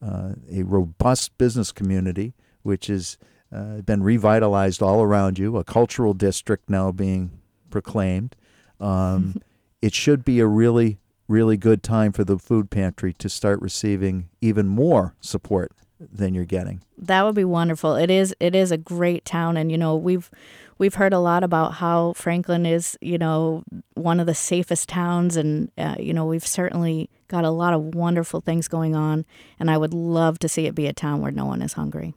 uh, 0.00 0.34
a 0.52 0.62
robust 0.62 1.36
business 1.36 1.72
community, 1.72 2.34
which 2.64 2.88
has 2.88 3.16
uh, 3.54 3.82
been 3.82 4.02
revitalized 4.02 4.82
all 4.82 5.00
around 5.00 5.38
you, 5.38 5.56
a 5.56 5.64
cultural 5.64 6.12
district 6.12 6.68
now 6.68 6.90
being 6.90 7.30
proclaimed. 7.70 8.34
Um, 8.80 9.40
it 9.82 9.94
should 9.94 10.24
be 10.24 10.40
a 10.40 10.46
really, 10.46 10.98
really 11.28 11.56
good 11.56 11.82
time 11.82 12.10
for 12.10 12.24
the 12.24 12.38
food 12.38 12.70
pantry 12.70 13.12
to 13.12 13.28
start 13.28 13.60
receiving 13.62 14.28
even 14.40 14.66
more 14.66 15.14
support 15.20 15.72
than 16.00 16.34
you're 16.34 16.44
getting. 16.44 16.82
That 16.98 17.22
would 17.22 17.34
be 17.34 17.44
wonderful. 17.44 17.94
It 17.94 18.10
is 18.10 18.34
it 18.40 18.54
is 18.54 18.72
a 18.72 18.76
great 18.76 19.24
town 19.24 19.56
and 19.56 19.70
you 19.70 19.78
know, 19.78 19.94
we've 19.96 20.30
we've 20.78 20.94
heard 20.94 21.12
a 21.12 21.18
lot 21.18 21.44
about 21.44 21.74
how 21.74 22.12
Franklin 22.14 22.66
is, 22.66 22.98
you 23.00 23.18
know, 23.18 23.62
one 23.94 24.20
of 24.20 24.26
the 24.26 24.34
safest 24.34 24.88
towns 24.88 25.36
and 25.36 25.70
uh, 25.78 25.96
you 25.98 26.12
know, 26.12 26.26
we've 26.26 26.46
certainly 26.46 27.08
got 27.28 27.44
a 27.44 27.50
lot 27.50 27.72
of 27.72 27.94
wonderful 27.94 28.40
things 28.40 28.68
going 28.68 28.94
on 28.94 29.24
and 29.60 29.70
I 29.70 29.78
would 29.78 29.94
love 29.94 30.38
to 30.40 30.48
see 30.48 30.66
it 30.66 30.74
be 30.74 30.86
a 30.86 30.92
town 30.92 31.20
where 31.20 31.32
no 31.32 31.46
one 31.46 31.62
is 31.62 31.74
hungry. 31.74 32.14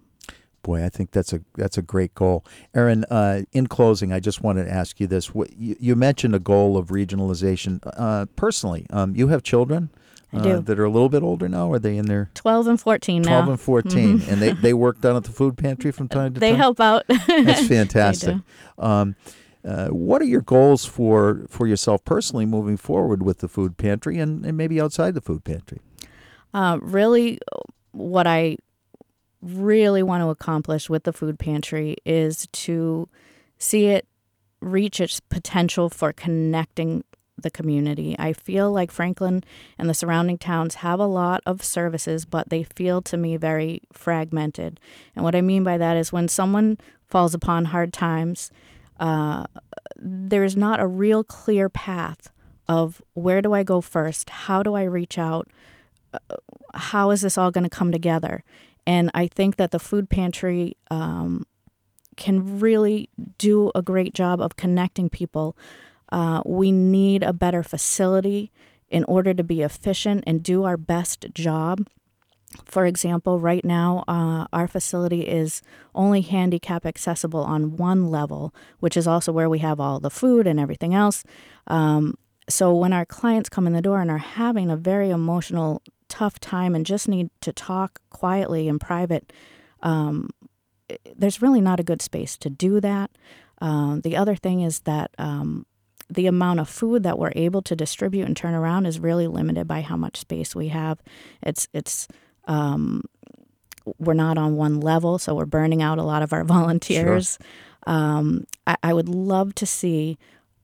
Boy, 0.63 0.83
I 0.83 0.89
think 0.89 1.11
that's 1.11 1.31
a 1.33 1.41
that's 1.55 1.77
a 1.77 1.81
great 1.81 2.13
goal, 2.13 2.45
Erin. 2.73 3.05
Uh, 3.05 3.43
in 3.53 3.67
closing, 3.67 4.11
I 4.11 4.19
just 4.19 4.41
wanted 4.41 4.65
to 4.65 4.71
ask 4.71 4.99
you 4.99 5.07
this: 5.07 5.33
what, 5.33 5.55
you, 5.57 5.75
you 5.79 5.95
mentioned 5.95 6.35
a 6.35 6.39
goal 6.39 6.77
of 6.77 6.87
regionalization. 6.87 7.79
Uh, 7.95 8.25
personally, 8.35 8.85
um, 8.89 9.15
you 9.15 9.29
have 9.29 9.43
children 9.43 9.89
I 10.33 10.37
uh, 10.37 10.59
that 10.59 10.77
are 10.77 10.83
a 10.83 10.89
little 10.89 11.09
bit 11.09 11.23
older 11.23 11.47
now. 11.47 11.71
Are 11.71 11.79
they 11.79 11.97
in 11.97 12.07
their 12.07 12.29
12 12.33 12.67
and 12.67 12.81
14 12.81 13.23
twelve 13.23 13.45
now. 13.45 13.51
and 13.51 13.59
14 13.59 14.23
and 14.27 14.41
they 14.41 14.51
they 14.51 14.73
work 14.73 14.99
down 14.99 15.15
at 15.15 15.23
the 15.23 15.31
food 15.31 15.57
pantry 15.57 15.91
from 15.91 16.09
time 16.09 16.33
to 16.33 16.39
They 16.39 16.49
time? 16.49 16.53
They 16.53 16.57
help 16.57 16.79
out. 16.79 17.05
That's 17.27 17.67
fantastic. 17.67 18.37
Um, 18.77 19.15
uh, 19.65 19.87
what 19.87 20.21
are 20.21 20.25
your 20.25 20.41
goals 20.41 20.85
for 20.85 21.45
for 21.47 21.65
yourself 21.65 22.03
personally 22.03 22.45
moving 22.45 22.77
forward 22.77 23.23
with 23.23 23.39
the 23.39 23.47
food 23.47 23.77
pantry 23.77 24.19
and, 24.19 24.45
and 24.45 24.57
maybe 24.57 24.81
outside 24.81 25.13
the 25.13 25.21
food 25.21 25.43
pantry? 25.43 25.79
Uh, 26.53 26.77
really, 26.81 27.39
what 27.91 28.27
I 28.27 28.57
really 29.41 30.03
want 30.03 30.21
to 30.21 30.29
accomplish 30.29 30.89
with 30.89 31.03
the 31.03 31.13
food 31.13 31.39
pantry 31.39 31.97
is 32.05 32.47
to 32.51 33.07
see 33.57 33.87
it 33.87 34.07
reach 34.59 34.99
its 34.99 35.19
potential 35.19 35.89
for 35.89 36.11
connecting 36.11 37.03
the 37.37 37.51
community. 37.51 38.15
I 38.17 38.33
feel 38.33 38.71
like 38.71 38.89
Franklin 38.89 39.43
and 39.77 39.87
the 39.87 39.93
surrounding 39.93 40.37
towns 40.37 40.75
have 40.75 40.99
a 40.99 41.05
lot 41.05 41.41
of 41.45 41.63
services, 41.63 42.25
but 42.25 42.49
they 42.49 42.63
feel 42.63 43.01
to 43.03 43.17
me 43.17 43.37
very 43.37 43.81
fragmented. 43.93 44.79
And 45.15 45.23
what 45.23 45.35
I 45.35 45.41
mean 45.41 45.63
by 45.63 45.77
that 45.77 45.97
is 45.97 46.11
when 46.11 46.27
someone 46.27 46.79
falls 47.07 47.33
upon 47.33 47.65
hard 47.65 47.93
times, 47.93 48.51
uh, 48.99 49.45
there's 49.95 50.57
not 50.57 50.79
a 50.79 50.87
real 50.87 51.23
clear 51.23 51.69
path 51.69 52.31
of 52.67 53.01
where 53.13 53.41
do 53.41 53.53
I 53.53 53.63
go 53.63 53.81
first? 53.81 54.29
How 54.29 54.63
do 54.63 54.73
I 54.73 54.83
reach 54.83 55.17
out? 55.17 55.47
Uh, 56.13 56.19
how 56.73 57.11
is 57.11 57.21
this 57.21 57.37
all 57.37 57.51
going 57.51 57.63
to 57.63 57.69
come 57.69 57.91
together? 57.91 58.43
And 58.87 59.11
I 59.13 59.27
think 59.27 59.57
that 59.57 59.71
the 59.71 59.79
food 59.79 60.09
pantry 60.09 60.77
um, 60.89 61.45
can 62.15 62.59
really 62.59 63.09
do 63.37 63.69
a 63.75 63.81
great 63.81 64.13
job 64.15 64.41
of 64.41 64.55
connecting 64.55 65.09
people. 65.09 65.57
Uh, 66.09 66.41
we 66.45 66.71
need 66.71 67.21
a 67.21 67.33
better 67.33 67.63
facility 67.63 68.51
in 68.89 69.03
order 69.03 69.33
to 69.33 69.43
be 69.43 69.61
efficient 69.61 70.23
and 70.25 70.41
do 70.41 70.63
our 70.63 70.77
best 70.77 71.27
job. 71.33 71.85
For 72.63 72.85
example, 72.85 73.41
right 73.41 73.65
now, 73.65 74.05
uh, 74.07 74.47
our 74.53 74.69
facility 74.69 75.27
is 75.27 75.61
only 75.93 76.21
handicap 76.21 76.85
accessible 76.85 77.41
on 77.43 77.75
one 77.75 78.09
level, 78.09 78.55
which 78.79 78.95
is 78.95 79.05
also 79.05 79.33
where 79.33 79.49
we 79.49 79.59
have 79.59 79.81
all 79.81 79.99
the 79.99 80.09
food 80.09 80.47
and 80.47 80.57
everything 80.57 80.93
else. 80.93 81.25
Um, 81.67 82.15
so 82.47 82.73
when 82.73 82.93
our 82.93 83.05
clients 83.05 83.49
come 83.49 83.67
in 83.67 83.73
the 83.73 83.81
door 83.81 83.99
and 83.99 84.09
are 84.09 84.17
having 84.17 84.71
a 84.71 84.77
very 84.77 85.09
emotional, 85.09 85.81
tough 86.09 86.39
time 86.39 86.75
and 86.75 86.85
just 86.85 87.07
need 87.07 87.29
to 87.41 87.53
talk 87.53 87.99
quietly 88.09 88.67
in 88.67 88.79
private, 88.79 89.31
um, 89.81 90.29
there's 91.15 91.41
really 91.41 91.61
not 91.61 91.79
a 91.79 91.83
good 91.83 92.01
space 92.01 92.37
to 92.37 92.49
do 92.49 92.79
that. 92.81 93.11
Um, 93.59 94.01
the 94.01 94.15
other 94.15 94.35
thing 94.35 94.61
is 94.61 94.81
that 94.81 95.11
um, 95.17 95.65
the 96.09 96.27
amount 96.27 96.59
of 96.59 96.69
food 96.69 97.03
that 97.03 97.19
we're 97.19 97.33
able 97.35 97.61
to 97.63 97.75
distribute 97.75 98.25
and 98.25 98.37
turn 98.37 98.53
around 98.53 98.85
is 98.85 98.99
really 98.99 99.27
limited 99.27 99.67
by 99.67 99.81
how 99.81 99.97
much 99.97 100.17
space 100.17 100.55
we 100.55 100.69
have. 100.69 100.99
It's 101.41 101.67
it's 101.73 102.07
um, 102.45 103.03
we're 103.99 104.13
not 104.13 104.37
on 104.37 104.55
one 104.55 104.79
level, 104.79 105.17
so 105.17 105.35
we're 105.35 105.45
burning 105.45 105.81
out 105.81 105.97
a 105.97 106.03
lot 106.03 106.21
of 106.21 106.33
our 106.33 106.43
volunteers. 106.45 107.37
Sure. 107.41 107.95
Um, 107.95 108.45
I, 108.65 108.75
I, 108.83 108.93
would 108.93 109.07
love 109.07 109.55
to 109.55 109.65
see 109.65 110.17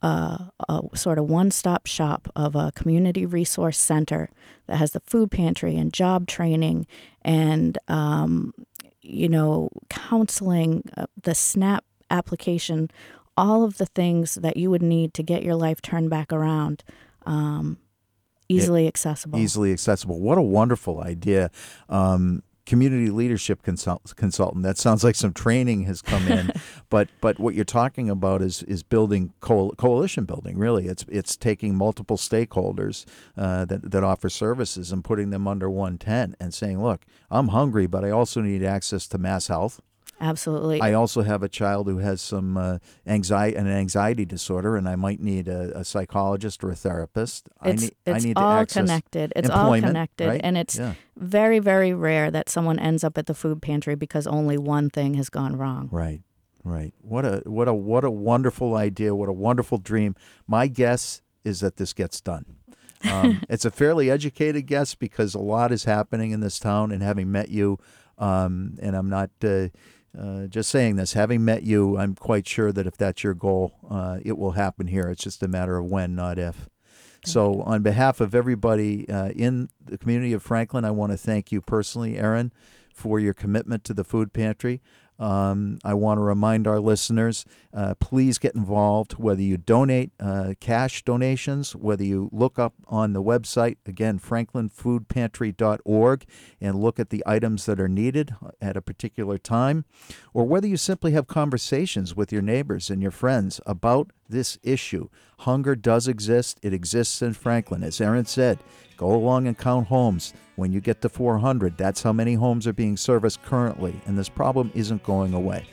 a, 0.03 0.51
a 0.67 0.81
sort 0.93 1.17
of 1.17 1.25
one 1.25 1.49
stop 1.49 1.87
shop 1.87 2.29
of 2.35 2.55
a 2.55 2.71
community 2.75 3.25
resource 3.25 3.77
center 3.77 4.29
that 4.67 4.77
has 4.77 4.91
the 4.91 4.99
food 4.99 5.31
pantry 5.31 5.77
and 5.77 5.93
job 5.93 6.27
training 6.27 6.85
and, 7.21 7.77
um, 7.87 8.53
you 9.01 9.29
know, 9.29 9.69
counseling, 9.89 10.83
uh, 10.97 11.05
the 11.21 11.33
SNAP 11.33 11.83
application, 12.11 12.91
all 13.37 13.63
of 13.63 13.77
the 13.77 13.85
things 13.85 14.35
that 14.35 14.57
you 14.57 14.69
would 14.69 14.83
need 14.83 15.13
to 15.13 15.23
get 15.23 15.43
your 15.43 15.55
life 15.55 15.81
turned 15.81 16.09
back 16.09 16.31
around. 16.31 16.83
Um, 17.25 17.77
easily 18.49 18.87
accessible. 18.87 19.39
Easily 19.39 19.71
accessible. 19.71 20.19
What 20.19 20.37
a 20.37 20.41
wonderful 20.41 21.01
idea. 21.01 21.49
Um, 21.89 22.43
community 22.73 23.11
leadership 23.11 23.61
consult- 23.61 24.15
consultant. 24.15 24.63
That 24.63 24.79
sounds 24.79 25.03
like 25.03 25.13
some 25.13 25.31
training 25.31 25.83
has 25.83 26.01
come 26.01 26.27
in, 26.27 26.51
but 26.89 27.07
but 27.21 27.37
what 27.37 27.53
you're 27.53 27.65
talking 27.65 28.09
about 28.09 28.41
is 28.41 28.63
is 28.63 28.81
building 28.81 29.31
co- 29.41 29.75
coalition 29.77 30.25
building. 30.25 30.57
Really, 30.57 30.87
it's 30.87 31.05
it's 31.07 31.37
taking 31.37 31.75
multiple 31.75 32.17
stakeholders 32.17 33.05
uh, 33.37 33.65
that 33.65 33.91
that 33.91 34.03
offer 34.03 34.27
services 34.27 34.91
and 34.91 35.03
putting 35.03 35.29
them 35.29 35.47
under 35.47 35.69
one 35.69 35.99
tent 35.99 36.33
and 36.39 36.51
saying, 36.51 36.81
look, 36.81 37.05
I'm 37.29 37.49
hungry, 37.49 37.85
but 37.85 38.03
I 38.03 38.09
also 38.09 38.41
need 38.41 38.63
access 38.63 39.07
to 39.09 39.19
MassHealth. 39.19 39.77
Absolutely. 40.23 40.79
I 40.79 40.93
also 40.93 41.21
have 41.21 41.43
a 41.43 41.49
child 41.49 41.87
who 41.87 41.97
has 41.97 42.21
some 42.21 42.55
uh, 42.55 42.77
anxiety, 43.05 43.57
an 43.57 43.67
anxiety 43.67 44.23
disorder, 44.23 44.77
and 44.77 44.87
I 44.87 44.95
might 44.95 45.19
need 45.19 45.49
a, 45.49 45.79
a 45.79 45.83
psychologist 45.83 46.63
or 46.63 46.71
a 46.71 46.75
therapist. 46.75 47.49
It's, 47.65 47.83
I 47.83 47.85
need, 47.85 47.95
it's 48.05 48.23
I 48.23 48.27
need 48.27 48.37
all 48.37 48.65
to 48.65 48.73
connected. 48.73 49.33
It's 49.35 49.49
all 49.49 49.77
connected, 49.77 50.27
right? 50.27 50.41
and 50.41 50.57
it's 50.57 50.77
yeah. 50.77 50.93
very, 51.17 51.59
very 51.59 51.93
rare 51.93 52.31
that 52.31 52.47
someone 52.47 52.79
ends 52.79 53.03
up 53.03 53.17
at 53.17 53.25
the 53.25 53.33
food 53.33 53.61
pantry 53.61 53.95
because 53.95 54.25
only 54.25 54.57
one 54.57 54.89
thing 54.89 55.15
has 55.15 55.29
gone 55.29 55.57
wrong. 55.57 55.89
Right. 55.91 56.21
Right. 56.63 56.93
What 57.01 57.25
a 57.25 57.41
what 57.45 57.67
a 57.67 57.73
what 57.73 58.05
a 58.05 58.09
wonderful 58.09 58.75
idea. 58.75 59.13
What 59.13 59.27
a 59.27 59.33
wonderful 59.33 59.77
dream. 59.77 60.15
My 60.47 60.67
guess 60.67 61.21
is 61.43 61.59
that 61.59 61.75
this 61.75 61.91
gets 61.91 62.21
done. 62.21 62.45
Um, 63.03 63.41
it's 63.49 63.65
a 63.65 63.71
fairly 63.71 64.09
educated 64.09 64.67
guess 64.67 64.95
because 64.95 65.35
a 65.35 65.39
lot 65.39 65.73
is 65.73 65.83
happening 65.83 66.31
in 66.31 66.39
this 66.39 66.59
town. 66.59 66.93
And 66.93 67.03
having 67.03 67.29
met 67.29 67.49
you, 67.49 67.79
um, 68.17 68.77
and 68.81 68.95
I'm 68.95 69.09
not. 69.09 69.29
Uh, 69.43 69.67
uh, 70.17 70.45
just 70.47 70.69
saying 70.69 70.95
this, 70.95 71.13
having 71.13 71.43
met 71.43 71.63
you, 71.63 71.97
I'm 71.97 72.15
quite 72.15 72.47
sure 72.47 72.71
that 72.71 72.85
if 72.85 72.97
that's 72.97 73.23
your 73.23 73.33
goal, 73.33 73.73
uh, 73.89 74.19
it 74.23 74.37
will 74.37 74.51
happen 74.51 74.87
here. 74.87 75.09
It's 75.09 75.23
just 75.23 75.41
a 75.41 75.47
matter 75.47 75.77
of 75.77 75.85
when, 75.85 76.15
not 76.15 76.37
if. 76.37 76.69
So, 77.25 77.61
on 77.61 77.83
behalf 77.83 78.19
of 78.19 78.35
everybody 78.35 79.07
uh, 79.09 79.29
in 79.29 79.69
the 79.83 79.97
community 79.97 80.33
of 80.33 80.43
Franklin, 80.43 80.83
I 80.83 80.91
want 80.91 81.13
to 81.13 81.17
thank 81.17 81.53
you 81.53 81.61
personally, 81.61 82.17
Erin, 82.17 82.51
for 82.93 83.17
your 83.17 83.33
commitment 83.33 83.85
to 83.85 83.93
the 83.93 84.03
food 84.03 84.33
pantry. 84.33 84.81
Um, 85.19 85.77
I 85.83 85.93
want 85.93 86.17
to 86.17 86.23
remind 86.23 86.67
our 86.67 86.79
listeners 86.79 87.45
uh, 87.73 87.95
please 87.95 88.37
get 88.37 88.55
involved, 88.55 89.13
whether 89.13 89.41
you 89.41 89.57
donate 89.57 90.11
uh, 90.19 90.53
cash 90.59 91.03
donations, 91.03 91.75
whether 91.75 92.03
you 92.03 92.29
look 92.31 92.59
up 92.59 92.73
on 92.87 93.13
the 93.13 93.23
website, 93.23 93.77
again, 93.85 94.19
franklinfoodpantry.org, 94.19 96.25
and 96.61 96.79
look 96.79 96.99
at 96.99 97.09
the 97.09 97.23
items 97.25 97.65
that 97.65 97.79
are 97.79 97.87
needed 97.87 98.35
at 98.61 98.77
a 98.77 98.81
particular 98.81 99.37
time, 99.37 99.85
or 100.33 100.45
whether 100.45 100.67
you 100.67 100.77
simply 100.77 101.13
have 101.13 101.27
conversations 101.27 102.15
with 102.15 102.31
your 102.31 102.41
neighbors 102.41 102.89
and 102.89 103.01
your 103.01 103.11
friends 103.11 103.59
about 103.65 104.11
this 104.29 104.57
issue. 104.63 105.09
Hunger 105.39 105.75
does 105.75 106.07
exist, 106.07 106.59
it 106.61 106.73
exists 106.73 107.21
in 107.21 107.33
Franklin. 107.33 107.83
As 107.83 107.99
Erin 107.99 108.25
said, 108.25 108.59
go 108.97 109.13
along 109.13 109.47
and 109.47 109.57
count 109.57 109.87
homes. 109.87 110.33
When 110.55 110.71
you 110.71 110.81
get 110.81 111.01
to 111.01 111.09
400, 111.09 111.77
that's 111.77 112.03
how 112.03 112.13
many 112.13 112.35
homes 112.35 112.67
are 112.67 112.73
being 112.73 112.95
serviced 112.95 113.41
currently, 113.43 113.99
and 114.05 114.17
this 114.17 114.29
problem 114.29 114.71
isn't 114.75 115.03
going 115.03 115.33
away. 115.33 115.65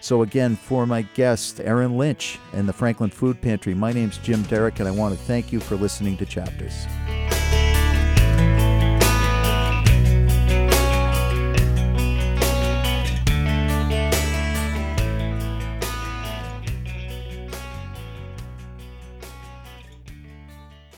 So, 0.00 0.22
again, 0.22 0.56
for 0.56 0.86
my 0.86 1.02
guest, 1.02 1.60
Erin 1.60 1.96
Lynch 1.96 2.38
and 2.52 2.68
the 2.68 2.72
Franklin 2.72 3.10
Food 3.10 3.40
Pantry, 3.40 3.74
my 3.74 3.92
name's 3.92 4.18
Jim 4.18 4.42
Derick, 4.44 4.78
and 4.78 4.88
I 4.88 4.92
want 4.92 5.16
to 5.16 5.24
thank 5.24 5.52
you 5.52 5.60
for 5.60 5.76
listening 5.76 6.16
to 6.18 6.26
Chapters. 6.26 6.86